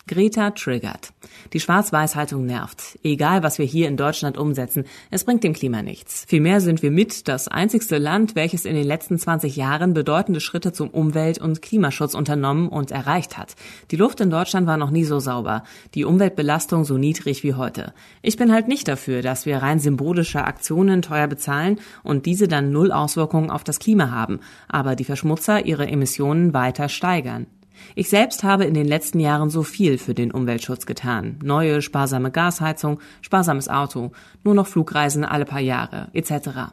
Greta 0.09 0.51
triggert. 0.51 1.13
Die 1.53 1.61
Schwarz-Weiß-Haltung 1.61 2.45
nervt. 2.45 2.99
Egal, 3.05 3.45
was 3.45 3.59
wir 3.59 3.67
hier 3.67 3.87
in 3.87 3.97
Deutschland 3.97 4.37
umsetzen, 4.37 4.85
es 5.11 5.25
bringt 5.25 5.45
dem 5.45 5.53
Klima 5.53 5.81
nichts. 5.81 6.25
Vielmehr 6.27 6.61
sind 6.61 6.83
wir 6.83 6.91
mit 6.91 7.29
das 7.29 7.47
einzigste 7.47 7.99
Land, 7.99 8.35
welches 8.35 8.65
in 8.65 8.75
den 8.75 8.87
letzten 8.87 9.17
20 9.17 9.55
Jahren 9.55 9.95
bedeutende 9.95 10.41
Schritte 10.41 10.73
zum 10.73 10.91
Umwelt- 10.91 11.39
und 11.39 11.63
Klimaschutz 11.63 12.15
unternommen 12.15 12.69
und 12.69 12.91
erreicht 12.91 13.39
hat. 13.39 13.55
Die 13.93 13.97
Luft 13.97 14.21
in 14.21 14.31
Deutschland 14.31 14.67
war 14.67 14.77
noch 14.77 14.91
nie 14.91 15.05
so 15.05 15.21
sauber, 15.21 15.63
die 15.95 16.05
Umweltbelastung 16.05 16.85
so 16.85 16.99
niedrig 16.99 17.45
wie 17.45 17.55
heute. 17.55 17.95
Ich 18.23 18.37
bin 18.37 18.53
halt 18.53 18.67
nicht 18.67 18.89
dafür, 18.89 19.23
dass 19.23 19.47
wir 19.47 19.59
rein 19.59 19.79
symbolische 19.79 20.45
Aktionen 20.45 21.03
teuer 21.03 21.29
bezahlen 21.29 21.79
und 22.03 22.27
diese 22.27 22.49
dann 22.49 22.73
null 22.73 22.91
Auswirkungen 22.91 23.51
auf 23.51 23.63
das 23.63 23.79
Klima 23.79 24.11
haben, 24.11 24.41
aber 24.69 24.97
die 24.97 25.05
Verschmutzer 25.05 25.65
ihre 25.65 25.87
Emissionen 25.87 26.53
weiter 26.53 26.89
steigern. 26.89 27.47
Ich 27.95 28.09
selbst 28.09 28.45
habe 28.45 28.65
in 28.65 28.75
den 28.75 28.87
letzten 28.87 29.21
Jahren 29.21 29.51
so 29.51 29.63
viel 29.63 29.99
für 29.99 30.15
den 30.15 30.31
Umweltschutz 30.31 30.87
getan. 30.87 31.39
Neue, 31.43 31.83
sparsame 31.83 32.31
Gasheizung, 32.31 33.01
sparsames 33.21 33.69
Auto, 33.69 34.13
nur 34.45 34.55
noch 34.55 34.67
Flugreisen 34.67 35.25
alle 35.25 35.45
paar 35.45 35.61
Jahre, 35.61 36.09
etc. 36.13 36.73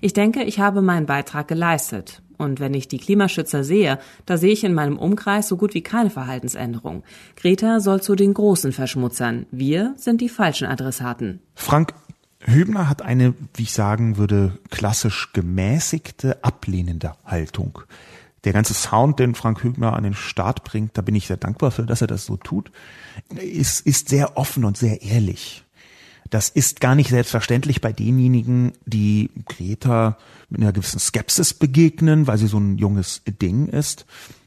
Ich 0.00 0.12
denke, 0.12 0.42
ich 0.42 0.58
habe 0.58 0.82
meinen 0.82 1.06
Beitrag 1.06 1.48
geleistet. 1.48 2.22
Und 2.36 2.60
wenn 2.60 2.72
ich 2.72 2.86
die 2.86 2.98
Klimaschützer 2.98 3.64
sehe, 3.64 3.98
da 4.24 4.36
sehe 4.36 4.52
ich 4.52 4.62
in 4.62 4.72
meinem 4.72 4.96
Umkreis 4.96 5.48
so 5.48 5.56
gut 5.56 5.74
wie 5.74 5.82
keine 5.82 6.10
Verhaltensänderung. 6.10 7.02
Greta 7.36 7.80
soll 7.80 8.00
zu 8.00 8.14
den 8.14 8.32
großen 8.32 8.72
Verschmutzern. 8.72 9.46
Wir 9.50 9.94
sind 9.96 10.20
die 10.20 10.28
falschen 10.28 10.68
Adressaten. 10.68 11.40
Frank 11.54 11.94
Hübner 12.40 12.88
hat 12.88 13.02
eine, 13.02 13.34
wie 13.54 13.62
ich 13.62 13.72
sagen 13.72 14.16
würde, 14.16 14.56
klassisch 14.70 15.32
gemäßigte, 15.32 16.42
ablehnende 16.44 17.14
Haltung 17.24 17.80
der 18.44 18.52
ganze 18.52 18.74
Sound, 18.74 19.18
den 19.18 19.34
Frank 19.34 19.62
Hübner 19.62 19.94
an 19.94 20.04
den 20.04 20.14
Start 20.14 20.64
bringt, 20.64 20.96
da 20.96 21.02
bin 21.02 21.14
ich 21.14 21.26
sehr 21.26 21.36
dankbar 21.36 21.70
für, 21.70 21.84
dass 21.84 22.00
er 22.00 22.06
das 22.06 22.24
so 22.24 22.36
tut, 22.36 22.70
ist, 23.30 23.86
ist 23.86 24.08
sehr 24.08 24.36
offen 24.36 24.64
und 24.64 24.76
sehr 24.76 25.02
ehrlich. 25.02 25.64
Das 26.30 26.48
ist 26.48 26.80
gar 26.80 26.94
nicht 26.94 27.10
selbstverständlich 27.10 27.80
bei 27.80 27.92
denjenigen, 27.92 28.72
die 28.84 29.30
Greta 29.46 30.18
mit 30.50 30.60
einer 30.60 30.72
gewissen 30.72 31.00
Skepsis 31.00 31.54
begegnen, 31.54 32.26
weil 32.26 32.38
sie 32.38 32.46
so 32.46 32.58
ein 32.58 32.76
junges 32.76 33.22
Ding 33.26 33.68
ist. 33.68 34.06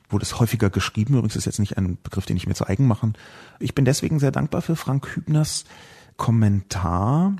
Wurde 0.09 0.23
es 0.23 0.39
häufiger 0.39 0.69
geschrieben, 0.69 1.13
übrigens 1.13 1.35
ist 1.35 1.45
jetzt 1.45 1.59
nicht 1.59 1.77
ein 1.77 1.97
Begriff, 2.03 2.25
den 2.25 2.37
ich 2.37 2.45
mir 2.45 2.53
zu 2.53 2.67
eigen 2.67 2.85
machen. 2.85 3.15
Ich 3.59 3.73
bin 3.73 3.85
deswegen 3.85 4.19
sehr 4.19 4.31
dankbar 4.31 4.61
für 4.61 4.75
Frank 4.75 5.15
Hübners 5.15 5.65
Kommentar, 6.17 7.35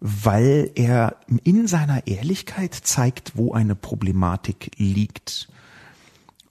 weil 0.00 0.70
er 0.74 1.16
in 1.44 1.66
seiner 1.66 2.06
Ehrlichkeit 2.06 2.74
zeigt, 2.74 3.36
wo 3.36 3.52
eine 3.52 3.74
Problematik 3.74 4.70
liegt. 4.76 5.48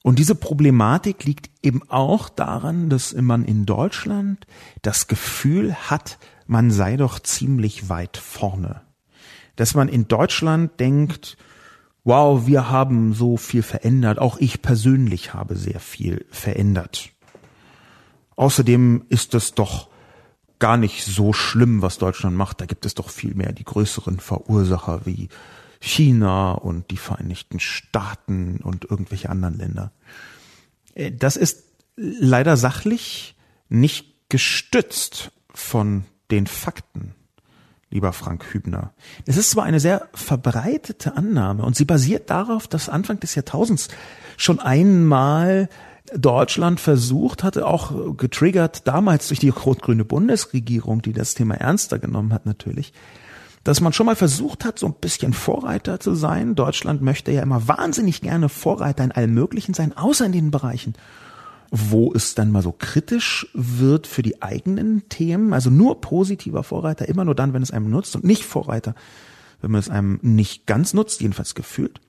Und 0.04 0.18
diese 0.18 0.36
Problematik 0.36 1.26
liegt 1.26 1.52
eben 1.64 1.82
auch 1.90 2.30
daran, 2.30 2.90
dass 2.90 3.14
man 3.14 3.46
in 3.46 3.66
Deutschland 3.66 4.48
das 4.82 5.08
Gefühl 5.08 5.76
hat, 5.76 6.18
man 6.48 6.72
sei 6.72 6.98
doch 6.98 7.20
ziemlich 7.20 7.88
weit 7.88 8.18
vorne. 8.18 8.82
Dass 9.56 9.76
man 9.76 9.88
in 9.88 10.08
Deutschland 10.08 10.80
denkt, 10.80 11.38
wow, 12.04 12.48
wir 12.48 12.70
haben 12.70 13.14
so 13.14 13.38
viel 13.38 13.62
verändert, 13.62 14.18
auch 14.18 14.38
ich 14.40 14.64
persönlich 14.64 15.36
habe 15.36 15.56
sehr 15.56 15.80
viel 15.80 16.26
verändert. 16.32 17.10
Außerdem 18.36 19.06
ist 19.10 19.36
es 19.36 19.54
doch 19.54 19.90
gar 20.58 20.78
nicht 20.78 21.06
so 21.06 21.32
schlimm, 21.32 21.84
was 21.84 22.00
Deutschland 22.00 22.36
macht. 22.36 22.62
Da 22.62 22.66
gibt 22.66 22.88
es 22.88 22.96
doch 22.96 23.10
viel 23.10 23.36
mehr 23.36 23.52
die 23.52 23.64
größeren 23.64 24.20
Verursacher 24.20 25.06
wie 25.06 25.30
China 25.82 26.54
und 26.54 26.92
die 26.92 26.98
Vereinigten 26.98 27.60
Staaten 27.60 28.58
und 28.64 28.90
irgendwelche 28.90 29.30
anderen 29.30 29.58
Länder. 29.58 29.92
Äh, 30.94 31.12
das 31.12 31.36
ist 31.36 31.64
leider 31.98 32.56
sachlich 32.56 33.36
nicht 33.68 34.30
gestützt 34.30 35.32
von 35.54 36.06
den 36.30 36.48
Fakten, 36.48 37.16
lieber 37.90 38.14
Frank 38.14 38.46
Hübner. 38.54 38.94
Es 39.26 39.38
ist 39.38 39.50
zwar 39.50 39.66
eine 39.66 39.80
sehr 39.80 40.08
verbreitete 40.14 41.18
Annahme 41.18 41.64
und 41.64 41.76
sie 41.76 41.86
basiert 41.86 42.30
darauf, 42.30 42.68
dass 42.68 42.88
Anfang 42.88 43.20
des 43.20 43.36
Jahrtausends 43.36 43.90
schon 44.38 44.60
einmal 44.60 45.68
Deutschland 46.16 46.80
versucht 46.80 47.44
hatte, 47.44 47.66
auch 47.66 48.18
getriggert 48.18 48.88
damals 48.88 49.30
durch 49.30 49.40
die 49.40 49.50
rot-grüne 49.50 50.06
Bundesregierung, 50.06 51.02
die 51.02 51.14
das 51.14 51.34
Thema 51.34 51.56
ernster 51.56 52.00
genommen 52.00 52.34
hat 52.34 52.46
natürlich, 52.46 52.94
dass 53.64 53.82
man 53.82 53.94
schon 53.94 54.08
mal 54.08 54.16
versucht 54.16 54.66
hat, 54.66 54.80
so 54.80 54.88
ein 54.88 54.96
bisschen 55.00 55.34
Vorreiter 55.34 56.00
zu 56.00 56.16
sein. 56.16 56.56
Deutschland 56.56 57.02
möchte 57.02 57.32
ja 57.32 57.44
immer 57.44 57.68
wahnsinnig 57.68 58.22
gerne 58.22 58.50
Vorreiter 58.50 59.04
in 59.04 59.12
allem 59.12 59.34
Möglichen 59.34 59.74
sein, 59.74 59.96
außer 59.96 60.26
in 60.26 60.32
den 60.32 60.52
Bereichen, 60.52 60.94
wo 61.70 62.12
es 62.14 62.36
dann 62.36 62.52
mal 62.52 62.64
so 62.64 62.72
kritisch 62.72 63.48
wird 63.54 64.08
für 64.08 64.24
die 64.24 64.42
eigenen 64.42 65.08
Themen. 65.10 65.54
Also 65.54 65.70
nur 65.70 66.02
positiver 66.02 66.64
Vorreiter, 66.64 67.08
immer 67.08 67.24
nur 67.24 67.36
dann, 67.36 67.54
wenn 67.54 67.62
es 67.62 67.72
einem 67.72 67.90
nutzt 67.90 68.16
und 68.16 68.24
nicht 68.24 68.46
Vorreiter, 68.46 68.96
wenn 69.62 69.72
man 69.72 69.80
es 69.80 69.90
einem 69.90 70.20
nicht 70.22 70.66
ganz 70.66 70.94
nutzt, 70.94 71.22
jedenfalls 71.22 71.54
gefühlt. 71.54 72.02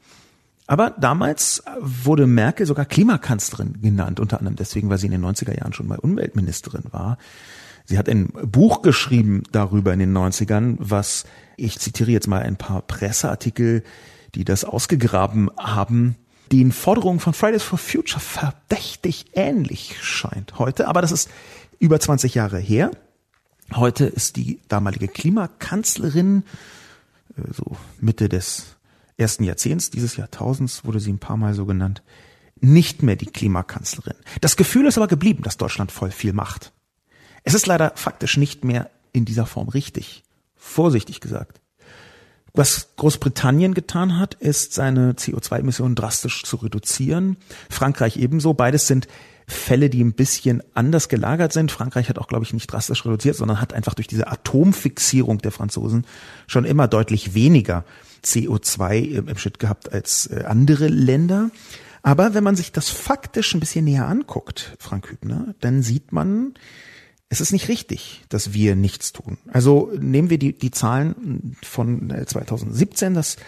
Aber 0.67 0.91
damals 0.91 1.63
wurde 1.81 2.27
Merkel 2.27 2.67
sogar 2.67 2.87
Klimakanzlerin 2.87 3.83
genannt, 3.83 4.21
unter 4.21 4.39
anderem 4.39 4.57
deswegen, 4.57 4.89
weil 4.89 4.99
sie 4.99 5.07
in 5.07 5.13
den 5.13 5.25
90er 5.25 5.57
Jahren 5.59 5.75
schon 5.75 5.87
mal 5.87 5.99
Umweltministerin 5.99 6.85
war. 6.93 7.19
Sie 7.85 7.99
hat 7.99 8.09
ein 8.09 8.29
Buch 8.29 8.83
geschrieben 8.83 9.43
darüber 9.53 9.93
in 9.93 9.99
den 9.99 10.17
90ern, 10.17 10.77
was, 10.79 11.25
ich 11.57 11.79
zitiere 11.79 12.11
jetzt 12.11 12.29
mal 12.29 12.43
ein 12.43 12.57
paar 12.57 12.83
Presseartikel, 12.83 13.83
die 14.35 14.45
das 14.45 14.65
ausgegraben 14.65 15.51
haben, 15.59 16.17
den 16.53 16.73
Forderungen 16.73 17.21
von 17.21 17.33
Fridays 17.33 17.63
for 17.63 17.79
Future 17.79 18.21
verdächtig 18.21 19.27
ähnlich 19.35 19.97
scheint 20.03 20.59
heute. 20.59 20.87
Aber 20.87 21.01
das 21.01 21.13
ist 21.13 21.31
über 21.79 21.99
20 21.99 22.35
Jahre 22.35 22.59
her. 22.59 22.91
Heute 23.75 24.05
ist 24.05 24.37
die 24.37 24.61
damalige 24.69 25.09
Klimakanzlerin, 25.09 26.45
äh, 27.37 27.53
so 27.53 27.77
Mitte 28.01 28.29
des 28.29 28.77
ersten 29.17 29.45
Jahrzehnts 29.45 29.91
dieses 29.91 30.17
Jahrtausends 30.17 30.85
wurde 30.85 31.01
sie 31.01 31.13
ein 31.13 31.19
paar 31.19 31.37
Mal 31.37 31.55
so 31.55 31.65
genannt, 31.65 32.03
nicht 32.61 33.03
mehr 33.03 33.17
die 33.17 33.27
Klimakanzlerin. 33.27 34.17
Das 34.41 34.57
Gefühl 34.57 34.87
ist 34.87 34.99
aber 34.99 35.09
geblieben, 35.09 35.43
dass 35.43 35.57
Deutschland 35.57 35.91
voll 35.91 36.11
viel 36.11 36.33
macht. 36.33 36.73
Es 37.45 37.55
ist 37.55 37.67
leider 37.67 37.93
faktisch 37.97 38.37
nicht 38.37 38.65
mehr 38.65 38.91
in 39.13 39.25
dieser 39.25 39.47
Form 39.47 39.69
richtig. 39.69 40.23
Vorsichtig 40.57 41.21
gesagt. 41.21 41.61
Was 42.55 42.89
Großbritannien 42.97 43.73
getan 43.73 44.19
hat, 44.19 44.35
ist 44.35 44.75
seine 44.75 45.15
CO2-Emissionen 45.15 45.95
drastisch 45.95 46.45
zu 46.45 46.57
reduzieren. 46.57 47.39
Frankreich 47.71 48.19
ebenso. 48.19 48.53
Beides 48.53 48.87
sind 48.87 49.09
Fälle, 49.47 49.89
die 49.89 50.05
ein 50.05 50.13
bisschen 50.13 50.63
anders 50.75 51.09
gelagert 51.09 51.53
sind. 51.53 51.73
Frankreich 51.73 52.09
hat 52.09 52.19
auch, 52.19 52.29
glaube 52.29 52.45
ich, 52.45 52.53
nicht 52.53 52.71
drastisch 52.71 53.05
reduziert, 53.07 53.37
sondern 53.37 53.61
hat 53.61 53.73
einfach 53.73 53.95
durch 53.95 54.07
diese 54.07 54.29
Atomfixierung 54.29 55.39
der 55.39 55.51
Franzosen 55.51 56.07
schon 56.47 56.65
immer 56.65 56.89
deutlich 56.89 57.35
weniger 57.35 57.85
CO2 58.25 59.29
im 59.29 59.39
Schnitt 59.39 59.59
gehabt 59.59 59.93
als 59.93 60.27
äh, 60.27 60.45
andere 60.47 60.89
Länder. 60.89 61.51
Aber 62.03 62.35
wenn 62.35 62.45
man 62.45 62.57
sich 62.57 62.73
das 62.73 62.91
faktisch 62.91 63.55
ein 63.55 63.61
bisschen 63.61 63.85
näher 63.85 64.09
anguckt, 64.09 64.77
Frank 64.79 65.11
Hübner, 65.11 65.55
dann 65.61 65.83
sieht 65.83 66.13
man, 66.13 66.55
es 67.33 67.41
ist 67.41 67.53
nicht 67.53 67.69
richtig, 67.69 68.23
dass 68.29 68.53
wir 68.53 68.77
nichts 68.77 69.15
tun. 69.15 69.39
Also 69.51 69.91
nehmen 69.99 70.29
wir 70.29 70.39
die, 70.39 70.53
die 70.53 70.71
Zahlen 70.71 71.57
von 71.63 72.13
2017, 72.27 73.13
äh, 73.13 73.15
dass, 73.15 73.39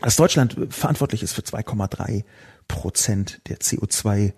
dass 0.00 0.16
Deutschland 0.16 0.56
verantwortlich 0.70 1.22
ist 1.22 1.34
für 1.34 1.42
2,3 1.42 2.24
Prozent 2.68 3.42
der 3.48 3.58
CO2 3.58 4.32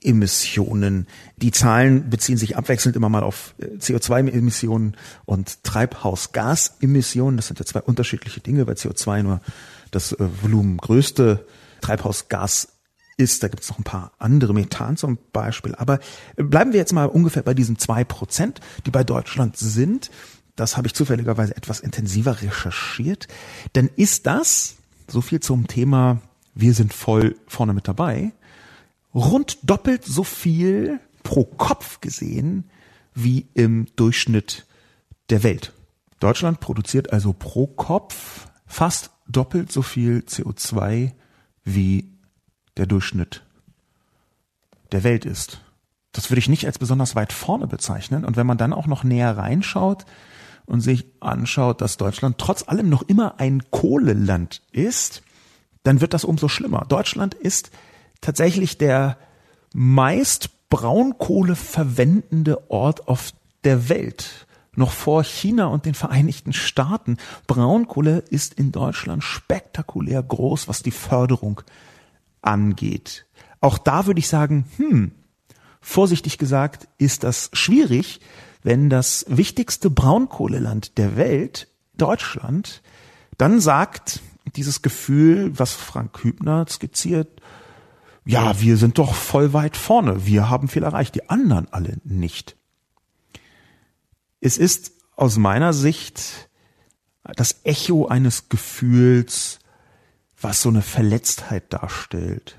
Emissionen. 0.00 1.08
Die 1.36 1.50
Zahlen 1.50 2.10
beziehen 2.10 2.36
sich 2.36 2.56
abwechselnd 2.56 2.94
immer 2.94 3.08
mal 3.08 3.24
auf 3.24 3.56
äh, 3.58 3.76
CO2-Emissionen 3.76 4.96
und 5.24 5.64
Treibhausgasemissionen. 5.64 7.38
Das 7.38 7.48
sind 7.48 7.58
ja 7.58 7.64
zwei 7.64 7.80
unterschiedliche 7.80 8.38
Dinge, 8.38 8.68
weil 8.68 8.76
CO2 8.76 9.24
nur 9.24 9.40
das 9.90 10.12
äh, 10.12 10.28
volumengrößte 10.42 11.44
Treibhausgas 11.80 12.68
ist. 13.18 13.42
Da 13.42 13.48
gibt 13.48 13.62
es 13.62 13.68
noch 13.68 13.78
ein 13.78 13.84
paar 13.84 14.12
andere, 14.18 14.54
Methan 14.54 14.96
zum 14.96 15.18
Beispiel. 15.32 15.74
Aber 15.74 15.98
bleiben 16.36 16.72
wir 16.72 16.78
jetzt 16.78 16.94
mal 16.94 17.06
ungefähr 17.06 17.42
bei 17.42 17.52
diesen 17.52 17.78
zwei 17.78 18.04
Prozent, 18.04 18.60
die 18.86 18.90
bei 18.90 19.04
Deutschland 19.04 19.56
sind. 19.58 20.10
Das 20.56 20.76
habe 20.76 20.86
ich 20.86 20.94
zufälligerweise 20.94 21.56
etwas 21.56 21.80
intensiver 21.80 22.40
recherchiert. 22.40 23.28
Denn 23.74 23.90
ist 23.96 24.26
das, 24.26 24.76
so 25.08 25.20
viel 25.20 25.40
zum 25.40 25.66
Thema, 25.66 26.20
wir 26.54 26.72
sind 26.74 26.94
voll 26.94 27.36
vorne 27.46 27.74
mit 27.74 27.86
dabei, 27.86 28.32
rund 29.14 29.58
doppelt 29.62 30.04
so 30.04 30.24
viel 30.24 31.00
pro 31.22 31.44
Kopf 31.44 32.00
gesehen 32.00 32.64
wie 33.14 33.48
im 33.54 33.86
Durchschnitt 33.96 34.66
der 35.30 35.42
Welt. 35.42 35.72
Deutschland 36.20 36.60
produziert 36.60 37.12
also 37.12 37.32
pro 37.32 37.66
Kopf 37.66 38.48
fast 38.66 39.10
doppelt 39.28 39.70
so 39.72 39.82
viel 39.82 40.24
CO2 40.26 41.12
wie 41.64 42.17
der 42.78 42.86
Durchschnitt 42.86 43.44
der 44.92 45.04
Welt 45.04 45.24
ist. 45.24 45.60
Das 46.12 46.30
würde 46.30 46.38
ich 46.38 46.48
nicht 46.48 46.64
als 46.66 46.78
besonders 46.78 47.14
weit 47.14 47.32
vorne 47.32 47.66
bezeichnen. 47.66 48.24
Und 48.24 48.36
wenn 48.36 48.46
man 48.46 48.58
dann 48.58 48.72
auch 48.72 48.86
noch 48.86 49.04
näher 49.04 49.36
reinschaut 49.36 50.06
und 50.64 50.80
sich 50.80 51.06
anschaut, 51.20 51.80
dass 51.80 51.96
Deutschland 51.96 52.38
trotz 52.38 52.66
allem 52.66 52.88
noch 52.88 53.02
immer 53.02 53.38
ein 53.38 53.70
Kohleland 53.70 54.62
ist, 54.72 55.22
dann 55.82 56.00
wird 56.00 56.14
das 56.14 56.24
umso 56.24 56.48
schlimmer. 56.48 56.86
Deutschland 56.88 57.34
ist 57.34 57.70
tatsächlich 58.20 58.78
der 58.78 59.18
meist 59.74 60.50
Braunkohle 60.70 61.56
verwendende 61.56 62.70
Ort 62.70 63.08
auf 63.08 63.32
der 63.64 63.88
Welt. 63.88 64.46
Noch 64.74 64.92
vor 64.92 65.24
China 65.24 65.66
und 65.66 65.86
den 65.86 65.94
Vereinigten 65.94 66.52
Staaten. 66.52 67.16
Braunkohle 67.46 68.18
ist 68.18 68.54
in 68.54 68.70
Deutschland 68.70 69.24
spektakulär 69.24 70.22
groß, 70.22 70.68
was 70.68 70.82
die 70.82 70.90
Förderung 70.90 71.62
angeht. 72.42 73.26
Auch 73.60 73.78
da 73.78 74.06
würde 74.06 74.20
ich 74.20 74.28
sagen, 74.28 74.66
hm, 74.76 75.12
vorsichtig 75.80 76.38
gesagt, 76.38 76.88
ist 76.98 77.24
das 77.24 77.50
schwierig, 77.52 78.20
wenn 78.62 78.90
das 78.90 79.24
wichtigste 79.28 79.90
Braunkohleland 79.90 80.98
der 80.98 81.16
Welt, 81.16 81.68
Deutschland, 81.96 82.82
dann 83.36 83.60
sagt 83.60 84.20
dieses 84.56 84.82
Gefühl, 84.82 85.58
was 85.58 85.72
Frank 85.72 86.22
Hübner 86.22 86.66
skizziert, 86.68 87.40
ja, 88.24 88.60
wir 88.60 88.76
sind 88.76 88.98
doch 88.98 89.14
voll 89.14 89.52
weit 89.52 89.76
vorne, 89.76 90.26
wir 90.26 90.50
haben 90.50 90.68
viel 90.68 90.82
erreicht, 90.82 91.14
die 91.14 91.30
anderen 91.30 91.72
alle 91.72 91.96
nicht. 92.04 92.56
Es 94.40 94.58
ist 94.58 94.92
aus 95.16 95.38
meiner 95.38 95.72
Sicht 95.72 96.48
das 97.24 97.60
Echo 97.64 98.06
eines 98.06 98.48
Gefühls, 98.48 99.58
was 100.40 100.62
so 100.62 100.68
eine 100.68 100.82
Verletztheit 100.82 101.72
darstellt, 101.72 102.56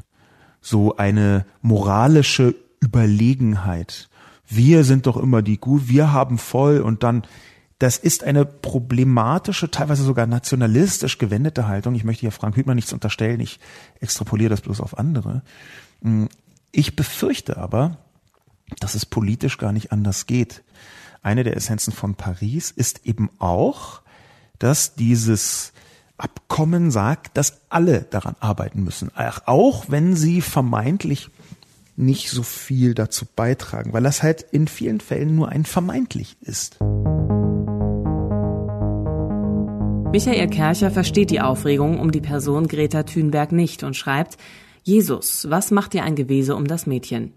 so 0.62 0.98
eine 0.98 1.46
moralische 1.62 2.56
Überlegenheit. 2.84 4.10
Wir 4.48 4.84
sind 4.84 5.06
doch 5.06 5.18
immer 5.18 5.42
die 5.42 5.60
Gut, 5.60 5.88
wir 5.88 6.12
haben 6.12 6.38
voll 6.38 6.80
und 6.80 7.04
dann, 7.04 7.24
das 7.78 7.98
ist 7.98 8.24
eine 8.24 8.46
problematische, 8.46 9.72
teilweise 9.72 10.04
sogar 10.04 10.28
nationalistisch 10.28 11.18
gewendete 11.18 11.68
Haltung. 11.68 11.96
Ich 11.96 12.04
möchte 12.04 12.22
hier 12.22 12.32
Frank 12.32 12.58
Hübner 12.58 12.76
nichts 12.76 12.92
unterstellen, 12.92 13.40
ich 13.40 13.60
extrapoliere 14.00 14.50
das 14.50 14.62
bloß 14.62 14.82
auf 14.82 14.98
andere. 14.98 15.44
Hm, 16.02 16.28
ich 16.72 16.96
befürchte 16.96 17.58
aber, 17.58 17.98
dass 18.80 18.96
es 18.96 19.06
politisch 19.06 19.58
gar 19.58 19.72
nicht 19.72 19.92
anders 19.92 20.26
geht. 20.26 20.64
Eine 21.22 21.44
der 21.44 21.56
Essenzen 21.56 21.94
von 21.94 22.16
Paris 22.16 22.72
ist 22.72 23.06
eben 23.06 23.30
auch, 23.40 24.02
dass 24.58 24.96
dieses 24.96 25.74
Abkommen 26.20 26.92
sagt, 26.92 27.38
dass 27.38 27.62
alle 27.70 28.02
daran 28.02 28.36
arbeiten 28.40 28.84
müssen, 28.84 29.12
auch 29.46 29.86
wenn 29.88 30.16
sie 30.16 30.42
vermeintlich 30.42 31.30
nicht 31.96 32.30
so 32.30 32.44
viel 32.44 32.94
dazu 32.94 33.26
beitragen, 33.36 33.94
weil 33.94 34.04
das 34.04 34.24
halt 34.24 34.42
in 34.52 34.68
vielen 34.68 35.00
Fällen 35.02 35.36
nur 35.36 35.50
ein 35.50 35.66
vermeintlich 35.66 36.38
ist. 36.42 36.80
Michael 40.12 40.50
Kercher 40.50 40.92
versteht 40.92 41.30
die 41.30 41.42
Aufregung 41.42 42.00
um 42.00 42.12
die 42.12 42.22
Person 42.22 42.68
Greta 42.68 43.04
Thunberg 43.04 43.52
nicht 43.52 43.84
und 43.84 43.96
schreibt, 43.96 44.38
Jesus, 44.84 45.46
was 45.50 45.72
macht 45.72 45.94
dir 45.94 46.04
ein 46.04 46.16
Gewese 46.16 46.56
um 46.56 46.66
das 46.66 46.88
Mädchen? 46.88 47.34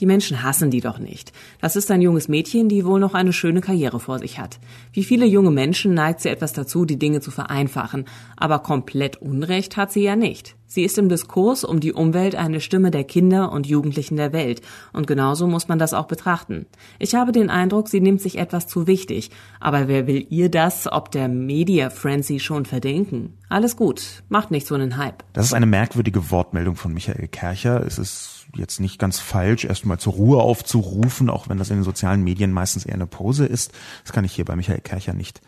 Die 0.00 0.06
Menschen 0.06 0.42
hassen 0.42 0.70
die 0.70 0.80
doch 0.80 0.98
nicht. 0.98 1.32
Das 1.60 1.76
ist 1.76 1.90
ein 1.90 2.02
junges 2.02 2.28
Mädchen, 2.28 2.68
die 2.68 2.84
wohl 2.84 3.00
noch 3.00 3.14
eine 3.14 3.32
schöne 3.32 3.60
Karriere 3.60 4.00
vor 4.00 4.18
sich 4.18 4.38
hat. 4.38 4.58
Wie 4.92 5.04
viele 5.04 5.26
junge 5.26 5.50
Menschen 5.50 5.94
neigt 5.94 6.20
sie 6.20 6.28
etwas 6.28 6.52
dazu, 6.52 6.84
die 6.84 6.98
Dinge 6.98 7.20
zu 7.20 7.30
vereinfachen. 7.30 8.06
Aber 8.36 8.60
komplett 8.60 9.20
Unrecht 9.22 9.76
hat 9.76 9.92
sie 9.92 10.02
ja 10.02 10.16
nicht. 10.16 10.56
Sie 10.72 10.84
ist 10.84 10.96
im 10.96 11.10
Diskurs 11.10 11.64
um 11.64 11.80
die 11.80 11.92
Umwelt 11.92 12.34
eine 12.34 12.58
Stimme 12.58 12.90
der 12.90 13.04
Kinder 13.04 13.52
und 13.52 13.66
Jugendlichen 13.66 14.16
der 14.16 14.32
Welt. 14.32 14.62
Und 14.94 15.06
genauso 15.06 15.46
muss 15.46 15.68
man 15.68 15.78
das 15.78 15.92
auch 15.92 16.06
betrachten. 16.06 16.64
Ich 16.98 17.14
habe 17.14 17.30
den 17.30 17.50
Eindruck, 17.50 17.90
sie 17.90 18.00
nimmt 18.00 18.22
sich 18.22 18.38
etwas 18.38 18.68
zu 18.68 18.86
wichtig. 18.86 19.30
Aber 19.60 19.86
wer 19.86 20.06
will 20.06 20.26
ihr 20.30 20.50
das, 20.50 20.90
ob 20.90 21.10
der 21.10 21.28
Media 21.28 21.90
Frenzy 21.90 22.40
schon 22.40 22.64
verdenken? 22.64 23.36
Alles 23.50 23.76
gut. 23.76 24.22
Macht 24.30 24.50
nicht 24.50 24.66
so 24.66 24.74
einen 24.74 24.96
Hype. 24.96 25.24
Das 25.34 25.44
ist 25.44 25.52
eine 25.52 25.66
merkwürdige 25.66 26.30
Wortmeldung 26.30 26.76
von 26.76 26.94
Michael 26.94 27.28
Kercher. 27.28 27.84
Es 27.84 27.98
ist 27.98 28.46
jetzt 28.56 28.80
nicht 28.80 28.98
ganz 28.98 29.18
falsch, 29.18 29.66
erstmal 29.66 29.98
zur 29.98 30.14
Ruhe 30.14 30.38
aufzurufen, 30.42 31.28
auch 31.28 31.50
wenn 31.50 31.58
das 31.58 31.68
in 31.68 31.76
den 31.76 31.84
sozialen 31.84 32.24
Medien 32.24 32.50
meistens 32.50 32.86
eher 32.86 32.94
eine 32.94 33.06
Pose 33.06 33.44
ist. 33.44 33.72
Das 34.04 34.14
kann 34.14 34.24
ich 34.24 34.32
hier 34.32 34.46
bei 34.46 34.56
Michael 34.56 34.80
Kercher 34.80 35.12
nicht 35.12 35.42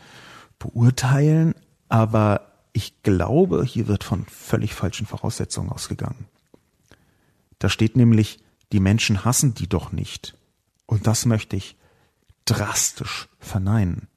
beurteilen. 0.59 1.55
Aber 1.89 2.54
ich 2.75 3.03
glaube, 3.03 3.64
hier 3.64 3.89
wird 3.89 4.05
von 4.05 4.27
völlig 4.27 4.75
falschen 4.75 5.07
Voraussetzungen 5.07 5.70
ausgegangen. 5.70 6.27
Da 7.61 7.70
steht 7.70 7.97
nämlich, 7.97 8.41
die 8.72 8.81
Menschen 8.81 9.25
hassen 9.25 9.55
die 9.55 9.68
doch 9.68 9.93
nicht. 9.93 10.37
Und 10.85 11.07
das 11.07 11.25
möchte 11.25 11.57
ich 11.57 11.77
drastisch 12.45 13.29
verneinen. 13.39 14.09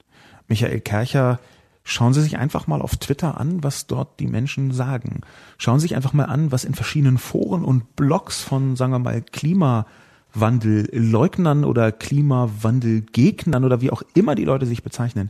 Michael 0.47 0.81
Kercher, 0.81 1.39
schauen 1.83 2.15
Sie 2.15 2.23
sich 2.23 2.39
einfach 2.39 2.65
mal 2.65 2.81
auf 2.81 2.95
Twitter 2.97 3.39
an, 3.39 3.63
was 3.63 3.85
dort 3.85 4.19
die 4.19 4.25
Menschen 4.25 4.71
sagen. 4.71 5.21
Schauen 5.59 5.77
Sie 5.79 5.83
sich 5.83 5.95
einfach 5.95 6.13
mal 6.13 6.25
an, 6.25 6.51
was 6.51 6.65
in 6.65 6.73
verschiedenen 6.73 7.19
Foren 7.19 7.63
und 7.63 7.95
Blogs 7.95 8.41
von, 8.41 8.75
sagen 8.75 8.91
wir 8.91 8.97
mal, 8.97 9.21
Klimawandelleugnern 9.21 11.63
oder 11.63 11.91
Klimawandelgegnern 11.91 13.63
oder 13.63 13.81
wie 13.81 13.91
auch 13.91 14.01
immer 14.15 14.33
die 14.33 14.45
Leute 14.45 14.65
sich 14.65 14.81
bezeichnen, 14.81 15.29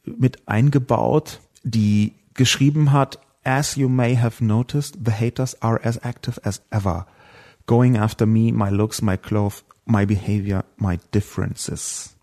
mit 0.05 0.47
eingebaut, 0.47 1.39
die 1.63 2.13
geschrieben 2.33 2.91
hat, 2.91 3.19
As 3.43 3.75
you 3.75 3.87
may 3.87 4.17
have 4.17 4.43
noticed, 4.43 4.99
the 5.03 5.13
haters 5.13 5.61
are 5.61 5.79
as 5.83 5.97
active 6.03 6.39
as 6.43 6.61
ever 6.71 7.07
going 7.70 7.97
after 7.97 8.26
me, 8.26 8.51
my 8.51 8.72
looks, 8.72 8.99
my 8.99 9.15
clothes, 9.15 9.63
my 9.86 10.03
behavior, 10.03 10.63
my 10.78 10.97
differences. 11.11 12.15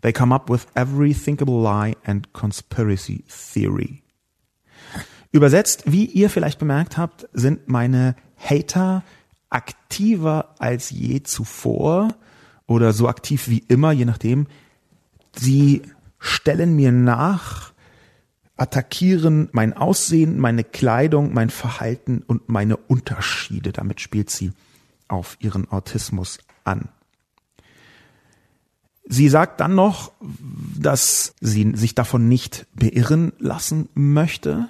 They 0.00 0.12
come 0.12 0.32
up 0.32 0.48
with 0.48 0.66
every 0.74 1.12
thinkable 1.12 1.60
lie 1.60 1.94
and 2.06 2.32
conspiracy 2.32 3.22
theory. 3.28 4.02
Übersetzt, 5.30 5.82
wie 5.84 6.06
ihr 6.06 6.30
vielleicht 6.30 6.58
bemerkt 6.58 6.96
habt, 6.96 7.28
sind 7.34 7.68
meine 7.68 8.16
Hater 8.36 9.02
aktiver 9.50 10.54
als 10.58 10.88
je 10.88 11.22
zuvor 11.22 12.14
oder 12.66 12.94
so 12.94 13.08
aktiv 13.08 13.48
wie 13.48 13.64
immer, 13.68 13.92
je 13.92 14.06
nachdem. 14.06 14.46
Sie 15.36 15.82
stellen 16.18 16.74
mir 16.76 16.92
nach, 16.92 17.71
attackieren 18.56 19.48
mein 19.52 19.72
Aussehen, 19.72 20.38
meine 20.38 20.64
Kleidung, 20.64 21.32
mein 21.32 21.50
Verhalten 21.50 22.22
und 22.26 22.48
meine 22.48 22.76
Unterschiede. 22.76 23.72
Damit 23.72 24.00
spielt 24.00 24.30
sie 24.30 24.52
auf 25.08 25.36
ihren 25.40 25.70
Autismus 25.70 26.38
an. 26.64 26.88
Sie 29.04 29.28
sagt 29.28 29.60
dann 29.60 29.74
noch, 29.74 30.12
dass 30.78 31.34
sie 31.40 31.72
sich 31.74 31.94
davon 31.94 32.28
nicht 32.28 32.66
beirren 32.74 33.32
lassen 33.38 33.88
möchte. 33.94 34.68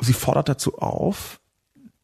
Sie 0.00 0.12
fordert 0.12 0.48
dazu 0.48 0.78
auf, 0.78 1.40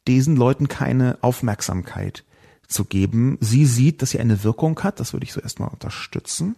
diesen 0.07 0.35
Leuten 0.35 0.67
keine 0.67 1.17
Aufmerksamkeit 1.21 2.25
zu 2.67 2.85
geben. 2.85 3.37
Sie 3.39 3.65
sieht, 3.65 4.01
dass 4.01 4.11
sie 4.11 4.19
eine 4.19 4.43
Wirkung 4.43 4.79
hat, 4.83 4.99
das 4.99 5.13
würde 5.13 5.25
ich 5.25 5.33
so 5.33 5.41
erstmal 5.41 5.69
unterstützen. 5.69 6.57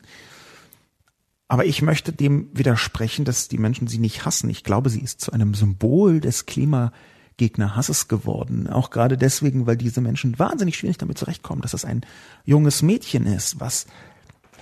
Aber 1.48 1.66
ich 1.66 1.82
möchte 1.82 2.14
dem 2.14 2.50
widersprechen, 2.54 3.26
dass 3.26 3.48
die 3.48 3.58
Menschen 3.58 3.88
sie 3.88 4.00
nicht 4.00 4.26
hassen. 4.26 4.50
Ich 4.50 4.64
glaube, 4.64 4.89
sie 4.89 5.02
ist 5.02 5.22
zu 5.22 5.32
einem 5.32 5.54
Symbol 5.54 6.20
des 6.20 6.46
Klimagegnerhasses 6.46 8.08
geworden. 8.08 8.68
Auch 8.68 8.89
gerade 8.89 9.18
deswegen, 9.18 9.68
weil 9.68 9.78
diese 9.78 10.02
Menschen 10.02 10.39
wahnsinnig 10.39 10.78
schwierig 10.78 10.98
damit 10.98 11.18
zurechtkommen, 11.18 11.62
dass 11.62 11.74
es 11.74 11.86
ein 11.86 12.02
junges 12.46 12.82
Mädchen 12.82 13.28
ist, 13.28 13.60
was 13.60 13.86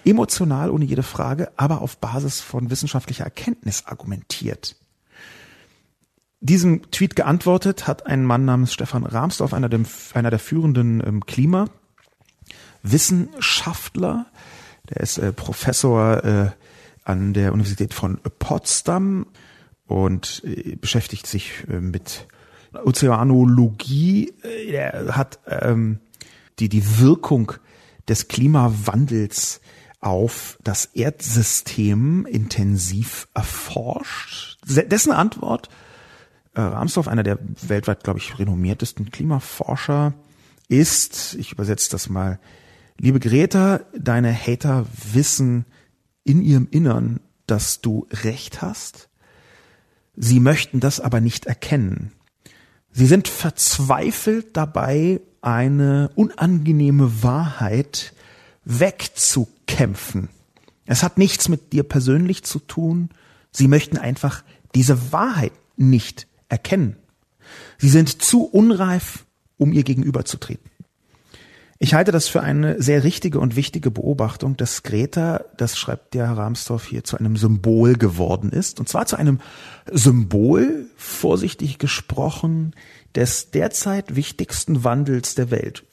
emotional 0.04 0.72
ohne 0.72 0.86
jede 0.86 1.04
Frage, 1.04 1.52
aber 1.56 1.82
auf 1.82 1.98
Basis 1.98 2.42
von 2.42 2.70
wissenschaftlicher 2.70 3.24
Erkenntnis 3.24 3.86
argumentiert. 3.86 4.76
Diesem 6.44 6.90
Tweet 6.90 7.16
geantwortet 7.16 7.88
hat 7.88 8.08
ein 8.08 8.26
Mann 8.26 8.46
namens 8.46 8.74
Stefan 8.74 9.06
Rahmsdorf, 9.06 9.54
einer, 9.54 9.70
dem, 9.70 9.86
einer 10.16 10.32
der 10.32 10.40
führenden 10.40 11.04
ähm, 11.06 11.24
Klimawissenschaftler. 11.26 14.26
Der 14.90 15.02
ist 15.02 15.20
äh, 15.20 15.32
Professor 15.32 16.24
äh, 16.24 16.50
an 17.04 17.34
der 17.34 17.54
Universität 17.54 17.94
von 17.94 18.20
Potsdam 18.40 19.28
und 19.86 20.44
äh, 20.46 20.76
beschäftigt 20.76 21.28
sich 21.28 21.66
äh, 21.70 21.80
mit 21.80 22.28
Ozeanologie. 22.74 24.34
Er 24.68 25.18
hat 25.18 25.40
ähm, 25.48 26.00
die, 26.60 26.70
die 26.70 27.00
Wirkung 27.00 27.54
des 28.08 28.28
Klimawandels 28.28 29.62
auf 30.00 30.58
das 30.64 30.86
Erdsystem 30.86 32.26
intensiv 32.26 33.28
erforscht. 33.34 34.58
Dessen 34.66 35.12
Antwort, 35.12 35.70
äh, 36.56 36.62
Ramsdorff, 36.62 37.08
einer 37.08 37.24
der 37.24 37.40
weltweit, 37.68 38.04
glaube 38.04 38.20
ich, 38.20 38.40
renommiertesten 38.40 39.12
Klimaforscher, 39.12 40.14
ist, 40.68 41.36
ich 41.36 41.52
übersetze 41.52 41.92
das 41.92 42.10
mal, 42.10 42.40
liebe 42.98 43.20
Greta, 43.20 43.82
deine 43.98 44.34
Hater 44.34 44.86
wissen, 45.14 45.66
in 46.24 46.42
ihrem 46.42 46.68
Innern, 46.72 47.20
dass 47.48 47.82
du 47.82 48.08
recht 48.12 48.62
hast. 48.62 49.10
Sie 50.16 50.40
möchten 50.40 50.80
das 50.80 51.00
aber 51.00 51.22
nicht 51.22 51.46
erkennen. 51.46 52.12
Sie 52.92 53.06
sind 53.06 53.28
verzweifelt 53.28 54.58
dabei, 54.58 55.22
eine 55.42 56.12
unangenehme 56.16 57.24
Wahrheit 57.24 58.14
wegzukämpfen. 58.64 60.30
Es 60.86 61.04
hat 61.04 61.18
nichts 61.18 61.50
mit 61.50 61.74
dir 61.74 61.84
persönlich 61.84 62.44
zu 62.44 62.60
tun. 62.60 63.10
Sie 63.52 63.68
möchten 63.68 63.98
einfach 63.98 64.44
diese 64.76 65.12
Wahrheit 65.12 65.54
nicht 65.78 66.28
erkennen. 66.50 66.98
Sie 67.78 67.90
sind 67.90 68.22
zu 68.22 68.44
unreif, 68.44 69.26
um 69.58 69.74
ihr 69.74 69.84
gegenüberzutreten. 69.84 70.71
Ich 71.84 71.96
halte 71.96 72.12
das 72.12 72.28
für 72.28 72.42
eine 72.42 72.80
sehr 72.80 73.04
richtige 73.04 73.40
und 73.40 73.56
wichtige 73.56 73.90
Beobachtung, 73.90 74.56
dass 74.56 74.84
Greta, 74.84 75.44
das 75.58 75.80
schreibt 75.80 76.14
der 76.14 76.28
Herr 76.28 76.38
Ramsdorff 76.38 76.86
hier, 76.86 77.04
zu 77.04 77.18
einem 77.18 77.38
Symbol 77.38 77.96
geworden 77.96 78.52
ist. 78.52 78.80
Und 78.80 78.88
zwar 78.88 79.08
zu 79.08 79.16
einem 79.16 79.40
Symbol, 79.92 80.86
vorsichtig 80.96 81.80
gesprochen, 81.80 82.76
des 83.16 83.50
derzeit 83.50 84.16
wichtigsten 84.16 84.84
Wandels 84.84 85.34
der 85.34 85.50
Welt. 85.50 85.84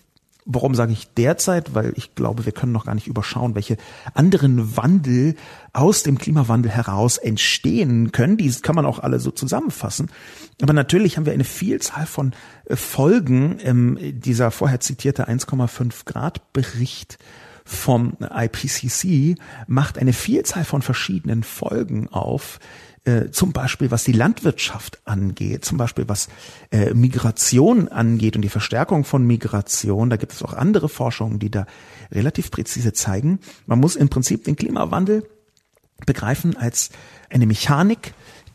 Warum 0.50 0.74
sage 0.74 0.92
ich 0.92 1.12
derzeit? 1.12 1.74
Weil 1.74 1.92
ich 1.96 2.14
glaube, 2.14 2.46
wir 2.46 2.52
können 2.52 2.72
noch 2.72 2.86
gar 2.86 2.94
nicht 2.94 3.06
überschauen, 3.06 3.54
welche 3.54 3.76
anderen 4.14 4.78
Wandel 4.78 5.34
aus 5.74 6.04
dem 6.04 6.16
Klimawandel 6.16 6.70
heraus 6.70 7.18
entstehen 7.18 8.12
können. 8.12 8.38
Die 8.38 8.50
kann 8.50 8.74
man 8.74 8.86
auch 8.86 8.98
alle 8.98 9.20
so 9.20 9.30
zusammenfassen. 9.30 10.10
Aber 10.62 10.72
natürlich 10.72 11.18
haben 11.18 11.26
wir 11.26 11.34
eine 11.34 11.44
Vielzahl 11.44 12.06
von 12.06 12.32
äh, 12.64 12.76
Folgen. 12.76 13.58
Ähm, 13.62 13.98
dieser 14.00 14.50
vorher 14.50 14.80
zitierte 14.80 15.28
1,5 15.28 16.06
Grad 16.06 16.52
Bericht 16.54 17.18
vom 17.68 18.16
IPCC 18.20 19.38
macht 19.66 19.98
eine 19.98 20.14
Vielzahl 20.14 20.64
von 20.64 20.80
verschiedenen 20.80 21.42
Folgen 21.42 22.08
auf, 22.08 22.58
äh, 23.08 23.30
zum 23.30 23.52
Beispiel 23.52 23.90
was 23.90 24.04
die 24.04 24.12
Landwirtschaft 24.12 25.00
angeht, 25.06 25.64
zum 25.64 25.78
Beispiel 25.78 26.08
was 26.08 26.28
äh, 26.70 26.92
Migration 26.92 27.88
angeht 27.88 28.36
und 28.36 28.42
die 28.42 28.50
Verstärkung 28.50 29.04
von 29.04 29.26
Migration. 29.26 30.10
Da 30.10 30.16
gibt 30.16 30.32
es 30.32 30.42
auch 30.42 30.52
andere 30.52 30.90
Forschungen, 30.90 31.38
die 31.38 31.50
da 31.50 31.66
relativ 32.12 32.50
präzise 32.50 32.92
zeigen. 32.92 33.40
Man 33.66 33.80
muss 33.80 33.96
im 33.96 34.10
Prinzip 34.10 34.44
den 34.44 34.56
Klimawandel 34.56 35.26
begreifen 36.04 36.56
als 36.56 36.90
eine 37.30 37.46
Mechanik, 37.46 38.12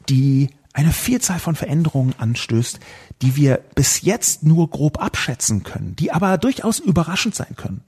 die 0.08 0.50
eine 0.74 0.92
Vielzahl 0.92 1.40
von 1.40 1.56
Veränderungen 1.56 2.14
anstößt, 2.18 2.80
die 3.22 3.36
wir 3.36 3.60
bis 3.76 4.02
jetzt 4.02 4.44
nur 4.44 4.70
grob 4.70 5.02
abschätzen 5.02 5.64
können, 5.64 5.96
die 5.96 6.12
aber 6.12 6.38
durchaus 6.38 6.80
überraschend 6.80 7.34
sein 7.34 7.56
können. 7.56 7.82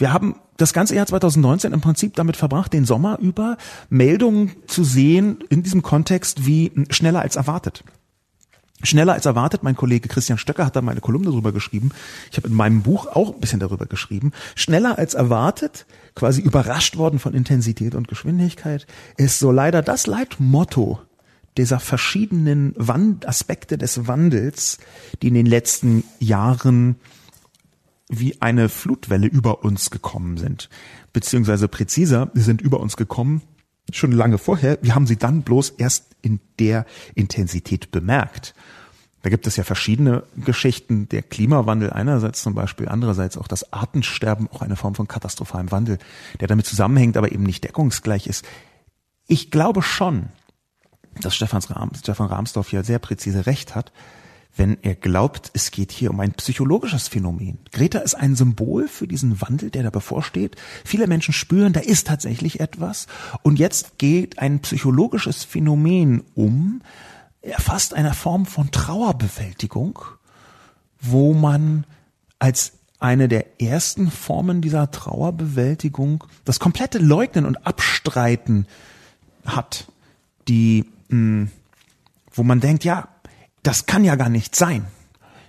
Wir 0.00 0.14
haben 0.14 0.36
das 0.56 0.72
ganze 0.72 0.94
Jahr 0.94 1.04
2019 1.04 1.74
im 1.74 1.82
Prinzip 1.82 2.14
damit 2.14 2.38
verbracht, 2.38 2.72
den 2.72 2.86
Sommer 2.86 3.18
über 3.20 3.58
Meldungen 3.90 4.52
zu 4.66 4.82
sehen 4.82 5.44
in 5.50 5.62
diesem 5.62 5.82
Kontext 5.82 6.46
wie 6.46 6.72
schneller 6.88 7.20
als 7.20 7.36
erwartet. 7.36 7.84
Schneller 8.82 9.12
als 9.12 9.26
erwartet, 9.26 9.62
mein 9.62 9.76
Kollege 9.76 10.08
Christian 10.08 10.38
Stöcker 10.38 10.64
hat 10.64 10.74
da 10.74 10.80
meine 10.80 11.02
Kolumne 11.02 11.28
darüber 11.28 11.52
geschrieben. 11.52 11.90
Ich 12.30 12.38
habe 12.38 12.48
in 12.48 12.54
meinem 12.54 12.80
Buch 12.80 13.08
auch 13.08 13.34
ein 13.34 13.40
bisschen 13.40 13.60
darüber 13.60 13.84
geschrieben. 13.84 14.32
Schneller 14.54 14.96
als 14.96 15.12
erwartet, 15.12 15.84
quasi 16.14 16.40
überrascht 16.40 16.96
worden 16.96 17.18
von 17.18 17.34
Intensität 17.34 17.94
und 17.94 18.08
Geschwindigkeit, 18.08 18.86
ist 19.18 19.38
so 19.38 19.52
leider 19.52 19.82
das 19.82 20.06
Leitmotto 20.06 20.98
dieser 21.58 21.78
verschiedenen 21.78 22.72
Wand 22.78 23.28
Aspekte 23.28 23.76
des 23.76 24.06
Wandels, 24.06 24.78
die 25.20 25.28
in 25.28 25.34
den 25.34 25.44
letzten 25.44 26.04
Jahren 26.20 26.96
wie 28.10 28.42
eine 28.42 28.68
Flutwelle 28.68 29.26
über 29.26 29.64
uns 29.64 29.90
gekommen 29.90 30.36
sind. 30.36 30.68
Beziehungsweise 31.12 31.68
präziser, 31.68 32.30
sie 32.34 32.42
sind 32.42 32.60
über 32.60 32.80
uns 32.80 32.96
gekommen 32.96 33.42
schon 33.96 34.12
lange 34.12 34.38
vorher. 34.38 34.78
Wir 34.82 34.94
haben 34.94 35.06
sie 35.06 35.16
dann 35.16 35.42
bloß 35.42 35.70
erst 35.70 36.16
in 36.22 36.40
der 36.58 36.86
Intensität 37.14 37.90
bemerkt. 37.90 38.54
Da 39.22 39.28
gibt 39.28 39.46
es 39.46 39.56
ja 39.56 39.64
verschiedene 39.64 40.22
Geschichten. 40.36 41.08
Der 41.08 41.22
Klimawandel 41.22 41.90
einerseits 41.90 42.42
zum 42.42 42.54
Beispiel, 42.54 42.88
andererseits 42.88 43.36
auch 43.36 43.48
das 43.48 43.72
Artensterben, 43.72 44.48
auch 44.50 44.62
eine 44.62 44.76
Form 44.76 44.94
von 44.94 45.08
katastrophalem 45.08 45.70
Wandel, 45.70 45.98
der 46.40 46.48
damit 46.48 46.66
zusammenhängt, 46.66 47.16
aber 47.16 47.32
eben 47.32 47.42
nicht 47.42 47.64
deckungsgleich 47.64 48.26
ist. 48.26 48.46
Ich 49.26 49.50
glaube 49.50 49.82
schon, 49.82 50.28
dass 51.20 51.36
Stefan, 51.36 51.62
Rahm, 51.62 51.90
Stefan 51.98 52.28
Rahmsdorf 52.28 52.72
ja 52.72 52.82
sehr 52.82 52.98
präzise 52.98 53.46
recht 53.46 53.74
hat, 53.74 53.92
wenn 54.56 54.78
er 54.82 54.94
glaubt, 54.94 55.50
es 55.54 55.70
geht 55.70 55.92
hier 55.92 56.10
um 56.10 56.20
ein 56.20 56.32
psychologisches 56.32 57.08
Phänomen. 57.08 57.58
Greta 57.72 58.00
ist 58.00 58.14
ein 58.14 58.36
Symbol 58.36 58.88
für 58.88 59.06
diesen 59.06 59.40
Wandel, 59.40 59.70
der 59.70 59.84
da 59.84 59.90
bevorsteht. 59.90 60.56
Viele 60.84 61.06
Menschen 61.06 61.32
spüren, 61.32 61.72
da 61.72 61.80
ist 61.80 62.06
tatsächlich 62.06 62.60
etwas. 62.60 63.06
Und 63.42 63.58
jetzt 63.58 63.98
geht 63.98 64.38
ein 64.38 64.60
psychologisches 64.60 65.44
Phänomen 65.44 66.24
um, 66.34 66.82
fast 67.58 67.94
einer 67.94 68.12
Form 68.12 68.44
von 68.44 68.70
Trauerbewältigung, 68.70 69.98
wo 71.00 71.32
man 71.32 71.84
als 72.38 72.72
eine 72.98 73.28
der 73.28 73.60
ersten 73.62 74.10
Formen 74.10 74.60
dieser 74.60 74.90
Trauerbewältigung 74.90 76.24
das 76.44 76.60
komplette 76.60 76.98
Leugnen 76.98 77.46
und 77.46 77.66
Abstreiten 77.66 78.66
hat, 79.46 79.86
die, 80.48 80.84
mh, 81.08 81.48
wo 82.32 82.42
man 82.42 82.60
denkt, 82.60 82.84
ja, 82.84 83.08
das 83.62 83.86
kann 83.86 84.04
ja 84.04 84.16
gar 84.16 84.28
nicht 84.28 84.56
sein. 84.56 84.86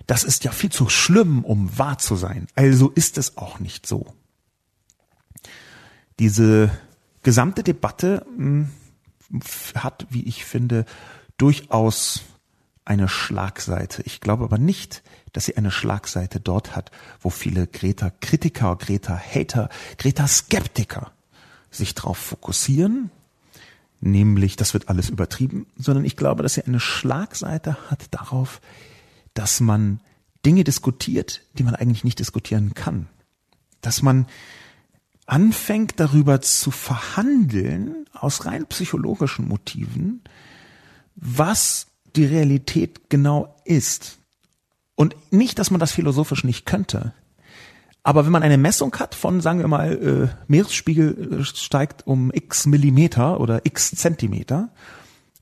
Das 0.06 0.24
ist 0.24 0.44
ja 0.44 0.52
viel 0.52 0.70
zu 0.70 0.88
schlimm, 0.88 1.44
um 1.44 1.78
wahr 1.78 1.98
zu 1.98 2.16
sein. 2.16 2.46
Also 2.54 2.90
ist 2.90 3.18
es 3.18 3.36
auch 3.36 3.60
nicht 3.60 3.86
so. 3.86 4.06
Diese 6.18 6.70
gesamte 7.22 7.62
Debatte 7.62 8.26
mh, 8.36 8.68
hat, 9.76 10.06
wie 10.10 10.24
ich 10.24 10.44
finde, 10.44 10.84
durchaus 11.38 12.22
eine 12.84 13.08
Schlagseite. 13.08 14.02
Ich 14.02 14.20
glaube 14.20 14.44
aber 14.44 14.58
nicht, 14.58 15.02
dass 15.32 15.46
sie 15.46 15.56
eine 15.56 15.70
Schlagseite 15.70 16.40
dort 16.40 16.74
hat, 16.76 16.90
wo 17.20 17.30
viele 17.30 17.66
Greta-Kritiker, 17.66 18.76
Greta-Hater, 18.76 19.68
Greta-Skeptiker 19.98 21.12
sich 21.70 21.94
darauf 21.94 22.18
fokussieren, 22.18 23.10
nämlich 24.02 24.56
das 24.56 24.74
wird 24.74 24.88
alles 24.88 25.08
übertrieben, 25.08 25.66
sondern 25.76 26.04
ich 26.04 26.16
glaube, 26.16 26.42
dass 26.42 26.54
sie 26.54 26.64
eine 26.64 26.80
Schlagseite 26.80 27.76
hat 27.88 28.06
darauf, 28.10 28.60
dass 29.32 29.60
man 29.60 30.00
Dinge 30.44 30.64
diskutiert, 30.64 31.42
die 31.56 31.62
man 31.62 31.74
eigentlich 31.74 32.04
nicht 32.04 32.18
diskutieren 32.18 32.74
kann. 32.74 33.08
Dass 33.80 34.02
man 34.02 34.26
anfängt 35.26 35.94
darüber 35.98 36.40
zu 36.40 36.70
verhandeln 36.70 38.06
aus 38.12 38.44
rein 38.44 38.66
psychologischen 38.66 39.48
Motiven, 39.48 40.20
was 41.14 41.86
die 42.16 42.24
Realität 42.24 43.08
genau 43.08 43.54
ist. 43.64 44.18
Und 44.96 45.16
nicht, 45.30 45.58
dass 45.58 45.70
man 45.70 45.80
das 45.80 45.92
philosophisch 45.92 46.44
nicht 46.44 46.66
könnte. 46.66 47.14
Aber 48.04 48.24
wenn 48.24 48.32
man 48.32 48.42
eine 48.42 48.58
Messung 48.58 48.94
hat 48.96 49.14
von, 49.14 49.40
sagen 49.40 49.60
wir 49.60 49.68
mal, 49.68 49.92
äh, 49.92 50.36
Meeresspiegel 50.48 51.40
äh, 51.40 51.44
steigt 51.44 52.06
um 52.06 52.32
x 52.32 52.66
Millimeter 52.66 53.40
oder 53.40 53.64
x 53.64 53.92
Zentimeter, 53.92 54.70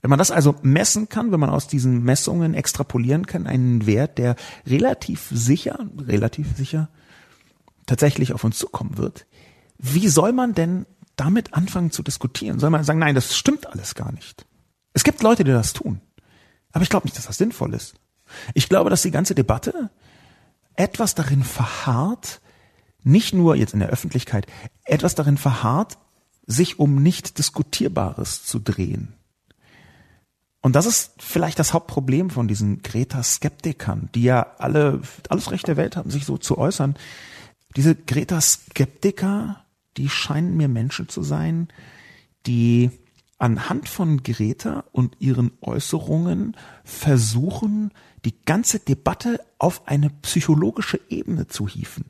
wenn 0.01 0.09
man 0.09 0.19
das 0.19 0.31
also 0.31 0.55
messen 0.61 1.09
kann, 1.09 1.31
wenn 1.31 1.39
man 1.39 1.49
aus 1.49 1.67
diesen 1.67 2.03
Messungen 2.03 2.53
extrapolieren 2.53 3.27
kann, 3.27 3.47
einen 3.47 3.85
Wert, 3.85 4.17
der 4.17 4.35
relativ 4.65 5.27
sicher, 5.31 5.79
relativ 5.97 6.55
sicher 6.55 6.89
tatsächlich 7.85 8.33
auf 8.33 8.43
uns 8.43 8.57
zukommen 8.57 8.97
wird, 8.97 9.27
wie 9.77 10.07
soll 10.07 10.31
man 10.31 10.53
denn 10.53 10.85
damit 11.15 11.53
anfangen 11.53 11.91
zu 11.91 12.03
diskutieren? 12.03 12.59
Soll 12.59 12.69
man 12.69 12.83
sagen, 12.83 12.99
nein, 12.99 13.15
das 13.15 13.35
stimmt 13.35 13.67
alles 13.67 13.95
gar 13.95 14.11
nicht? 14.11 14.45
Es 14.93 15.03
gibt 15.03 15.21
Leute, 15.23 15.43
die 15.43 15.51
das 15.51 15.73
tun. 15.73 16.01
Aber 16.71 16.83
ich 16.83 16.89
glaube 16.89 17.05
nicht, 17.05 17.17
dass 17.17 17.27
das 17.27 17.37
sinnvoll 17.37 17.73
ist. 17.73 17.95
Ich 18.53 18.69
glaube, 18.69 18.89
dass 18.89 19.01
die 19.01 19.11
ganze 19.11 19.35
Debatte 19.35 19.89
etwas 20.75 21.15
darin 21.15 21.43
verharrt, 21.43 22.41
nicht 23.03 23.33
nur 23.33 23.55
jetzt 23.55 23.73
in 23.73 23.79
der 23.79 23.89
Öffentlichkeit, 23.89 24.47
etwas 24.85 25.15
darin 25.15 25.37
verharrt, 25.37 25.97
sich 26.45 26.79
um 26.79 27.01
nicht 27.01 27.37
Diskutierbares 27.37 28.45
zu 28.45 28.59
drehen. 28.59 29.13
Und 30.61 30.75
das 30.75 30.85
ist 30.85 31.13
vielleicht 31.19 31.57
das 31.57 31.73
Hauptproblem 31.73 32.29
von 32.29 32.47
diesen 32.47 32.83
Greta-Skeptikern, 32.83 34.09
die 34.13 34.23
ja 34.23 34.45
alle 34.59 35.01
alles 35.29 35.51
Recht 35.51 35.67
der 35.67 35.77
Welt 35.77 35.95
haben, 35.95 36.11
sich 36.11 36.25
so 36.25 36.37
zu 36.37 36.57
äußern. 36.57 36.95
Diese 37.75 37.95
Greta-Skeptiker, 37.95 39.63
die 39.97 40.09
scheinen 40.09 40.55
mir 40.57 40.67
Menschen 40.67 41.09
zu 41.09 41.23
sein, 41.23 41.69
die 42.45 42.91
anhand 43.39 43.89
von 43.89 44.21
Greta 44.21 44.83
und 44.91 45.15
ihren 45.19 45.51
Äußerungen 45.61 46.55
versuchen, 46.83 47.91
die 48.23 48.35
ganze 48.45 48.77
Debatte 48.77 49.43
auf 49.57 49.87
eine 49.87 50.11
psychologische 50.21 50.99
Ebene 51.09 51.47
zu 51.47 51.67
hieven. 51.67 52.05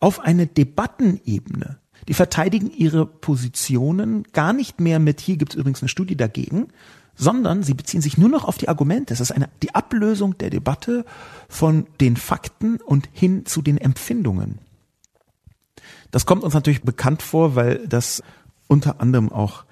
Auf 0.00 0.20
eine 0.20 0.46
Debattenebene. 0.46 1.78
Die 2.08 2.14
verteidigen 2.14 2.70
ihre 2.70 3.06
Positionen 3.06 4.24
gar 4.32 4.52
nicht 4.52 4.80
mehr 4.80 4.98
mit, 4.98 5.20
hier 5.20 5.36
gibt 5.36 5.52
es 5.52 5.58
übrigens 5.58 5.82
eine 5.82 5.88
Studie 5.88 6.16
dagegen, 6.16 6.68
sondern 7.16 7.62
sie 7.62 7.74
beziehen 7.74 8.02
sich 8.02 8.18
nur 8.18 8.28
noch 8.28 8.44
auf 8.44 8.58
die 8.58 8.68
Argumente. 8.68 9.14
Es 9.14 9.20
ist 9.20 9.32
eine, 9.32 9.48
die 9.62 9.74
Ablösung 9.74 10.36
der 10.38 10.50
Debatte 10.50 11.04
von 11.48 11.86
den 12.00 12.16
Fakten 12.16 12.76
und 12.76 13.08
hin 13.12 13.46
zu 13.46 13.62
den 13.62 13.78
Empfindungen. 13.78 14.58
Das 16.10 16.26
kommt 16.26 16.44
uns 16.44 16.54
natürlich 16.54 16.82
bekannt 16.82 17.22
vor, 17.22 17.56
weil 17.56 17.86
das 17.88 18.22
unter 18.68 19.00
anderem 19.00 19.32
auch 19.32 19.64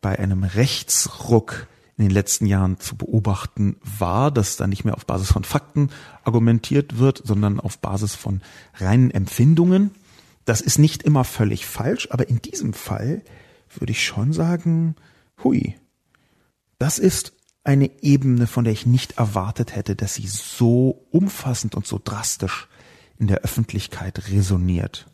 bei 0.00 0.18
einem 0.18 0.44
Rechtsruck 0.44 1.66
in 2.02 2.08
den 2.08 2.14
letzten 2.14 2.46
Jahren 2.46 2.80
zu 2.80 2.96
beobachten 2.96 3.76
war, 3.98 4.32
dass 4.32 4.56
da 4.56 4.66
nicht 4.66 4.84
mehr 4.84 4.96
auf 4.96 5.06
Basis 5.06 5.30
von 5.30 5.44
Fakten 5.44 5.90
argumentiert 6.24 6.98
wird, 6.98 7.22
sondern 7.24 7.60
auf 7.60 7.78
Basis 7.78 8.16
von 8.16 8.40
reinen 8.74 9.12
Empfindungen. 9.12 9.92
Das 10.44 10.60
ist 10.60 10.78
nicht 10.78 11.04
immer 11.04 11.22
völlig 11.22 11.64
falsch, 11.64 12.08
aber 12.10 12.28
in 12.28 12.42
diesem 12.42 12.72
Fall 12.72 13.22
würde 13.78 13.92
ich 13.92 14.04
schon 14.04 14.32
sagen, 14.32 14.96
hui, 15.44 15.76
das 16.80 16.98
ist 16.98 17.34
eine 17.62 18.02
Ebene, 18.02 18.48
von 18.48 18.64
der 18.64 18.72
ich 18.72 18.84
nicht 18.84 19.18
erwartet 19.18 19.76
hätte, 19.76 19.94
dass 19.94 20.14
sie 20.16 20.26
so 20.26 21.06
umfassend 21.12 21.76
und 21.76 21.86
so 21.86 22.00
drastisch 22.02 22.68
in 23.16 23.28
der 23.28 23.42
Öffentlichkeit 23.42 24.28
resoniert. 24.28 25.06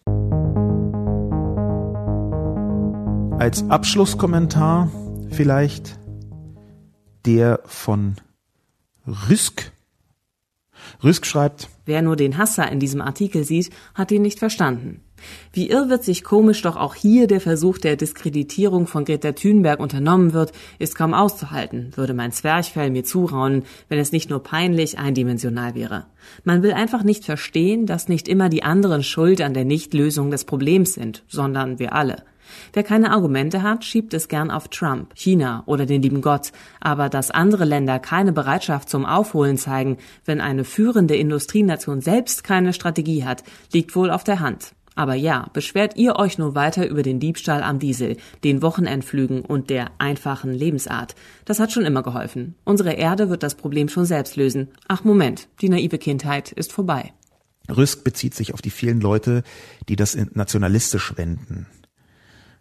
Als 3.39 3.69
Abschlusskommentar 3.69 4.91
vielleicht 5.31 5.99
der 7.29 7.61
von 7.67 8.17
Rüsk. 9.07 9.71
Rüsk 11.05 11.27
schreibt, 11.27 11.69
Wer 11.85 12.01
nur 12.01 12.17
den 12.17 12.39
Hasser 12.39 12.73
in 12.73 12.81
diesem 12.81 13.03
Artikel 13.03 13.45
sieht, 13.45 13.69
hat 13.95 14.11
ihn 14.11 14.23
nicht 14.23 14.39
verstanden. 14.39 15.03
Wie 15.53 15.69
irrwitzig 15.69 16.25
komisch 16.25 16.63
doch 16.63 16.77
auch 16.77 16.95
hier 16.95 17.27
der 17.27 17.43
Versuch 17.43 17.77
der 17.77 17.97
Diskreditierung 17.97 18.87
von 18.87 19.05
Greta 19.05 19.33
Thunberg 19.33 19.79
unternommen 19.79 20.33
wird, 20.33 20.53
ist 20.79 20.95
kaum 20.95 21.13
auszuhalten, 21.13 21.93
würde 21.97 22.15
mein 22.15 22.33
Zwerchfell 22.33 22.91
mir 22.91 23.05
zuraunen, 23.05 23.65
wenn 23.91 23.99
es 23.99 24.13
nicht 24.13 24.31
nur 24.31 24.43
peinlich 24.43 24.99
eindimensional 24.99 25.75
wäre. 25.75 26.07
Man 26.45 26.63
will 26.63 26.73
einfach 26.73 27.03
nicht 27.03 27.27
verstehen, 27.27 27.85
dass 27.85 28.09
nicht 28.09 28.27
immer 28.27 28.49
die 28.49 28.63
anderen 28.63 29.03
schuld 29.03 29.43
an 29.43 29.53
der 29.53 29.67
Nichtlösung 29.67 30.31
des 30.31 30.45
Problems 30.45 30.95
sind, 30.95 31.25
sondern 31.29 31.79
wir 31.79 31.93
alle. 31.93 32.23
Wer 32.73 32.83
keine 32.83 33.11
Argumente 33.11 33.63
hat, 33.63 33.85
schiebt 33.85 34.15
es 34.15 34.29
gern 34.29 34.51
auf 34.51 34.69
Trump, 34.69 35.13
China 35.15 35.63
oder 35.67 35.87
den 35.87 36.03
lieben 36.03 36.21
Gott. 36.21 36.53
Aber 36.81 37.09
dass 37.09 37.31
andere 37.31 37.65
Länder 37.65 37.99
keine 37.99 38.33
Bereitschaft 38.33 38.89
zum 38.89 39.05
Aufholen 39.05 39.57
zeigen, 39.57 39.99
wenn 40.25 40.41
eine 40.41 40.65
führende 40.65 41.17
Industrienation 41.17 42.01
selbst 42.01 42.45
keine 42.45 42.73
Strategie 42.73 43.25
hat, 43.25 43.43
liegt 43.73 43.95
wohl 43.97 44.11
auf 44.11 44.25
der 44.25 44.41
Hand. 44.41 44.73
Aber 44.99 45.15
ja, 45.15 45.49
beschwert 45.53 45.97
ihr 45.97 46.17
euch 46.17 46.39
nur 46.39 46.57
weiter 46.57 46.89
über 46.89 47.05
den 47.05 47.21
Diebstahl 47.21 47.63
am 47.63 47.79
Diesel, 47.79 48.17
den 48.43 48.63
Wochenendflügen 48.63 49.43
und 49.43 49.71
der 49.71 49.93
einfachen 49.99 50.53
Lebensart. 50.53 51.15
Das 51.45 51.61
hat 51.61 51.71
schon 51.71 51.85
immer 51.85 52.03
geholfen. 52.03 52.57
Unsere 52.65 52.95
Erde 52.95 53.31
wird 53.31 53.45
das 53.45 53.55
Problem 53.55 53.89
schon 53.89 54.07
selbst 54.07 54.35
lösen. 54.35 54.71
Ach 54.89 55.05
Moment, 55.05 55.47
die 55.61 55.69
naive 55.69 55.99
Kindheit 55.99 56.51
ist 56.51 56.73
vorbei. 56.73 57.13
Rüsk 57.71 58.03
bezieht 58.03 58.35
sich 58.35 58.55
auf 58.55 58.61
die 58.61 58.71
vielen 58.71 59.01
Leute, 59.01 59.45
die 59.89 59.95
das 59.95 60.17
nationalistisch 60.35 61.17
wenden 61.17 61.69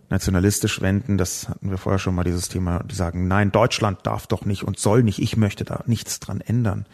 nationalistisch 0.10 0.82
wenden. 0.82 1.18
Das 1.18 1.50
hatten 1.50 1.70
wir 1.70 1.78
vorher 1.78 2.00
schon 2.00 2.16
mal, 2.16 2.24
dieses 2.24 2.50
Thema. 2.50 2.84
Die 2.84 2.96
sagen, 2.96 3.28
nein, 3.28 3.52
Deutschland 3.52 4.00
darf 4.04 4.28
doch 4.28 4.46
nicht 4.46 4.64
und 4.64 4.80
soll 4.80 5.04
nicht. 5.04 5.20
Ich 5.20 5.38
möchte 5.38 5.64
da 5.64 5.84
nichts 5.86 6.20
dran 6.20 6.42
ändern. 6.42 6.86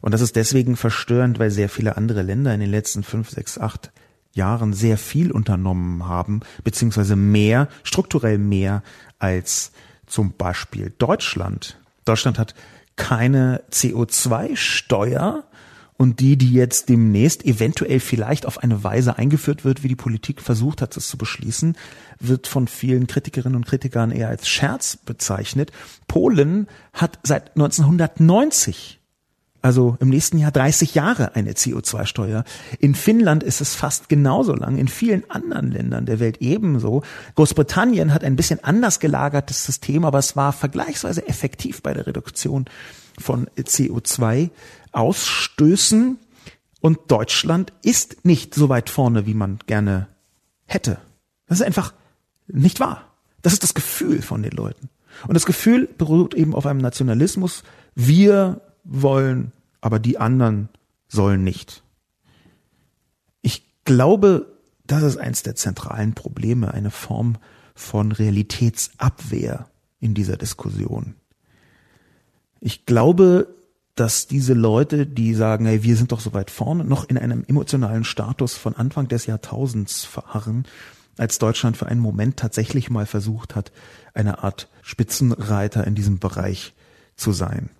Und 0.00 0.12
das 0.12 0.20
ist 0.20 0.36
deswegen 0.36 0.76
verstörend, 0.76 1.38
weil 1.38 1.50
sehr 1.50 1.68
viele 1.68 1.96
andere 1.96 2.22
Länder 2.22 2.54
in 2.54 2.60
den 2.60 2.70
letzten 2.70 3.02
fünf, 3.02 3.30
sechs, 3.30 3.58
acht 3.58 3.90
Jahren 4.32 4.72
sehr 4.72 4.98
viel 4.98 5.32
unternommen 5.32 6.06
haben, 6.06 6.40
beziehungsweise 6.62 7.16
mehr, 7.16 7.68
strukturell 7.82 8.38
mehr 8.38 8.82
als 9.18 9.72
zum 10.06 10.32
Beispiel 10.32 10.92
Deutschland. 10.98 11.78
Deutschland 12.04 12.38
hat 12.38 12.54
keine 12.96 13.62
CO2-Steuer 13.70 15.44
und 15.98 16.20
die, 16.20 16.38
die 16.38 16.52
jetzt 16.52 16.88
demnächst 16.88 17.44
eventuell 17.44 18.00
vielleicht 18.00 18.46
auf 18.46 18.58
eine 18.58 18.82
Weise 18.84 19.18
eingeführt 19.18 19.64
wird, 19.64 19.82
wie 19.82 19.88
die 19.88 19.96
Politik 19.96 20.40
versucht 20.40 20.80
hat, 20.80 20.96
es 20.96 21.08
zu 21.08 21.18
beschließen, 21.18 21.76
wird 22.20 22.46
von 22.46 22.68
vielen 22.68 23.08
Kritikerinnen 23.08 23.56
und 23.56 23.66
Kritikern 23.66 24.12
eher 24.12 24.28
als 24.28 24.48
Scherz 24.48 24.96
bezeichnet. 24.96 25.72
Polen 26.06 26.68
hat 26.92 27.18
seit 27.24 27.56
1990 27.56 28.98
also 29.60 29.96
im 29.98 30.08
nächsten 30.08 30.38
Jahr 30.38 30.52
30 30.52 30.94
Jahre 30.94 31.34
eine 31.34 31.52
CO2-Steuer. 31.52 32.44
In 32.78 32.94
Finnland 32.94 33.42
ist 33.42 33.60
es 33.60 33.74
fast 33.74 34.08
genauso 34.08 34.54
lang, 34.54 34.78
in 34.78 34.86
vielen 34.86 35.28
anderen 35.28 35.72
Ländern 35.72 36.06
der 36.06 36.20
Welt 36.20 36.36
ebenso. 36.40 37.02
Großbritannien 37.34 38.14
hat 38.14 38.22
ein 38.22 38.36
bisschen 38.36 38.62
anders 38.62 39.00
gelagertes 39.00 39.64
System, 39.64 40.04
aber 40.04 40.20
es 40.20 40.36
war 40.36 40.52
vergleichsweise 40.52 41.26
effektiv 41.26 41.82
bei 41.82 41.92
der 41.92 42.06
Reduktion 42.06 42.66
von 43.18 43.48
CO2-Ausstößen. 44.92 46.18
Und 46.80 46.98
Deutschland 47.10 47.72
ist 47.82 48.24
nicht 48.24 48.54
so 48.54 48.68
weit 48.68 48.88
vorne, 48.88 49.26
wie 49.26 49.34
man 49.34 49.58
gerne 49.66 50.08
hätte. 50.64 50.98
Das 51.46 51.60
ist 51.60 51.66
einfach 51.66 51.92
nicht 52.46 52.78
wahr. 52.80 53.12
Das 53.42 53.52
ist 53.52 53.62
das 53.62 53.74
Gefühl 53.74 54.22
von 54.22 54.42
den 54.42 54.52
Leuten. 54.52 54.88
Und 55.26 55.34
das 55.34 55.46
Gefühl 55.46 55.88
beruht 55.98 56.34
eben 56.34 56.54
auf 56.54 56.66
einem 56.66 56.80
Nationalismus. 56.80 57.64
Wir 57.94 58.60
wollen, 58.84 59.52
aber 59.80 59.98
die 59.98 60.18
anderen 60.18 60.68
sollen 61.08 61.42
nicht. 61.42 61.82
Ich 63.42 63.64
glaube, 63.84 64.46
das 64.86 65.02
ist 65.02 65.16
eins 65.16 65.42
der 65.42 65.56
zentralen 65.56 66.14
Probleme, 66.14 66.72
eine 66.72 66.90
Form 66.90 67.36
von 67.74 68.12
Realitätsabwehr 68.12 69.68
in 70.00 70.14
dieser 70.14 70.36
Diskussion. 70.36 71.14
Ich 72.60 72.86
glaube, 72.86 73.54
dass 73.98 74.28
diese 74.28 74.54
Leute, 74.54 75.06
die 75.06 75.34
sagen, 75.34 75.66
hey, 75.66 75.82
wir 75.82 75.96
sind 75.96 76.12
doch 76.12 76.20
so 76.20 76.32
weit 76.32 76.52
vorne, 76.52 76.84
noch 76.84 77.08
in 77.08 77.18
einem 77.18 77.44
emotionalen 77.48 78.04
Status 78.04 78.54
von 78.54 78.76
Anfang 78.76 79.08
des 79.08 79.26
Jahrtausends 79.26 80.04
verharren, 80.04 80.66
als 81.16 81.38
Deutschland 81.38 81.76
für 81.76 81.86
einen 81.86 82.00
Moment 82.00 82.36
tatsächlich 82.36 82.90
mal 82.90 83.06
versucht 83.06 83.56
hat, 83.56 83.72
eine 84.14 84.44
Art 84.44 84.68
Spitzenreiter 84.82 85.84
in 85.84 85.96
diesem 85.96 86.20
Bereich 86.20 86.74
zu 87.16 87.32
sein. 87.32 87.70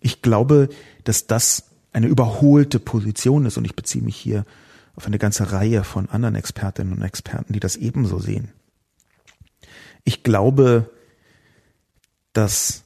Ich 0.00 0.20
glaube, 0.20 0.68
dass 1.04 1.26
das 1.26 1.64
eine 1.92 2.08
überholte 2.08 2.78
Position 2.78 3.46
ist 3.46 3.56
und 3.56 3.64
ich 3.64 3.74
beziehe 3.74 4.04
mich 4.04 4.16
hier 4.16 4.44
auf 4.96 5.06
eine 5.06 5.18
ganze 5.18 5.50
Reihe 5.50 5.82
von 5.82 6.10
anderen 6.10 6.34
Expertinnen 6.34 6.92
und 6.92 7.02
Experten, 7.02 7.54
die 7.54 7.60
das 7.60 7.76
ebenso 7.76 8.18
sehen. 8.18 8.52
Ich 10.04 10.22
glaube, 10.22 10.90
dass 12.34 12.84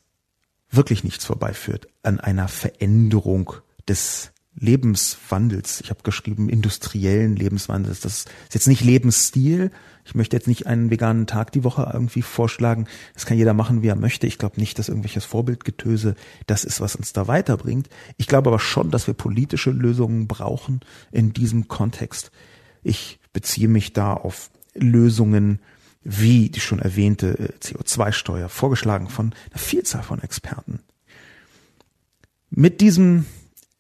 wirklich 0.73 1.05
nichts 1.05 1.25
vorbeiführt 1.25 1.87
an 2.03 2.19
einer 2.19 2.49
Veränderung 2.49 3.53
des 3.89 4.33
Lebenswandels. 4.55 5.81
Ich 5.81 5.91
habe 5.91 6.03
geschrieben 6.03 6.49
industriellen 6.49 7.37
Lebenswandels. 7.37 8.01
Das 8.01 8.13
ist 8.13 8.31
jetzt 8.53 8.69
nicht 8.69 8.83
Lebensstil. 8.83 9.71
Ich 10.05 10.15
möchte 10.15 10.37
jetzt 10.37 10.49
nicht 10.49 10.67
einen 10.67 10.91
veganen 10.91 11.27
Tag 11.27 11.53
die 11.53 11.65
Woche 11.65 11.89
irgendwie 11.93 12.23
vorschlagen. 12.23 12.87
Das 13.15 13.25
kann 13.25 13.39
jeder 13.39 13.55
machen, 13.55 13.83
wie 13.83 13.89
er 13.89 13.97
möchte. 13.97 14.27
Ich 14.27 14.39
glaube 14.39 14.61
nicht, 14.61 14.79
dass 14.79 14.89
irgendwelches 14.89 15.25
Vorbildgetöse 15.25 16.17
das 16.47 16.65
ist, 16.65 16.81
was 16.81 16.97
uns 16.97 17.13
da 17.13 17.29
weiterbringt. 17.29 17.89
Ich 18.19 18.27
glaube 18.27 18.51
aber 18.51 18.59
schon, 18.59 18.91
dass 18.91 19.07
wir 19.07 19.15
politische 19.15 19.71
Lösungen 19.71 20.27
brauchen 20.27 20.81
in 21.13 21.33
diesem 21.33 21.69
Kontext. 21.69 22.31
Ich 22.83 23.21
beziehe 23.33 23.69
mich 23.69 23.93
da 23.93 24.13
auf 24.13 24.51
Lösungen 24.75 25.61
wie 26.05 26.51
die 26.51 26.61
schon 26.61 26.79
erwähnte 26.79 27.39
äh, 27.39 27.53
CO2-Steuer, 27.61 28.49
vorgeschlagen 28.49 29.09
von 29.09 29.35
einer 29.51 29.59
Vielzahl 29.59 30.03
von 30.03 30.23
Experten. 30.23 30.81
Mit 32.51 32.81
diesem 32.81 33.27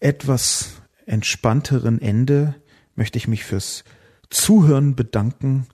etwas 0.00 0.82
entspannteren 1.06 2.00
Ende 2.00 2.54
möchte 2.94 3.18
ich 3.18 3.28
mich 3.28 3.44
fürs 3.44 3.84
Zuhören 4.30 4.96
bedanken. 4.96 5.66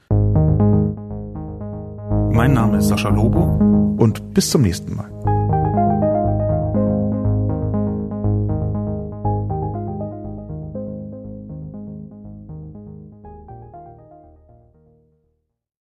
Mein 2.32 2.53
Name 2.53 2.78
ist 2.78 2.88
Sascha 2.88 3.09
Lobo 3.09 3.96
und 3.99 4.34
bis 4.34 4.51
zum 4.51 4.62
nächsten 4.62 4.94
Mal. 4.94 5.28